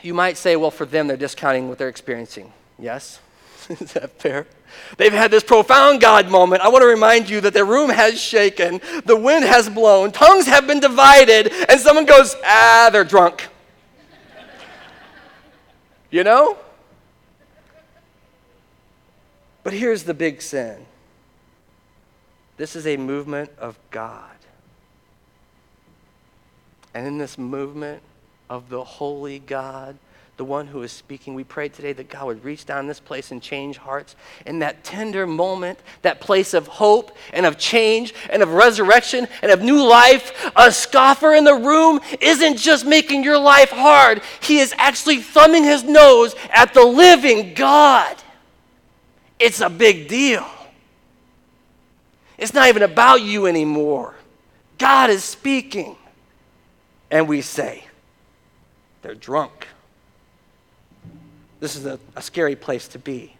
You 0.02 0.14
might 0.14 0.38
say, 0.38 0.56
well, 0.56 0.72
for 0.72 0.86
them, 0.86 1.08
they're 1.08 1.18
discounting 1.18 1.70
what 1.70 1.78
they're 1.78 1.90
experiencing. 1.90 2.52
Yes? 2.78 3.20
Is 3.70 3.94
that 3.94 4.12
fair? 4.20 4.46
They've 4.98 5.14
had 5.14 5.32
this 5.32 5.44
profound 5.44 6.02
God 6.02 6.30
moment. 6.30 6.62
I 6.62 6.70
want 6.70 6.82
to 6.82 6.88
remind 6.88 7.30
you 7.30 7.42
that 7.42 7.54
the 7.54 7.64
room 7.64 7.90
has 7.90 8.20
shaken, 8.20 8.82
the 9.06 9.16
wind 9.16 9.46
has 9.46 9.70
blown, 9.70 10.12
tongues 10.12 10.46
have 10.48 10.68
been 10.68 10.80
divided, 10.80 11.52
and 11.70 11.80
someone 11.80 12.06
goes, 12.06 12.36
ah, 12.46 12.90
they're 12.92 13.04
drunk. 13.04 13.48
you 16.12 16.24
know? 16.24 16.58
But 19.64 19.74
here's 19.74 20.04
the 20.04 20.14
big 20.14 20.42
sin 20.42 20.86
this 22.58 22.76
is 22.76 22.88
a 22.88 22.98
movement 22.98 23.52
of 23.58 23.78
God. 23.92 24.30
And 26.94 27.06
in 27.06 27.18
this 27.18 27.38
movement 27.38 28.02
of 28.50 28.70
the 28.70 28.84
holy 28.84 29.40
God, 29.40 29.98
the 30.38 30.46
one 30.46 30.68
who 30.68 30.82
is 30.82 30.92
speaking, 30.92 31.34
we 31.34 31.46
pray 31.46 31.70
today 31.70 31.94
that 31.94 32.10
God 32.10 32.26
would 32.26 32.44
reach 32.44 32.66
down 32.66 32.88
this 32.88 33.00
place 33.00 33.32
and 33.32 33.42
change 33.42 33.78
hearts. 33.78 34.16
In 34.46 34.60
that 34.60 34.84
tender 34.84 35.26
moment, 35.26 35.80
that 36.02 36.20
place 36.20 36.54
of 36.54 36.68
hope 36.68 37.16
and 37.32 37.46
of 37.46 37.58
change 37.58 38.14
and 38.30 38.44
of 38.44 38.50
resurrection 38.50 39.28
and 39.42 39.52
of 39.52 39.62
new 39.62 39.86
life, 39.86 40.52
a 40.56 40.72
scoffer 40.72 41.34
in 41.34 41.46
the 41.46 41.56
room 41.56 42.02
isn't 42.20 42.58
just 42.58 42.86
making 42.86 43.24
your 43.24 43.38
life 43.38 43.70
hard, 43.72 44.22
he 44.42 44.60
is 44.60 44.74
actually 44.78 45.18
thumbing 45.18 45.64
his 45.64 45.84
nose 45.84 46.36
at 46.54 46.74
the 46.74 46.84
living 46.84 47.54
God. 47.54 48.16
It's 49.40 49.62
a 49.62 49.70
big 49.70 50.10
deal. 50.10 50.46
It's 52.38 52.54
not 52.54 52.68
even 52.68 52.84
about 52.84 53.22
you 53.22 53.48
anymore. 53.48 54.16
God 54.78 55.10
is 55.10 55.24
speaking. 55.24 55.96
And 57.12 57.28
we 57.28 57.42
say, 57.42 57.86
they're 59.02 59.16
drunk. 59.16 59.68
This 61.60 61.76
is 61.76 61.86
a, 61.86 62.00
a 62.16 62.22
scary 62.22 62.56
place 62.56 62.88
to 62.90 63.00
be. 63.00 63.36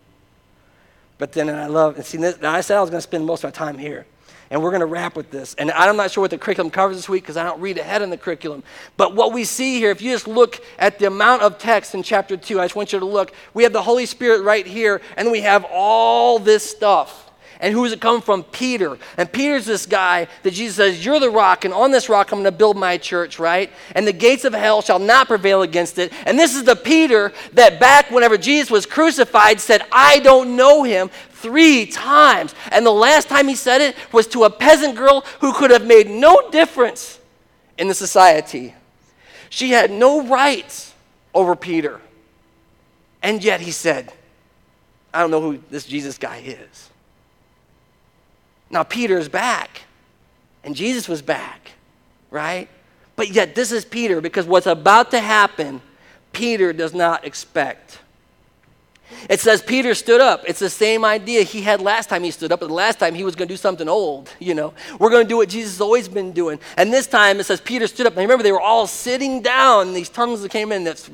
But 1.18 1.32
then 1.32 1.50
I 1.50 1.68
love, 1.68 1.96
and 1.96 2.06
see, 2.06 2.18
this, 2.18 2.42
I 2.42 2.62
said 2.62 2.78
I 2.78 2.82
was 2.82 2.90
going 2.90 3.00
to 3.00 3.08
spend 3.08 3.26
most 3.26 3.44
of 3.44 3.48
my 3.48 3.52
time 3.52 3.78
here. 3.78 4.06
And 4.52 4.62
we're 4.62 4.70
going 4.70 4.82
to 4.82 4.86
wrap 4.86 5.16
with 5.16 5.32
this. 5.32 5.56
And 5.56 5.72
I'm 5.72 5.98
not 5.98 6.12
sure 6.12 6.22
what 6.22 6.30
the 6.30 6.38
curriculum 6.38 6.70
covers 6.70 6.98
this 6.98 7.10
week 7.10 7.24
because 7.24 7.36
I 7.36 7.44
don't 7.44 7.60
read 7.60 7.80
ahead 7.80 8.04
in 8.04 8.12
the 8.12 8.18
curriculum. 8.18 8.64
But 8.96 9.16
what 9.16 9.34
we 9.34 9.44
see 9.44 9.80
here, 9.80 9.90
if 9.90 10.02
you 10.02 10.12
just 10.12 10.28
look 10.28 10.62
at 10.78 11.00
the 11.00 11.08
amount 11.08 11.42
of 11.42 11.58
text 11.58 11.96
in 11.96 12.04
chapter 12.04 12.38
2, 12.38 12.60
I 12.60 12.66
just 12.66 12.76
want 12.76 12.94
you 12.94 13.00
to 13.00 13.06
look. 13.06 13.34
We 13.56 13.64
have 13.64 13.74
the 13.74 13.82
Holy 13.82 14.06
Spirit 14.06 14.44
right 14.44 14.66
here, 14.66 15.02
and 15.18 15.32
we 15.32 15.42
have 15.42 15.66
all 15.72 16.38
this 16.38 16.70
stuff. 16.70 17.25
And 17.60 17.74
who 17.74 17.84
does 17.84 17.94
it 17.94 18.02
come 18.02 18.22
from? 18.22 18.44
Peter. 18.44 18.98
And 19.18 19.32
Peter's 19.32 19.66
this 19.66 19.86
guy 19.86 20.28
that 20.44 20.52
Jesus 20.52 20.76
says, 20.76 21.06
You're 21.06 21.20
the 21.20 21.30
rock, 21.30 21.66
and 21.66 21.74
on 21.74 21.92
this 21.92 22.10
rock 22.10 22.32
I'm 22.32 22.40
going 22.40 22.46
to 22.46 22.52
build 22.52 22.78
my 22.78 22.98
church, 22.98 23.40
right? 23.40 23.72
And 23.94 24.08
the 24.08 24.14
gates 24.14 24.46
of 24.46 24.54
hell 24.54 24.82
shall 24.82 25.00
not 25.00 25.28
prevail 25.28 25.62
against 25.62 25.98
it. 25.98 26.12
And 26.26 26.38
this 26.38 26.56
is 26.56 26.64
the 26.64 26.76
Peter 26.76 27.32
that 27.54 27.80
back 27.80 28.12
whenever 28.12 28.38
Jesus 28.38 28.70
was 28.70 28.86
crucified 28.86 29.60
said, 29.60 29.84
I 29.92 30.20
don't 30.20 30.56
know 30.56 30.84
him 30.84 31.10
three 31.32 31.86
times. 31.86 32.56
And 32.72 32.86
the 32.86 32.92
last 32.92 33.30
time 33.30 33.48
he 33.48 33.56
said 33.56 33.82
it 33.82 33.96
was 34.12 34.28
to 34.28 34.46
a 34.46 34.50
peasant 34.50 34.96
girl 34.96 35.22
who 35.42 35.54
could 35.54 35.72
have 35.72 35.86
made 35.86 36.10
no 36.10 36.50
difference 36.50 37.20
in 37.78 37.88
the 37.88 37.94
society. 37.94 38.74
She 39.50 39.72
had 39.72 39.92
no 39.92 40.26
rights 40.26 40.94
over 41.34 41.56
Peter. 41.56 42.02
And 43.22 43.44
yet 43.44 43.62
he 43.62 43.72
said, 43.72 44.12
I 45.14 45.22
don't 45.22 45.32
know 45.32 45.42
who 45.42 45.60
this 45.70 45.86
Jesus 45.86 46.18
guy 46.18 46.38
is. 46.38 46.90
Now, 48.70 48.84
Peter's 48.84 49.30
back, 49.30 49.82
and 50.64 50.76
Jesus 50.76 51.08
was 51.08 51.22
back, 51.22 51.72
right? 52.32 52.68
But 53.16 53.30
yet, 53.30 53.56
this 53.56 53.72
is 53.72 53.86
Peter 53.86 54.22
because 54.22 54.46
what's 54.46 54.68
about 54.68 55.12
to 55.12 55.20
happen, 55.20 55.82
Peter 56.34 56.74
does 56.74 56.94
not 56.94 57.26
expect. 57.26 58.00
It 59.30 59.40
says 59.40 59.62
Peter 59.62 59.96
stood 59.96 60.22
up. 60.22 60.44
It's 60.48 60.60
the 60.60 60.70
same 60.70 61.06
idea 61.06 61.44
he 61.44 61.62
had 61.62 61.82
last 61.82 62.10
time 62.10 62.24
he 62.24 62.32
stood 62.32 62.52
up, 62.52 62.60
but 62.60 62.68
the 62.68 62.74
last 62.74 63.00
time 63.00 63.16
he 63.16 63.24
was 63.24 63.36
going 63.36 63.48
to 63.48 63.54
do 63.54 63.58
something 63.58 63.88
old, 63.88 64.30
you 64.40 64.54
know. 64.54 64.74
We're 65.00 65.10
going 65.10 65.26
to 65.26 65.30
do 65.30 65.38
what 65.38 65.50
Jesus 65.50 65.74
has 65.74 65.82
always 65.82 66.08
been 66.08 66.32
doing. 66.32 66.60
And 66.78 66.92
this 66.92 67.08
time 67.08 67.40
it 67.40 67.46
says 67.46 67.62
Peter 67.62 67.88
stood 67.88 68.08
up. 68.08 68.14
And 68.14 68.22
remember, 68.22 68.44
they 68.44 68.52
were 68.52 68.62
all 68.62 68.88
sitting 68.88 69.42
down. 69.42 69.94
These 69.94 70.10
tongues 70.10 70.42
that 70.42 70.52
came 70.52 70.72
in, 70.72 70.84
this, 70.84 71.10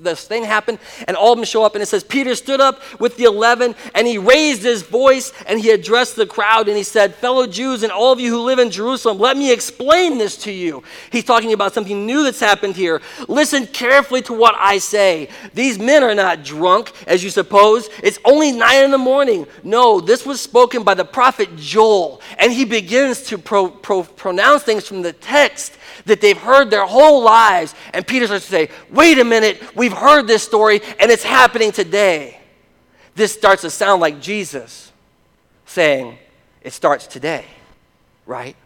this 0.00 0.26
thing 0.26 0.44
happened, 0.44 0.78
and 1.06 1.16
all 1.16 1.32
of 1.32 1.38
them 1.38 1.44
show 1.44 1.64
up. 1.64 1.74
And 1.74 1.82
it 1.82 1.86
says 1.86 2.04
Peter 2.04 2.34
stood 2.34 2.60
up 2.60 2.80
with 3.00 3.16
the 3.16 3.24
eleven, 3.24 3.74
and 3.94 4.06
he 4.06 4.18
raised 4.18 4.62
his 4.62 4.82
voice, 4.82 5.32
and 5.46 5.60
he 5.60 5.70
addressed 5.70 6.16
the 6.16 6.26
crowd, 6.26 6.68
and 6.68 6.76
he 6.76 6.82
said, 6.82 7.14
Fellow 7.14 7.46
Jews 7.46 7.82
and 7.82 7.92
all 7.92 8.12
of 8.12 8.20
you 8.20 8.30
who 8.30 8.40
live 8.42 8.58
in 8.58 8.70
Jerusalem, 8.70 9.18
let 9.18 9.36
me 9.36 9.52
explain 9.52 10.18
this 10.18 10.36
to 10.38 10.52
you. 10.52 10.82
He's 11.10 11.24
talking 11.24 11.52
about 11.52 11.74
something 11.74 12.06
new 12.06 12.24
that's 12.24 12.40
happened 12.40 12.76
here. 12.76 13.00
Listen 13.28 13.66
carefully 13.66 14.22
to 14.22 14.32
what 14.32 14.54
I 14.58 14.78
say. 14.78 15.28
These 15.54 15.78
men 15.78 16.02
are 16.02 16.14
not 16.14 16.44
drunk, 16.44 16.92
as 17.06 17.22
you 17.22 17.30
suppose? 17.32 17.88
It's 18.02 18.18
only 18.24 18.52
nine 18.52 18.84
in 18.84 18.90
the 18.90 18.98
morning. 18.98 19.46
No, 19.64 20.00
this 20.00 20.24
was 20.24 20.40
spoken 20.40 20.84
by 20.84 20.94
the 20.94 21.04
prophet 21.04 21.56
Joel. 21.56 22.20
And 22.38 22.52
he 22.52 22.64
begins 22.64 23.22
to 23.24 23.38
pro, 23.38 23.68
pro, 23.68 24.04
pronounce 24.04 24.62
things 24.62 24.86
from 24.86 25.02
the 25.02 25.12
text 25.12 25.76
that 26.04 26.20
they've 26.20 26.38
heard 26.38 26.70
their 26.70 26.86
whole 26.86 27.22
lives. 27.22 27.74
And 27.92 28.06
Peter 28.06 28.26
starts 28.26 28.46
to 28.46 28.50
say, 28.50 28.68
wait 28.90 29.18
a 29.18 29.24
minute, 29.24 29.74
we've 29.76 29.92
heard 29.92 30.26
this 30.26 30.42
story 30.42 30.80
and 31.00 31.10
it's 31.10 31.24
happening 31.24 31.72
today. 31.72 32.38
This 33.14 33.32
starts 33.32 33.62
to 33.62 33.70
sound 33.70 34.00
like 34.00 34.20
Jesus 34.20 34.92
saying, 35.66 36.18
it 36.62 36.72
starts 36.72 37.06
today, 37.06 37.44
right? 38.26 38.56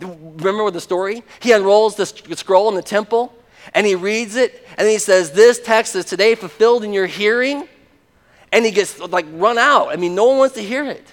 Remember 0.00 0.70
the 0.70 0.80
story? 0.80 1.22
He 1.40 1.52
unrolls 1.52 1.96
the 1.96 2.06
scroll 2.06 2.68
in 2.68 2.74
the 2.74 2.82
temple 2.82 3.34
and 3.74 3.86
he 3.86 3.94
reads 3.94 4.36
it 4.36 4.66
and 4.76 4.88
he 4.88 4.98
says, 4.98 5.32
This 5.32 5.60
text 5.60 5.94
is 5.96 6.04
today 6.04 6.34
fulfilled 6.34 6.84
in 6.84 6.92
your 6.92 7.06
hearing. 7.06 7.68
And 8.52 8.64
he 8.64 8.70
gets 8.70 8.98
like 8.98 9.26
run 9.32 9.58
out. 9.58 9.88
I 9.88 9.96
mean, 9.96 10.14
no 10.14 10.26
one 10.26 10.38
wants 10.38 10.54
to 10.54 10.62
hear 10.62 10.84
it. 10.84 11.04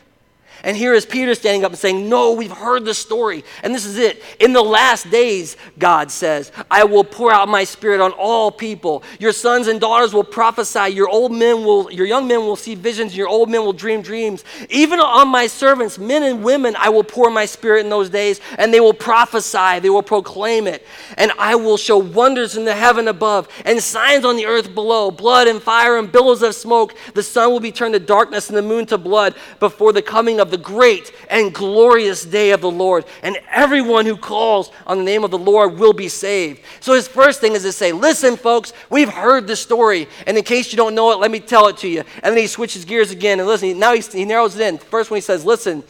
And 0.66 0.76
here 0.76 0.96
is 0.96 1.06
Peter 1.06 1.36
standing 1.36 1.64
up 1.64 1.72
and 1.72 1.80
saying, 1.80 2.10
No, 2.10 2.34
we've 2.34 2.52
heard 2.52 2.86
the 2.86 2.96
story. 2.96 3.44
And 3.62 3.74
this 3.74 3.86
is 3.86 4.00
it. 4.00 4.24
In 4.40 4.52
the 4.52 4.64
last 4.64 5.12
days, 5.12 5.58
God 5.78 6.10
says, 6.10 6.52
I 6.72 6.86
will 6.86 7.04
pour 7.04 7.32
out 7.32 7.48
my 7.48 7.64
spirit 7.64 8.02
on 8.02 8.12
all 8.14 8.50
people. 8.50 9.04
Your 9.20 9.32
sons 9.32 9.68
and 9.68 9.80
daughters 9.80 10.12
will 10.12 10.24
prophesy. 10.24 10.90
Your 10.90 11.08
old 11.08 11.32
men 11.32 11.64
will, 11.64 11.92
your 11.92 12.08
young 12.08 12.28
men 12.28 12.40
will 12.40 12.56
see 12.56 12.74
visions. 12.74 13.16
Your 13.16 13.28
old 13.28 13.48
men 13.48 13.62
will 13.62 13.74
dream 13.74 14.02
dreams. 14.02 14.44
Even 14.72 15.00
on 15.00 15.28
my 15.28 15.46
servants, 15.46 16.00
men 16.00 16.24
and 16.24 16.44
women, 16.44 16.76
I 16.80 16.90
will 16.90 17.04
pour 17.04 17.30
my 17.30 17.46
spirit 17.46 17.82
in 17.82 17.92
those 17.92 18.10
days, 18.10 18.42
and 18.58 18.74
they 18.74 18.80
will 18.80 18.94
prophesy. 18.94 19.80
They 19.82 19.92
will 19.92 20.02
proclaim 20.02 20.66
it. 20.66 20.84
And 21.16 21.32
I 21.38 21.54
will 21.54 21.78
show 21.78 22.00
wonders 22.00 22.58
in 22.58 22.66
the 22.66 22.76
heaven 22.76 23.08
above 23.08 23.50
and 23.66 23.80
signs 23.84 24.26
on 24.26 24.36
the 24.36 24.48
earth 24.48 24.74
below 24.74 25.12
blood 25.12 25.48
and 25.48 25.62
fire 25.62 26.00
and 26.00 26.12
billows 26.12 26.42
of 26.42 26.56
smoke. 26.56 26.96
The 27.14 27.22
sun 27.22 27.52
will 27.52 27.60
be 27.60 27.72
turned 27.72 27.94
to 27.94 28.00
darkness 28.00 28.50
and 28.50 28.58
the 28.58 28.64
moon 28.64 28.88
to 28.88 28.98
blood 28.98 29.36
before 29.60 29.94
the 29.94 30.02
coming 30.02 30.40
of 30.40 30.50
the 30.50 30.55
the 30.56 30.64
great 30.64 31.12
and 31.30 31.54
glorious 31.54 32.24
day 32.24 32.52
of 32.52 32.62
the 32.62 32.72
Lord, 32.72 33.04
and 33.24 33.38
everyone 33.52 34.06
who 34.06 34.16
calls 34.16 34.72
on 34.88 34.98
the 34.98 35.04
name 35.04 35.26
of 35.26 35.32
the 35.32 35.38
Lord 35.38 35.78
will 35.78 35.92
be 35.92 36.08
saved. 36.08 36.62
So 36.80 36.94
his 36.94 37.10
first 37.10 37.42
thing 37.42 37.54
is 37.54 37.64
to 37.64 37.74
say, 37.74 37.92
Listen, 37.92 38.38
folks, 38.38 38.72
we've 38.90 39.10
heard 39.10 39.48
the 39.48 39.56
story, 39.58 40.08
and 40.26 40.38
in 40.38 40.44
case 40.46 40.72
you 40.72 40.78
don't 40.78 40.96
know 40.96 41.12
it, 41.12 41.20
let 41.20 41.30
me 41.30 41.42
tell 41.42 41.68
it 41.68 41.76
to 41.78 41.90
you. 41.90 42.04
And 42.24 42.32
then 42.32 42.38
he 42.38 42.48
switches 42.48 42.86
gears 42.86 43.12
again, 43.12 43.40
and 43.40 43.48
listen, 43.50 43.78
now 43.78 43.94
he, 43.94 44.00
he 44.00 44.24
narrows 44.24 44.56
it 44.56 44.66
in. 44.66 44.78
First, 44.78 45.12
when 45.12 45.18
he 45.18 45.22
says, 45.22 45.44
Listen, 45.44 45.84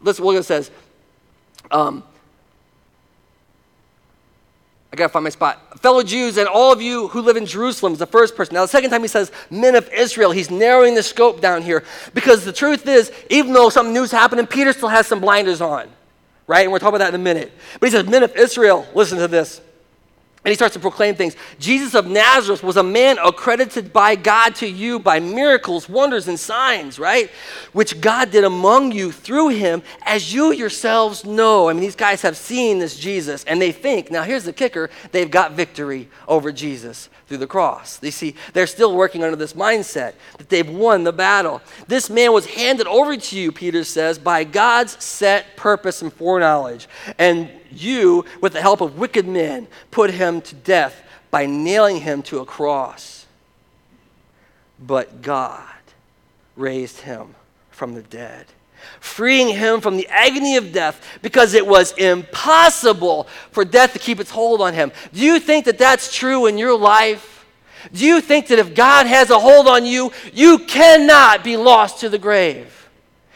listen, 0.00 0.24
what 0.24 0.36
it 0.36 0.44
says. 0.44 0.70
Um, 1.72 2.04
I 4.94 4.96
gotta 4.96 5.12
find 5.12 5.24
my 5.24 5.30
spot. 5.30 5.80
Fellow 5.80 6.04
Jews 6.04 6.36
and 6.36 6.46
all 6.46 6.72
of 6.72 6.80
you 6.80 7.08
who 7.08 7.20
live 7.20 7.36
in 7.36 7.46
Jerusalem 7.46 7.94
is 7.94 7.98
the 7.98 8.06
first 8.06 8.36
person. 8.36 8.54
Now, 8.54 8.62
the 8.62 8.68
second 8.68 8.90
time 8.90 9.02
he 9.02 9.08
says 9.08 9.32
men 9.50 9.74
of 9.74 9.88
Israel, 9.92 10.30
he's 10.30 10.52
narrowing 10.52 10.94
the 10.94 11.02
scope 11.02 11.40
down 11.40 11.62
here 11.62 11.82
because 12.14 12.44
the 12.44 12.52
truth 12.52 12.86
is, 12.86 13.10
even 13.28 13.52
though 13.52 13.70
something 13.70 13.92
new's 13.92 14.12
happening, 14.12 14.46
Peter 14.46 14.72
still 14.72 14.88
has 14.88 15.08
some 15.08 15.20
blinders 15.20 15.60
on, 15.60 15.88
right? 16.46 16.60
And 16.60 16.70
we'll 16.70 16.78
talk 16.78 16.90
about 16.90 16.98
that 16.98 17.08
in 17.08 17.16
a 17.16 17.24
minute. 17.24 17.50
But 17.80 17.88
he 17.88 17.90
says, 17.90 18.06
men 18.06 18.22
of 18.22 18.36
Israel, 18.36 18.86
listen 18.94 19.18
to 19.18 19.26
this. 19.26 19.60
And 20.44 20.50
he 20.50 20.56
starts 20.56 20.74
to 20.74 20.80
proclaim 20.80 21.14
things. 21.14 21.36
Jesus 21.58 21.94
of 21.94 22.06
Nazareth 22.06 22.62
was 22.62 22.76
a 22.76 22.82
man 22.82 23.16
accredited 23.18 23.94
by 23.94 24.14
God 24.14 24.54
to 24.56 24.66
you 24.66 24.98
by 24.98 25.18
miracles, 25.18 25.88
wonders, 25.88 26.28
and 26.28 26.38
signs, 26.38 26.98
right? 26.98 27.30
Which 27.72 27.98
God 28.02 28.30
did 28.30 28.44
among 28.44 28.92
you 28.92 29.10
through 29.10 29.48
him, 29.48 29.82
as 30.02 30.34
you 30.34 30.52
yourselves 30.52 31.24
know. 31.24 31.70
I 31.70 31.72
mean, 31.72 31.80
these 31.80 31.96
guys 31.96 32.20
have 32.20 32.36
seen 32.36 32.78
this 32.78 32.98
Jesus, 32.98 33.44
and 33.44 33.60
they 33.60 33.72
think, 33.72 34.10
now 34.10 34.22
here's 34.22 34.44
the 34.44 34.52
kicker, 34.52 34.90
they've 35.12 35.30
got 35.30 35.52
victory 35.52 36.10
over 36.28 36.52
Jesus 36.52 37.08
through 37.26 37.38
the 37.38 37.46
cross. 37.46 37.96
They 37.96 38.10
see, 38.10 38.34
they're 38.52 38.66
still 38.66 38.94
working 38.94 39.24
under 39.24 39.36
this 39.36 39.54
mindset 39.54 40.12
that 40.36 40.50
they've 40.50 40.68
won 40.68 41.04
the 41.04 41.12
battle. 41.12 41.62
This 41.88 42.10
man 42.10 42.34
was 42.34 42.44
handed 42.44 42.86
over 42.86 43.16
to 43.16 43.38
you, 43.38 43.50
Peter 43.50 43.82
says, 43.82 44.18
by 44.18 44.44
God's 44.44 45.02
set 45.02 45.56
purpose 45.56 46.02
and 46.02 46.12
foreknowledge. 46.12 46.86
And 47.18 47.50
you, 47.74 48.24
with 48.40 48.52
the 48.52 48.60
help 48.60 48.80
of 48.80 48.98
wicked 48.98 49.26
men, 49.26 49.68
put 49.90 50.10
him 50.10 50.40
to 50.42 50.54
death 50.54 51.02
by 51.30 51.46
nailing 51.46 52.00
him 52.00 52.22
to 52.22 52.38
a 52.38 52.44
cross. 52.44 53.26
But 54.78 55.22
God 55.22 55.62
raised 56.56 57.00
him 57.00 57.34
from 57.70 57.94
the 57.94 58.02
dead, 58.02 58.46
freeing 59.00 59.48
him 59.48 59.80
from 59.80 59.96
the 59.96 60.06
agony 60.08 60.56
of 60.56 60.72
death 60.72 61.18
because 61.22 61.54
it 61.54 61.66
was 61.66 61.92
impossible 61.92 63.26
for 63.50 63.64
death 63.64 63.92
to 63.94 63.98
keep 63.98 64.20
its 64.20 64.30
hold 64.30 64.60
on 64.60 64.74
him. 64.74 64.92
Do 65.12 65.20
you 65.20 65.40
think 65.40 65.64
that 65.64 65.78
that's 65.78 66.14
true 66.14 66.46
in 66.46 66.58
your 66.58 66.76
life? 66.78 67.46
Do 67.92 68.06
you 68.06 68.20
think 68.20 68.46
that 68.48 68.58
if 68.58 68.74
God 68.74 69.06
has 69.06 69.30
a 69.30 69.38
hold 69.38 69.68
on 69.68 69.84
you, 69.84 70.12
you 70.32 70.58
cannot 70.60 71.44
be 71.44 71.56
lost 71.56 72.00
to 72.00 72.08
the 72.08 72.18
grave? 72.18 72.88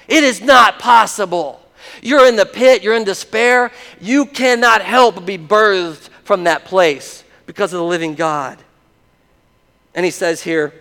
It 0.07 0.25
is 0.25 0.41
not 0.41 0.79
possible. 0.79 1.61
You're 2.03 2.27
in 2.27 2.37
the 2.37 2.47
pit, 2.47 2.83
you're 2.83 2.95
in 2.95 3.05
despair. 3.05 3.71
You 4.01 4.27
cannot 4.27 4.83
help 4.83 5.17
but 5.17 5.27
be 5.27 5.39
birthed 5.39 6.09
from 6.25 6.45
that 6.45 6.65
place 6.65 7.25
because 7.47 7.73
of 7.73 7.79
the 7.79 7.85
living 7.85 8.15
God. 8.15 8.59
And 9.95 10.05
he 10.05 10.11
says 10.11 10.43
here, 10.43 10.75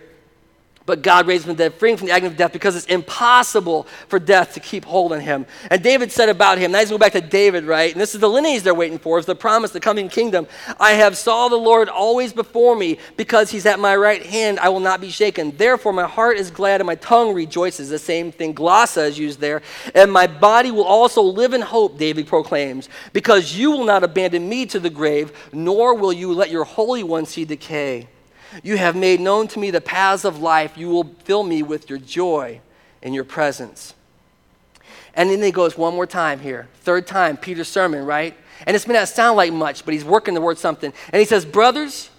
but 0.88 1.02
God 1.02 1.26
raised 1.26 1.44
him 1.44 1.50
from 1.50 1.56
the 1.56 1.64
dead, 1.64 1.74
freeing 1.74 1.98
from 1.98 2.06
the 2.06 2.14
agony 2.14 2.32
of 2.32 2.36
death 2.38 2.52
because 2.52 2.74
it's 2.74 2.86
impossible 2.86 3.86
for 4.08 4.18
death 4.18 4.54
to 4.54 4.60
keep 4.60 4.86
hold 4.86 5.12
on 5.12 5.20
him. 5.20 5.44
And 5.70 5.82
David 5.82 6.10
said 6.10 6.30
about 6.30 6.56
him, 6.56 6.72
now 6.72 6.78
he's 6.80 6.88
going 6.88 6.98
back 6.98 7.12
to 7.12 7.20
David, 7.20 7.64
right? 7.64 7.92
And 7.92 8.00
this 8.00 8.14
is 8.14 8.20
the 8.20 8.28
lineage 8.28 8.62
they're 8.62 8.74
waiting 8.74 8.98
for, 8.98 9.18
is 9.18 9.26
the 9.26 9.36
promise, 9.36 9.70
the 9.70 9.80
coming 9.80 10.08
kingdom. 10.08 10.48
I 10.80 10.92
have 10.92 11.16
saw 11.16 11.48
the 11.48 11.56
Lord 11.56 11.90
always 11.90 12.32
before 12.32 12.74
me 12.74 12.98
because 13.18 13.50
he's 13.50 13.66
at 13.66 13.78
my 13.78 13.94
right 13.94 14.24
hand, 14.24 14.58
I 14.60 14.70
will 14.70 14.80
not 14.80 15.02
be 15.02 15.10
shaken. 15.10 15.54
Therefore, 15.58 15.92
my 15.92 16.06
heart 16.06 16.38
is 16.38 16.50
glad 16.50 16.80
and 16.80 16.86
my 16.86 16.94
tongue 16.94 17.34
rejoices. 17.34 17.90
The 17.90 17.98
same 17.98 18.32
thing, 18.32 18.54
glossa 18.54 19.06
is 19.08 19.18
used 19.18 19.40
there. 19.40 19.60
And 19.94 20.10
my 20.10 20.26
body 20.26 20.70
will 20.70 20.84
also 20.84 21.20
live 21.20 21.52
in 21.52 21.60
hope, 21.60 21.98
David 21.98 22.26
proclaims, 22.26 22.88
because 23.12 23.54
you 23.54 23.70
will 23.72 23.84
not 23.84 24.04
abandon 24.04 24.48
me 24.48 24.64
to 24.64 24.80
the 24.80 24.88
grave, 24.88 25.32
nor 25.52 25.94
will 25.94 26.14
you 26.14 26.32
let 26.32 26.50
your 26.50 26.64
Holy 26.64 27.02
One 27.02 27.26
see 27.26 27.44
decay. 27.44 28.08
You 28.62 28.76
have 28.76 28.96
made 28.96 29.20
known 29.20 29.48
to 29.48 29.58
me 29.58 29.70
the 29.70 29.80
paths 29.80 30.24
of 30.24 30.40
life. 30.40 30.76
You 30.76 30.88
will 30.88 31.04
fill 31.24 31.42
me 31.42 31.62
with 31.62 31.88
your 31.90 31.98
joy 31.98 32.60
in 33.02 33.14
your 33.14 33.24
presence. 33.24 33.94
And 35.14 35.30
then 35.30 35.42
he 35.42 35.50
goes 35.50 35.76
one 35.76 35.94
more 35.94 36.06
time 36.06 36.40
here. 36.40 36.68
Third 36.82 37.06
time, 37.06 37.36
Peter's 37.36 37.68
sermon, 37.68 38.04
right? 38.04 38.36
And 38.66 38.74
this 38.74 38.86
may 38.86 38.94
not 38.94 39.08
sound 39.08 39.36
like 39.36 39.52
much, 39.52 39.84
but 39.84 39.94
he's 39.94 40.04
working 40.04 40.34
the 40.34 40.40
word 40.40 40.58
something. 40.58 40.92
And 41.12 41.20
he 41.20 41.26
says, 41.26 41.44
Brothers, 41.44 42.10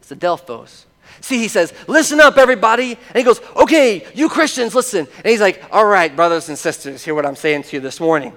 it's 0.00 0.10
Adelphos. 0.10 0.84
See, 1.20 1.38
he 1.38 1.48
says, 1.48 1.72
Listen 1.86 2.20
up, 2.20 2.36
everybody. 2.36 2.92
And 2.92 3.16
he 3.16 3.22
goes, 3.22 3.40
Okay, 3.56 4.06
you 4.14 4.28
Christians, 4.28 4.74
listen. 4.74 5.06
And 5.16 5.26
he's 5.26 5.40
like, 5.40 5.62
All 5.70 5.84
right, 5.84 6.14
brothers 6.14 6.48
and 6.48 6.58
sisters, 6.58 7.04
hear 7.04 7.14
what 7.14 7.26
I'm 7.26 7.36
saying 7.36 7.64
to 7.64 7.76
you 7.76 7.80
this 7.80 8.00
morning. 8.00 8.34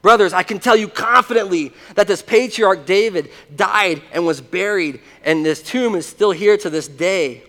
Brothers, 0.00 0.32
I 0.32 0.42
can 0.42 0.58
tell 0.58 0.76
you 0.76 0.88
confidently 0.88 1.72
that 1.94 2.06
this 2.06 2.22
patriarch 2.22 2.86
David 2.86 3.30
died 3.54 4.02
and 4.12 4.26
was 4.26 4.40
buried, 4.40 5.00
and 5.24 5.44
this 5.44 5.62
tomb 5.62 5.94
is 5.94 6.06
still 6.06 6.30
here 6.30 6.56
to 6.56 6.70
this 6.70 6.88
day. 6.88 7.42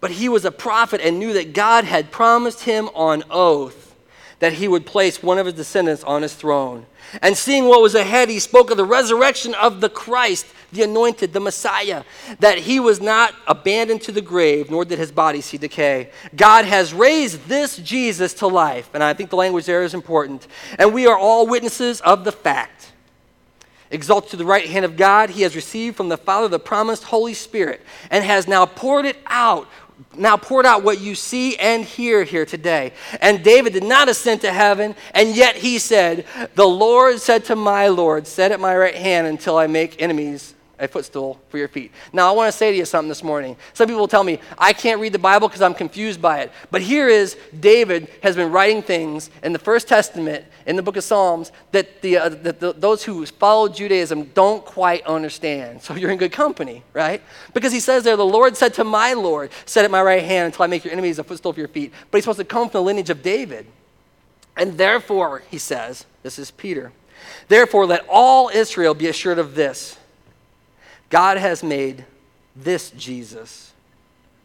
But 0.00 0.10
he 0.10 0.28
was 0.28 0.44
a 0.44 0.50
prophet 0.50 1.00
and 1.00 1.18
knew 1.18 1.32
that 1.32 1.54
God 1.54 1.84
had 1.84 2.10
promised 2.10 2.62
him 2.64 2.90
on 2.94 3.24
oath 3.30 3.83
that 4.38 4.54
he 4.54 4.68
would 4.68 4.86
place 4.86 5.22
one 5.22 5.38
of 5.38 5.46
his 5.46 5.54
descendants 5.54 6.04
on 6.04 6.22
his 6.22 6.34
throne. 6.34 6.86
And 7.22 7.36
seeing 7.36 7.66
what 7.66 7.82
was 7.82 7.94
ahead, 7.94 8.28
he 8.28 8.38
spoke 8.38 8.70
of 8.70 8.76
the 8.76 8.84
resurrection 8.84 9.54
of 9.54 9.80
the 9.80 9.88
Christ, 9.88 10.46
the 10.72 10.82
anointed, 10.82 11.32
the 11.32 11.40
Messiah, 11.40 12.04
that 12.40 12.58
he 12.58 12.80
was 12.80 13.00
not 13.00 13.34
abandoned 13.46 14.02
to 14.02 14.12
the 14.12 14.20
grave, 14.20 14.70
nor 14.70 14.84
did 14.84 14.98
his 14.98 15.12
body 15.12 15.40
see 15.40 15.58
decay. 15.58 16.10
God 16.34 16.64
has 16.64 16.92
raised 16.92 17.46
this 17.46 17.76
Jesus 17.76 18.34
to 18.34 18.46
life. 18.46 18.90
And 18.94 19.02
I 19.02 19.14
think 19.14 19.30
the 19.30 19.36
language 19.36 19.66
there 19.66 19.84
is 19.84 19.94
important. 19.94 20.46
And 20.78 20.92
we 20.92 21.06
are 21.06 21.16
all 21.16 21.46
witnesses 21.46 22.00
of 22.00 22.24
the 22.24 22.32
fact. 22.32 22.92
Exalted 23.90 24.30
to 24.30 24.36
the 24.36 24.44
right 24.44 24.66
hand 24.66 24.84
of 24.84 24.96
God, 24.96 25.30
he 25.30 25.42
has 25.42 25.54
received 25.54 25.96
from 25.96 26.08
the 26.08 26.16
Father 26.16 26.48
the 26.48 26.58
promised 26.58 27.04
Holy 27.04 27.34
Spirit 27.34 27.80
and 28.10 28.24
has 28.24 28.48
now 28.48 28.66
poured 28.66 29.04
it 29.04 29.18
out 29.26 29.68
now 30.16 30.36
poured 30.36 30.66
out 30.66 30.82
what 30.82 31.00
you 31.00 31.14
see 31.14 31.56
and 31.56 31.84
hear 31.84 32.24
here 32.24 32.46
today. 32.46 32.92
And 33.20 33.42
David 33.42 33.72
did 33.72 33.84
not 33.84 34.08
ascend 34.08 34.40
to 34.42 34.52
heaven, 34.52 34.94
and 35.12 35.36
yet 35.36 35.56
he 35.56 35.78
said, 35.78 36.26
The 36.54 36.66
Lord 36.66 37.20
said 37.20 37.44
to 37.46 37.56
my 37.56 37.88
Lord, 37.88 38.26
Set 38.26 38.52
at 38.52 38.60
my 38.60 38.76
right 38.76 38.94
hand 38.94 39.26
until 39.26 39.56
I 39.56 39.66
make 39.66 40.00
enemies 40.00 40.53
a 40.78 40.88
footstool 40.88 41.40
for 41.48 41.58
your 41.58 41.68
feet. 41.68 41.92
Now, 42.12 42.28
I 42.28 42.32
want 42.32 42.50
to 42.50 42.56
say 42.56 42.70
to 42.70 42.76
you 42.76 42.84
something 42.84 43.08
this 43.08 43.22
morning. 43.22 43.56
Some 43.72 43.88
people 43.88 44.08
tell 44.08 44.24
me, 44.24 44.40
I 44.58 44.72
can't 44.72 45.00
read 45.00 45.12
the 45.12 45.18
Bible 45.18 45.48
because 45.48 45.62
I'm 45.62 45.74
confused 45.74 46.20
by 46.20 46.40
it. 46.40 46.52
But 46.70 46.82
here 46.82 47.08
is 47.08 47.36
David 47.58 48.08
has 48.22 48.36
been 48.36 48.50
writing 48.50 48.82
things 48.82 49.30
in 49.42 49.52
the 49.52 49.58
First 49.58 49.88
Testament, 49.88 50.44
in 50.66 50.76
the 50.76 50.82
book 50.82 50.96
of 50.96 51.04
Psalms, 51.04 51.52
that, 51.72 52.02
the, 52.02 52.18
uh, 52.18 52.28
that 52.28 52.60
the, 52.60 52.72
those 52.72 53.04
who 53.04 53.24
follow 53.26 53.68
Judaism 53.68 54.24
don't 54.34 54.64
quite 54.64 55.04
understand. 55.06 55.82
So 55.82 55.94
you're 55.94 56.10
in 56.10 56.18
good 56.18 56.32
company, 56.32 56.82
right? 56.92 57.22
Because 57.52 57.72
he 57.72 57.80
says 57.80 58.04
there, 58.04 58.16
the 58.16 58.24
Lord 58.24 58.56
said 58.56 58.74
to 58.74 58.84
my 58.84 59.12
Lord, 59.12 59.50
Set 59.66 59.84
at 59.84 59.90
my 59.90 60.02
right 60.02 60.22
hand 60.22 60.46
until 60.46 60.64
I 60.64 60.66
make 60.66 60.84
your 60.84 60.92
enemies 60.92 61.18
a 61.18 61.24
footstool 61.24 61.52
for 61.52 61.60
your 61.60 61.68
feet. 61.68 61.92
But 62.10 62.18
he's 62.18 62.24
supposed 62.24 62.38
to 62.38 62.44
come 62.44 62.68
from 62.68 62.80
the 62.80 62.82
lineage 62.82 63.10
of 63.10 63.22
David. 63.22 63.66
And 64.56 64.78
therefore, 64.78 65.42
he 65.50 65.58
says, 65.58 66.06
this 66.22 66.38
is 66.38 66.50
Peter, 66.50 66.92
therefore 67.48 67.86
let 67.86 68.04
all 68.08 68.48
Israel 68.48 68.94
be 68.94 69.06
assured 69.06 69.38
of 69.38 69.54
this 69.54 69.98
God 71.14 71.36
has 71.36 71.62
made 71.62 72.04
this 72.56 72.90
Jesus, 72.90 73.72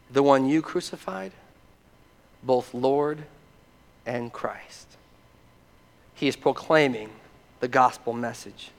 the 0.08 0.22
one 0.22 0.48
you 0.48 0.62
crucified, 0.62 1.32
both 2.44 2.72
Lord 2.72 3.24
and 4.06 4.32
Christ. 4.32 4.86
He 6.14 6.28
is 6.28 6.36
proclaiming 6.36 7.10
the 7.58 7.66
gospel 7.66 8.12
message. 8.12 8.70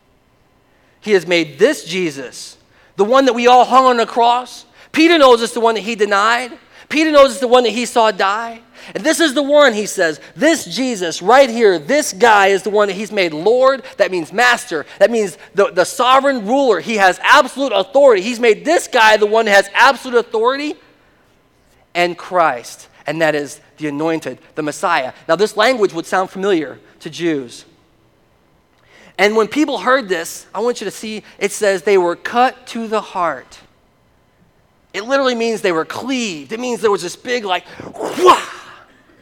He 1.02 1.12
has 1.12 1.28
made 1.28 1.60
this 1.60 1.84
Jesus, 1.84 2.56
the 2.96 3.04
one 3.04 3.26
that 3.26 3.34
we 3.34 3.48
all 3.48 3.66
hung 3.66 3.84
on 3.84 3.98
the 3.98 4.06
cross. 4.06 4.66
Peter 4.94 5.18
knows 5.18 5.42
it's 5.42 5.52
the 5.52 5.60
one 5.60 5.76
that 5.76 5.82
he 5.82 5.96
denied. 5.96 6.58
Peter 6.88 7.12
knows 7.12 7.32
it's 7.32 7.42
the 7.42 7.48
one 7.50 7.64
that 7.64 7.72
he 7.72 7.86
saw 7.86 8.10
die. 8.10 8.62
And 8.96 9.04
this 9.04 9.20
is 9.20 9.34
the 9.34 9.44
one, 9.44 9.74
he 9.74 9.86
says, 9.86 10.20
this 10.36 10.66
Jesus 10.66 11.22
right 11.22 11.50
here, 11.50 11.80
this 11.80 12.14
guy 12.14 12.48
is 12.48 12.64
the 12.64 12.70
one 12.70 12.88
that 12.88 12.96
he's 12.96 13.12
made 13.12 13.34
Lord. 13.34 13.84
That 13.98 14.12
means 14.12 14.34
master. 14.34 14.86
That 15.00 15.12
means 15.12 15.38
the, 15.54 15.72
the 15.72 15.86
sovereign 15.86 16.46
ruler. 16.46 16.80
He 16.80 16.98
has 16.98 17.20
absolute 17.24 17.72
authority. 17.74 18.22
He's 18.22 18.40
made 18.40 18.66
this 18.66 18.88
guy 18.88 19.18
the 19.18 19.26
one 19.26 19.46
that 19.46 19.52
has 19.52 19.70
absolute 19.74 20.20
authority 20.20 20.76
and 21.94 22.18
Christ. 22.18 22.90
And 23.08 23.22
that 23.22 23.36
is 23.36 23.60
the 23.78 23.88
anointed, 23.88 24.40
the 24.56 24.64
Messiah. 24.64 25.14
Now, 25.28 25.36
this 25.36 25.58
language 25.58 25.94
would 25.94 26.06
sound 26.06 26.30
familiar 26.30 26.80
to 27.00 27.10
Jews. 27.10 27.66
And 29.18 29.36
when 29.36 29.48
people 29.48 29.80
heard 29.80 30.10
this, 30.10 30.48
I 30.54 30.62
want 30.62 30.82
you 30.82 30.86
to 30.86 30.92
see 30.92 31.24
it 31.38 31.52
says 31.52 31.84
they 31.84 31.98
were 31.98 32.16
cut 32.16 32.66
to 32.68 32.88
the 32.88 33.02
heart. 33.02 33.60
It 34.94 35.06
literally 35.06 35.36
means 35.36 35.62
they 35.62 35.72
were 35.72 35.86
cleaved. 35.86 36.52
It 36.52 36.60
means 36.60 36.82
there 36.82 36.92
was 36.92 37.02
this 37.02 37.16
big, 37.16 37.46
like, 37.46 37.66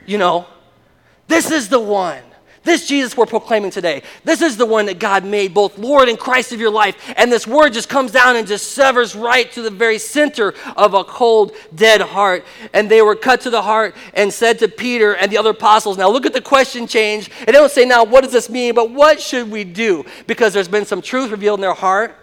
you 0.09 0.17
know, 0.17 0.47
this 1.27 1.51
is 1.51 1.69
the 1.69 1.79
one. 1.79 2.23
This 2.63 2.87
Jesus 2.87 3.15
we're 3.15 3.25
proclaiming 3.25 3.71
today. 3.71 4.03
This 4.23 4.41
is 4.41 4.57
the 4.57 4.65
one 4.65 4.87
that 4.87 4.99
God 4.99 5.23
made 5.23 5.53
both 5.53 5.77
Lord 5.77 6.09
and 6.09 6.19
Christ 6.19 6.51
of 6.51 6.59
your 6.59 6.71
life. 6.71 7.13
And 7.15 7.31
this 7.31 7.47
word 7.47 7.73
just 7.73 7.87
comes 7.87 8.11
down 8.11 8.35
and 8.35 8.45
just 8.45 8.71
severs 8.71 9.15
right 9.15 9.49
to 9.53 9.61
the 9.61 9.69
very 9.69 9.97
center 9.97 10.53
of 10.75 10.93
a 10.93 11.03
cold, 11.03 11.53
dead 11.73 12.01
heart. 12.01 12.45
And 12.73 12.89
they 12.89 13.01
were 13.01 13.15
cut 13.15 13.41
to 13.41 13.49
the 13.49 13.61
heart 13.61 13.95
and 14.13 14.33
said 14.33 14.59
to 14.59 14.67
Peter 14.67 15.15
and 15.15 15.31
the 15.31 15.37
other 15.37 15.51
apostles, 15.51 15.97
Now 15.97 16.09
look 16.09 16.25
at 16.25 16.33
the 16.33 16.41
question 16.41 16.85
change. 16.85 17.29
And 17.39 17.47
they 17.47 17.53
don't 17.53 17.71
say, 17.71 17.85
Now 17.85 18.03
what 18.03 18.23
does 18.23 18.33
this 18.33 18.49
mean? 18.49 18.75
But 18.75 18.91
what 18.91 19.21
should 19.21 19.49
we 19.49 19.63
do? 19.63 20.03
Because 20.27 20.53
there's 20.53 20.67
been 20.67 20.85
some 20.85 21.01
truth 21.01 21.31
revealed 21.31 21.59
in 21.59 21.61
their 21.61 21.73
heart. 21.73 22.15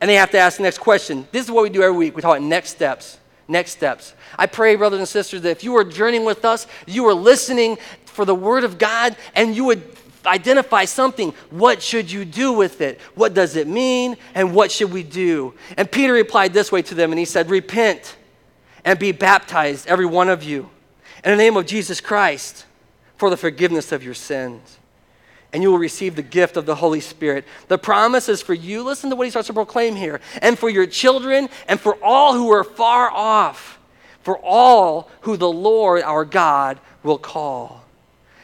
And 0.00 0.08
they 0.08 0.14
have 0.14 0.30
to 0.30 0.38
ask 0.38 0.58
the 0.58 0.62
next 0.62 0.78
question. 0.78 1.26
This 1.32 1.44
is 1.44 1.50
what 1.50 1.64
we 1.64 1.70
do 1.70 1.82
every 1.82 1.96
week. 1.96 2.14
We 2.14 2.22
talk 2.22 2.36
about 2.36 2.46
next 2.46 2.70
steps. 2.70 3.18
Next 3.48 3.72
steps. 3.72 4.14
I 4.38 4.46
pray, 4.46 4.76
brothers 4.76 4.98
and 4.98 5.08
sisters, 5.08 5.40
that 5.42 5.50
if 5.50 5.64
you 5.64 5.74
are 5.76 5.84
journeying 5.84 6.26
with 6.26 6.44
us, 6.44 6.66
you 6.86 7.06
are 7.08 7.14
listening 7.14 7.78
for 8.04 8.26
the 8.26 8.34
Word 8.34 8.62
of 8.62 8.76
God, 8.76 9.16
and 9.34 9.56
you 9.56 9.64
would 9.64 9.82
identify 10.26 10.84
something. 10.84 11.32
What 11.50 11.82
should 11.82 12.12
you 12.12 12.26
do 12.26 12.52
with 12.52 12.82
it? 12.82 13.00
What 13.14 13.32
does 13.32 13.56
it 13.56 13.66
mean? 13.66 14.18
And 14.34 14.54
what 14.54 14.70
should 14.70 14.92
we 14.92 15.02
do? 15.02 15.54
And 15.78 15.90
Peter 15.90 16.12
replied 16.12 16.52
this 16.52 16.70
way 16.70 16.82
to 16.82 16.94
them, 16.94 17.10
and 17.10 17.18
he 17.18 17.24
said, 17.24 17.48
Repent 17.48 18.16
and 18.84 18.98
be 18.98 19.12
baptized, 19.12 19.86
every 19.86 20.06
one 20.06 20.28
of 20.28 20.42
you, 20.42 20.68
in 21.24 21.30
the 21.30 21.36
name 21.36 21.56
of 21.56 21.66
Jesus 21.66 22.00
Christ, 22.00 22.66
for 23.16 23.30
the 23.30 23.36
forgiveness 23.36 23.92
of 23.92 24.04
your 24.04 24.14
sins. 24.14 24.77
And 25.52 25.62
you 25.62 25.70
will 25.70 25.78
receive 25.78 26.14
the 26.14 26.22
gift 26.22 26.56
of 26.56 26.66
the 26.66 26.74
Holy 26.74 27.00
Spirit. 27.00 27.46
The 27.68 27.78
promise 27.78 28.28
is 28.28 28.42
for 28.42 28.54
you. 28.54 28.82
Listen 28.82 29.08
to 29.10 29.16
what 29.16 29.24
he 29.24 29.30
starts 29.30 29.46
to 29.48 29.54
proclaim 29.54 29.96
here. 29.96 30.20
And 30.42 30.58
for 30.58 30.68
your 30.68 30.86
children, 30.86 31.48
and 31.66 31.80
for 31.80 31.94
all 32.02 32.34
who 32.34 32.50
are 32.50 32.64
far 32.64 33.10
off, 33.10 33.78
for 34.20 34.38
all 34.38 35.10
who 35.22 35.36
the 35.36 35.50
Lord 35.50 36.02
our 36.02 36.26
God 36.26 36.78
will 37.02 37.18
call. 37.18 37.82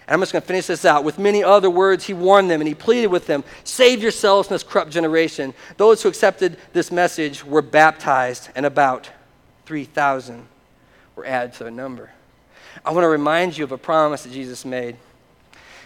And 0.06 0.14
I'm 0.14 0.20
just 0.20 0.32
going 0.32 0.42
to 0.42 0.48
finish 0.48 0.66
this 0.66 0.84
out. 0.84 1.04
With 1.04 1.18
many 1.18 1.42
other 1.42 1.70
words, 1.70 2.04
he 2.04 2.12
warned 2.12 2.50
them 2.50 2.60
and 2.60 2.68
he 2.68 2.74
pleaded 2.74 3.08
with 3.08 3.26
them 3.26 3.42
Save 3.64 4.02
yourselves 4.02 4.48
from 4.48 4.54
this 4.54 4.62
corrupt 4.62 4.90
generation. 4.90 5.54
Those 5.76 6.02
who 6.02 6.08
accepted 6.08 6.58
this 6.72 6.92
message 6.92 7.44
were 7.44 7.62
baptized, 7.62 8.50
and 8.54 8.66
about 8.66 9.10
3,000 9.66 10.46
were 11.16 11.24
added 11.26 11.54
to 11.54 11.64
their 11.64 11.70
number. 11.70 12.10
I 12.84 12.92
want 12.92 13.04
to 13.04 13.08
remind 13.08 13.56
you 13.56 13.64
of 13.64 13.72
a 13.72 13.78
promise 13.78 14.24
that 14.24 14.32
Jesus 14.32 14.64
made. 14.64 14.96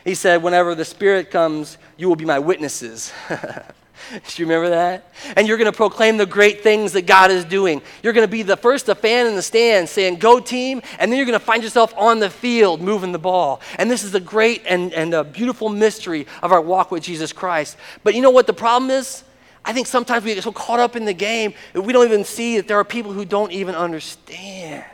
He 0.09 0.15
said, 0.15 0.43
Whenever 0.43 0.75
the 0.75 0.87
Spirit 0.87 1.31
comes, 1.31 1.77
you 1.99 2.09
will 2.09 2.17
be 2.17 2.25
my 2.25 2.39
witnesses. 2.39 3.13
Do 3.29 3.37
you 4.37 4.47
remember 4.47 4.71
that? 4.71 5.13
And 5.37 5.47
you're 5.47 5.59
going 5.59 5.71
to 5.71 5.77
proclaim 5.77 6.17
the 6.17 6.25
great 6.25 6.63
things 6.63 6.93
that 6.93 7.03
God 7.03 7.31
is 7.31 7.45
doing. 7.45 7.83
You're 8.03 8.15
going 8.15 8.27
to 8.27 8.31
be 8.31 8.43
the 8.43 8.57
first 8.57 8.87
to 8.87 8.95
fan 8.95 9.27
in 9.27 9.35
the 9.35 9.43
stand 9.43 9.87
saying, 9.87 10.17
Go 10.17 10.41
team. 10.41 10.81
And 10.99 11.13
then 11.13 11.19
you're 11.19 11.27
going 11.27 11.39
to 11.39 11.45
find 11.45 11.63
yourself 11.63 11.93
on 11.95 12.21
the 12.21 12.31
field 12.31 12.81
moving 12.81 13.13
the 13.13 13.19
ball. 13.19 13.61
And 13.77 13.91
this 13.91 14.03
is 14.03 14.11
the 14.11 14.21
great 14.21 14.63
and, 14.67 14.95
and 14.95 15.13
a 15.13 15.23
beautiful 15.23 15.69
mystery 15.69 16.27
of 16.43 16.53
our 16.53 16.61
walk 16.63 16.91
with 16.91 17.03
Jesus 17.03 17.31
Christ. 17.31 17.77
But 18.03 18.15
you 18.15 18.23
know 18.23 18.31
what 18.31 18.47
the 18.47 18.55
problem 18.55 18.91
is? 18.91 19.25
I 19.63 19.75
think 19.75 19.87
sometimes 19.87 20.25
we 20.25 20.35
get 20.35 20.43
so 20.43 20.53
caught 20.53 20.81
up 20.81 20.97
in 20.97 21.05
the 21.05 21.13
game 21.13 21.53
that 21.75 21.83
we 21.83 21.93
don't 21.93 22.07
even 22.07 22.25
see 22.25 22.57
that 22.57 22.67
there 22.67 22.79
are 22.79 22.85
people 22.85 23.13
who 23.13 23.27
don't 23.27 23.53
even 23.53 23.75
understand 23.75 24.87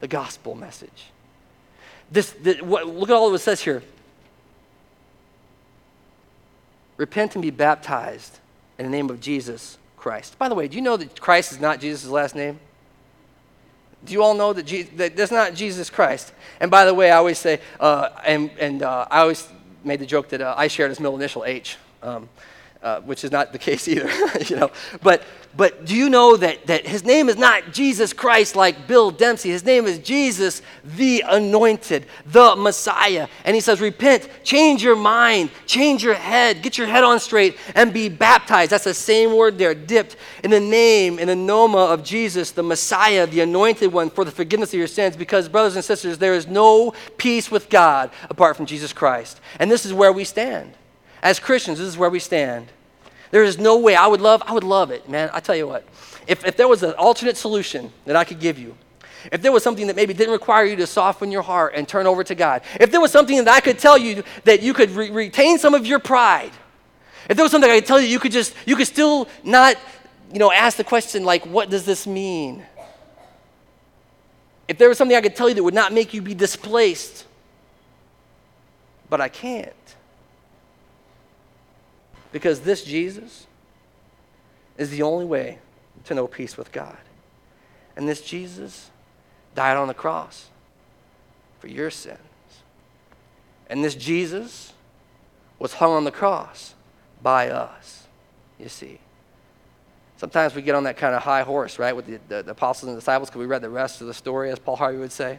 the 0.00 0.08
gospel 0.08 0.56
message. 0.56 1.12
This, 2.10 2.32
this 2.32 2.60
what, 2.60 2.88
look 2.88 3.08
at 3.08 3.14
all 3.14 3.32
it 3.32 3.38
says 3.38 3.60
here 3.60 3.84
Repent 7.02 7.34
and 7.34 7.42
be 7.42 7.50
baptized 7.50 8.38
in 8.78 8.84
the 8.84 8.90
name 8.92 9.10
of 9.10 9.20
Jesus 9.20 9.76
Christ. 9.96 10.38
By 10.38 10.48
the 10.48 10.54
way, 10.54 10.68
do 10.68 10.76
you 10.76 10.82
know 10.82 10.96
that 10.96 11.20
Christ 11.20 11.50
is 11.50 11.58
not 11.58 11.80
Jesus' 11.80 12.08
last 12.08 12.36
name? 12.36 12.60
Do 14.04 14.12
you 14.12 14.22
all 14.22 14.34
know 14.34 14.52
that, 14.52 14.66
Je- 14.66 14.84
that 14.84 15.16
that's 15.16 15.32
not 15.32 15.52
Jesus 15.52 15.90
Christ? 15.90 16.32
And 16.60 16.70
by 16.70 16.84
the 16.84 16.94
way, 16.94 17.10
I 17.10 17.16
always 17.16 17.38
say, 17.38 17.58
uh, 17.80 18.10
and, 18.24 18.52
and 18.56 18.84
uh, 18.84 19.08
I 19.10 19.22
always 19.22 19.48
made 19.82 19.98
the 19.98 20.06
joke 20.06 20.28
that 20.28 20.40
uh, 20.42 20.54
I 20.56 20.68
shared 20.68 20.90
his 20.90 21.00
middle 21.00 21.16
initial 21.16 21.44
H. 21.44 21.76
Um, 22.04 22.28
uh, 22.82 23.00
which 23.02 23.22
is 23.22 23.30
not 23.30 23.52
the 23.52 23.58
case 23.58 23.86
either, 23.86 24.10
you 24.46 24.56
know. 24.56 24.70
But, 25.02 25.22
but 25.56 25.84
do 25.84 25.94
you 25.94 26.08
know 26.08 26.36
that, 26.36 26.66
that 26.66 26.86
his 26.86 27.04
name 27.04 27.28
is 27.28 27.36
not 27.36 27.72
Jesus 27.72 28.12
Christ 28.12 28.56
like 28.56 28.88
Bill 28.88 29.10
Dempsey? 29.10 29.50
His 29.50 29.64
name 29.64 29.86
is 29.86 29.98
Jesus 30.00 30.62
the 30.84 31.22
Anointed, 31.28 32.06
the 32.26 32.56
Messiah. 32.56 33.28
And 33.44 33.54
he 33.54 33.60
says, 33.60 33.80
repent, 33.80 34.28
change 34.42 34.82
your 34.82 34.96
mind, 34.96 35.50
change 35.66 36.02
your 36.02 36.14
head, 36.14 36.62
get 36.62 36.76
your 36.76 36.88
head 36.88 37.04
on 37.04 37.20
straight, 37.20 37.56
and 37.76 37.92
be 37.92 38.08
baptized. 38.08 38.72
That's 38.72 38.84
the 38.84 38.94
same 38.94 39.36
word 39.36 39.58
there, 39.58 39.74
dipped 39.74 40.16
in 40.42 40.50
the 40.50 40.60
name, 40.60 41.20
in 41.20 41.28
the 41.28 41.36
noma 41.36 41.78
of 41.78 42.02
Jesus, 42.02 42.50
the 42.50 42.64
Messiah, 42.64 43.26
the 43.28 43.40
Anointed 43.40 43.92
One, 43.92 44.10
for 44.10 44.24
the 44.24 44.32
forgiveness 44.32 44.72
of 44.74 44.78
your 44.78 44.88
sins. 44.88 45.16
Because, 45.16 45.48
brothers 45.48 45.76
and 45.76 45.84
sisters, 45.84 46.18
there 46.18 46.34
is 46.34 46.48
no 46.48 46.94
peace 47.16 47.48
with 47.48 47.68
God 47.68 48.10
apart 48.28 48.56
from 48.56 48.66
Jesus 48.66 48.92
Christ. 48.92 49.40
And 49.60 49.70
this 49.70 49.86
is 49.86 49.92
where 49.92 50.12
we 50.12 50.24
stand. 50.24 50.74
As 51.22 51.38
Christians, 51.38 51.78
this 51.78 51.86
is 51.86 51.96
where 51.96 52.10
we 52.10 52.18
stand. 52.18 52.68
There 53.30 53.44
is 53.44 53.58
no 53.58 53.78
way 53.78 53.94
I 53.94 54.06
would 54.06 54.20
love, 54.20 54.42
I 54.46 54.52
would 54.52 54.64
love 54.64 54.90
it, 54.90 55.08
man. 55.08 55.30
I 55.32 55.40
tell 55.40 55.56
you 55.56 55.66
what, 55.66 55.84
if, 56.26 56.44
if 56.44 56.56
there 56.56 56.68
was 56.68 56.82
an 56.82 56.92
alternate 56.92 57.36
solution 57.36 57.92
that 58.04 58.16
I 58.16 58.24
could 58.24 58.40
give 58.40 58.58
you, 58.58 58.76
if 59.30 59.40
there 59.40 59.52
was 59.52 59.62
something 59.62 59.86
that 59.86 59.94
maybe 59.94 60.12
didn't 60.12 60.32
require 60.32 60.64
you 60.64 60.76
to 60.76 60.86
soften 60.86 61.30
your 61.30 61.42
heart 61.42 61.74
and 61.76 61.86
turn 61.86 62.06
over 62.06 62.24
to 62.24 62.34
God, 62.34 62.62
if 62.80 62.90
there 62.90 63.00
was 63.00 63.12
something 63.12 63.36
that 63.38 63.48
I 63.48 63.60
could 63.60 63.78
tell 63.78 63.96
you 63.96 64.24
that 64.44 64.62
you 64.62 64.74
could 64.74 64.90
re- 64.90 65.10
retain 65.10 65.58
some 65.58 65.74
of 65.74 65.86
your 65.86 66.00
pride, 66.00 66.50
if 67.30 67.36
there 67.36 67.44
was 67.44 67.52
something 67.52 67.70
I 67.70 67.76
could 67.76 67.86
tell 67.86 68.00
you, 68.00 68.08
you 68.08 68.18
could 68.18 68.32
just, 68.32 68.54
you 68.66 68.74
could 68.74 68.88
still 68.88 69.28
not, 69.44 69.76
you 70.32 70.40
know, 70.40 70.50
ask 70.50 70.76
the 70.76 70.84
question 70.84 71.24
like, 71.24 71.46
what 71.46 71.70
does 71.70 71.84
this 71.84 72.06
mean? 72.06 72.64
If 74.66 74.76
there 74.78 74.88
was 74.88 74.98
something 74.98 75.16
I 75.16 75.20
could 75.20 75.36
tell 75.36 75.48
you 75.48 75.54
that 75.54 75.62
would 75.62 75.74
not 75.74 75.92
make 75.92 76.12
you 76.12 76.20
be 76.20 76.34
displaced, 76.34 77.26
but 79.08 79.20
I 79.20 79.28
can't. 79.28 79.72
Because 82.32 82.60
this 82.60 82.82
Jesus 82.82 83.46
is 84.78 84.90
the 84.90 85.02
only 85.02 85.26
way 85.26 85.58
to 86.04 86.14
know 86.14 86.26
peace 86.26 86.56
with 86.56 86.72
God. 86.72 86.96
And 87.96 88.08
this 88.08 88.22
Jesus 88.22 88.90
died 89.54 89.76
on 89.76 89.86
the 89.86 89.94
cross 89.94 90.48
for 91.60 91.68
your 91.68 91.90
sins. 91.90 92.18
And 93.68 93.84
this 93.84 93.94
Jesus 93.94 94.72
was 95.58 95.74
hung 95.74 95.92
on 95.92 96.04
the 96.04 96.10
cross 96.10 96.74
by 97.22 97.50
us, 97.50 98.06
you 98.58 98.68
see. 98.68 98.98
Sometimes 100.16 100.54
we 100.54 100.62
get 100.62 100.74
on 100.74 100.84
that 100.84 100.96
kind 100.96 101.14
of 101.14 101.22
high 101.22 101.42
horse, 101.42 101.78
right, 101.78 101.94
with 101.94 102.06
the, 102.06 102.18
the, 102.28 102.42
the 102.42 102.50
apostles 102.52 102.88
and 102.88 102.96
disciples 102.96 103.28
because 103.28 103.40
we 103.40 103.46
read 103.46 103.62
the 103.62 103.70
rest 103.70 104.00
of 104.00 104.06
the 104.06 104.14
story, 104.14 104.50
as 104.50 104.58
Paul 104.58 104.76
Harvey 104.76 104.98
would 104.98 105.12
say. 105.12 105.38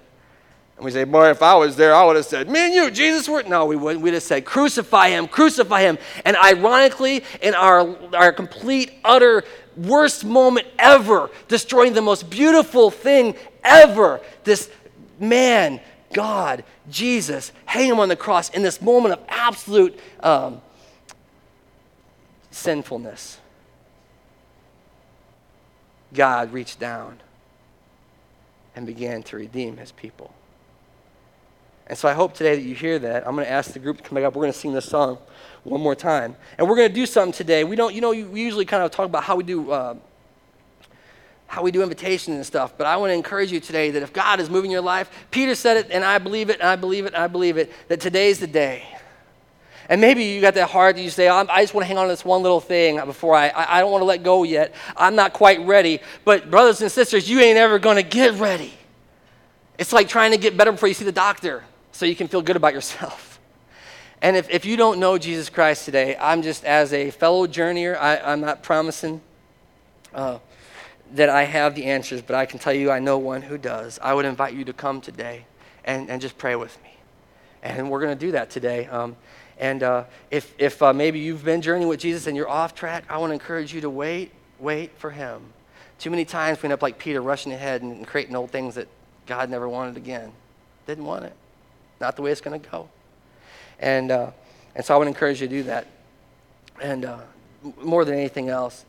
And 0.76 0.86
we 0.86 0.92
say, 0.92 1.04
boy, 1.04 1.30
if 1.30 1.42
I 1.42 1.56
was 1.56 1.76
there, 1.76 1.94
I 1.94 2.04
would 2.04 2.16
have 2.16 2.26
said, 2.26 2.50
me 2.50 2.66
and 2.66 2.74
you, 2.74 2.90
Jesus 2.90 3.30
were. 3.30 3.44
No, 3.44 3.66
we 3.66 3.76
wouldn't. 3.76 4.04
We'd 4.04 4.16
have 4.16 4.24
said, 4.24 4.44
crucify 4.44 5.10
him, 5.10 5.28
crucify 5.28 5.82
him. 5.82 5.98
And 6.26 6.36
ironically, 6.36 7.24
in 7.42 7.54
our, 7.54 7.96
our 8.16 8.34
complete, 8.34 8.92
utter 9.04 9.44
worst 9.78 10.26
moment 10.26 10.68
ever, 10.80 11.30
destroying 11.48 11.94
the 11.94 12.02
most 12.02 12.30
beautiful 12.30 12.90
thing 12.90 13.36
ever, 13.64 14.20
this 14.44 14.70
man, 15.20 15.80
God, 16.12 16.64
Jesus, 16.90 17.52
hang 17.66 17.90
him 17.90 18.00
on 18.00 18.10
the 18.10 18.16
cross 18.16 18.50
in 18.50 18.64
this 18.64 18.82
moment 18.82 19.14
of 19.14 19.20
absolute 19.28 19.98
um, 20.22 20.62
sinfulness. 22.52 23.40
God 26.14 26.52
reached 26.52 26.80
down 26.80 27.20
and 28.76 28.86
began 28.86 29.24
to 29.24 29.38
redeem 29.38 29.78
his 29.78 29.92
people. 29.92 30.34
And 31.88 31.98
so 31.98 32.08
I 32.08 32.14
hope 32.14 32.34
today 32.34 32.56
that 32.56 32.62
you 32.62 32.76
hear 32.76 32.98
that. 33.00 33.28
I'm 33.28 33.36
going 33.36 33.46
to 33.46 33.52
ask 33.52 33.74
the 33.74 33.80
group 33.80 33.98
to 33.98 34.04
come 34.04 34.16
back 34.16 34.24
up. 34.24 34.36
We're 34.36 34.44
going 34.44 34.54
to 34.54 34.60
sing 34.60 34.74
this 34.74 34.86
song 34.86 35.18
one 35.64 35.82
more 35.82 35.96
time. 35.96 36.36
And 36.58 36.70
we're 36.70 36.78
going 36.78 36.88
to 36.88 36.96
do 36.96 37.06
something 37.06 37.34
today. 37.34 37.64
We 37.64 37.76
don't, 37.76 37.94
you 37.94 38.02
know, 38.02 38.12
we 38.12 38.42
usually 38.42 38.66
kind 38.66 38.84
of 38.84 38.92
talk 38.92 39.06
about 39.06 39.24
how 39.24 39.36
we 39.36 39.44
do, 39.44 39.70
uh, 39.70 39.96
how 41.48 41.62
we 41.62 41.72
do 41.72 41.84
invitations 41.84 42.36
and 42.36 42.46
stuff. 42.46 42.78
But 42.78 42.88
I 42.88 42.96
want 42.96 43.10
to 43.10 43.16
encourage 43.16 43.52
you 43.52 43.60
today 43.60 43.92
that 43.92 44.02
if 44.02 44.14
God 44.14 44.40
is 44.40 44.50
moving 44.50 44.72
your 44.72 44.82
life, 44.82 45.10
Peter 45.30 45.56
said 45.56 45.78
it, 45.78 45.92
and 45.92 46.06
I 46.06 46.20
believe 46.20 46.50
it, 46.50 46.60
and 46.60 46.70
I 46.70 46.78
believe 46.78 47.06
it, 47.06 47.14
and 47.14 47.24
I 47.24 47.28
believe 47.28 47.58
it, 47.58 47.72
that 47.90 48.00
today's 48.00 48.40
the 48.40 48.48
day. 48.48 48.88
And 49.90 50.00
maybe 50.00 50.24
you 50.24 50.40
got 50.40 50.54
that 50.54 50.70
heart 50.70 50.96
that 50.96 51.02
you 51.02 51.10
say, 51.10 51.28
I 51.28 51.62
just 51.62 51.74
want 51.74 51.84
to 51.84 51.88
hang 51.90 51.98
on 51.98 52.06
to 52.06 52.14
this 52.14 52.24
one 52.24 52.42
little 52.42 52.62
thing 52.62 53.04
before 53.04 53.36
I, 53.36 53.52
I 53.54 53.82
don't 53.82 53.92
want 53.92 54.02
to 54.02 54.06
let 54.06 54.24
go 54.24 54.44
yet. 54.44 54.74
I'm 54.96 55.16
not 55.16 55.34
quite 55.34 55.60
ready. 55.66 56.00
But, 56.24 56.50
brothers 56.50 56.82
and 56.82 56.90
sisters, 56.90 57.30
you 57.30 57.42
ain't 57.42 57.58
ever 57.58 57.78
going 57.78 57.98
to 57.98 58.04
get 58.04 58.40
ready. 58.40 58.74
It's 59.78 59.92
like 59.92 60.08
trying 60.08 60.32
to 60.32 60.38
get 60.38 60.56
better 60.56 60.72
before 60.72 60.88
you 60.88 60.94
see 60.94 61.04
the 61.04 61.12
doctor 61.12 61.66
so 61.94 62.06
you 62.06 62.16
can 62.16 62.28
feel 62.28 62.42
good 62.42 62.58
about 62.58 62.74
yourself. 62.74 63.30
And 64.22 64.38
if, 64.38 64.50
if 64.50 64.64
you 64.64 64.78
don't 64.78 65.02
know 65.02 65.18
Jesus 65.18 65.50
Christ 65.50 65.84
today, 65.84 66.16
I'm 66.18 66.44
just, 66.44 66.64
as 66.64 66.94
a 66.94 67.12
fellow 67.12 67.46
journeyer, 67.46 67.98
I, 67.98 68.20
I'm 68.20 68.40
not 68.40 68.64
promising 68.64 69.20
uh, 70.14 70.40
that 71.16 71.28
I 71.28 71.44
have 71.44 71.76
the 71.76 71.84
answers, 71.84 72.22
but 72.22 72.38
I 72.38 72.46
can 72.46 72.58
tell 72.58 72.72
you 72.72 72.90
I 72.90 73.00
know 73.00 73.18
one 73.18 73.42
who 73.42 73.58
does. 73.58 74.00
I 74.02 74.14
would 74.14 74.24
invite 74.24 74.54
you 74.54 74.64
to 74.64 74.72
come 74.72 75.02
today 75.02 75.46
and, 75.84 76.10
and 76.10 76.22
just 76.22 76.38
pray 76.38 76.56
with 76.56 76.82
me. 76.84 76.92
And 77.64 77.92
we're 77.92 78.00
going 78.00 78.18
to 78.18 78.26
do 78.26 78.32
that 78.32 78.50
today. 78.50 78.86
Um, 78.86 79.18
and 79.60 79.84
uh, 79.84 80.06
if, 80.32 80.56
if 80.58 80.82
uh, 80.82 80.94
maybe 80.94 81.20
you've 81.20 81.44
been 81.44 81.62
journeying 81.62 81.90
with 81.90 82.00
Jesus 82.00 82.26
and 82.26 82.38
you're 82.38 82.50
off 82.50 82.74
track, 82.74 83.04
I 83.10 83.18
want 83.18 83.32
to 83.32 83.34
encourage 83.34 83.74
you 83.74 83.82
to 83.82 83.90
wait, 83.90 84.32
wait 84.58 84.98
for 84.98 85.12
him. 85.12 85.42
Too 86.00 86.10
many 86.10 86.24
times 86.24 86.62
we 86.62 86.68
end 86.68 86.74
up 86.74 86.82
like 86.82 86.98
Peter, 86.98 87.22
rushing 87.22 87.52
ahead 87.52 87.82
and 87.82 88.08
creating 88.08 88.38
old 88.38 88.52
things 88.52 88.76
that 88.76 88.88
God 89.26 89.50
never 89.50 89.68
wanted 89.68 89.98
again. 89.98 90.32
Didn't 90.88 91.04
want 91.04 91.26
it. 91.26 91.34
Not 92.04 92.18
the 92.18 92.22
way 92.22 92.34
it's 92.34 92.42
going 92.42 92.60
to 92.60 92.70
go. 92.70 92.90
And, 93.80 94.12
uh, 94.12 94.32
and 94.76 94.84
so 94.84 94.94
I 94.94 94.98
would 94.98 95.08
encourage 95.08 95.40
you 95.40 95.48
to 95.48 95.54
do 95.56 95.64
that. 95.64 95.88
And 96.82 97.06
uh, 97.06 97.20
more 97.82 98.04
than 98.04 98.16
anything 98.16 98.50
else, 98.50 98.84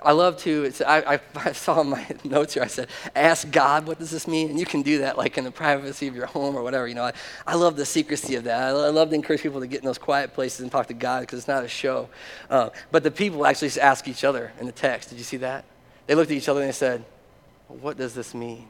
I 0.00 0.12
love 0.12 0.36
to, 0.42 0.70
I, 0.86 1.14
I, 1.14 1.20
I, 1.34 1.50
saw 1.50 1.80
in 1.80 1.88
my 1.88 2.06
notes 2.24 2.54
here, 2.54 2.62
I 2.62 2.68
said, 2.68 2.86
ask 3.16 3.50
God, 3.50 3.88
what 3.88 3.98
does 3.98 4.12
this 4.12 4.28
mean? 4.28 4.48
And 4.48 4.60
you 4.60 4.64
can 4.64 4.82
do 4.82 4.98
that 4.98 5.18
like 5.18 5.38
in 5.38 5.42
the 5.42 5.50
privacy 5.50 6.06
of 6.06 6.14
your 6.14 6.26
home 6.26 6.54
or 6.54 6.62
whatever. 6.62 6.86
You 6.86 6.94
know, 6.94 7.02
I, 7.02 7.14
I 7.44 7.56
love 7.56 7.74
the 7.74 7.84
secrecy 7.84 8.36
of 8.36 8.44
that. 8.44 8.62
I, 8.62 8.68
I 8.68 8.90
love 8.90 9.08
to 9.08 9.16
encourage 9.16 9.42
people 9.42 9.58
to 9.58 9.66
get 9.66 9.80
in 9.80 9.84
those 9.84 9.98
quiet 9.98 10.34
places 10.34 10.60
and 10.60 10.70
talk 10.70 10.86
to 10.86 10.94
God 10.94 11.22
because 11.22 11.40
it's 11.40 11.48
not 11.48 11.64
a 11.64 11.68
show. 11.68 12.08
Uh, 12.48 12.70
but 12.92 13.02
the 13.02 13.10
people 13.10 13.44
actually 13.44 13.72
ask 13.80 14.06
each 14.06 14.22
other 14.22 14.52
in 14.60 14.66
the 14.66 14.72
text. 14.72 15.08
Did 15.08 15.18
you 15.18 15.24
see 15.24 15.38
that? 15.38 15.64
They 16.06 16.14
looked 16.14 16.30
at 16.30 16.36
each 16.36 16.48
other 16.48 16.60
and 16.60 16.68
they 16.68 16.72
said, 16.72 17.04
what 17.66 17.96
does 17.96 18.14
this 18.14 18.36
mean? 18.36 18.68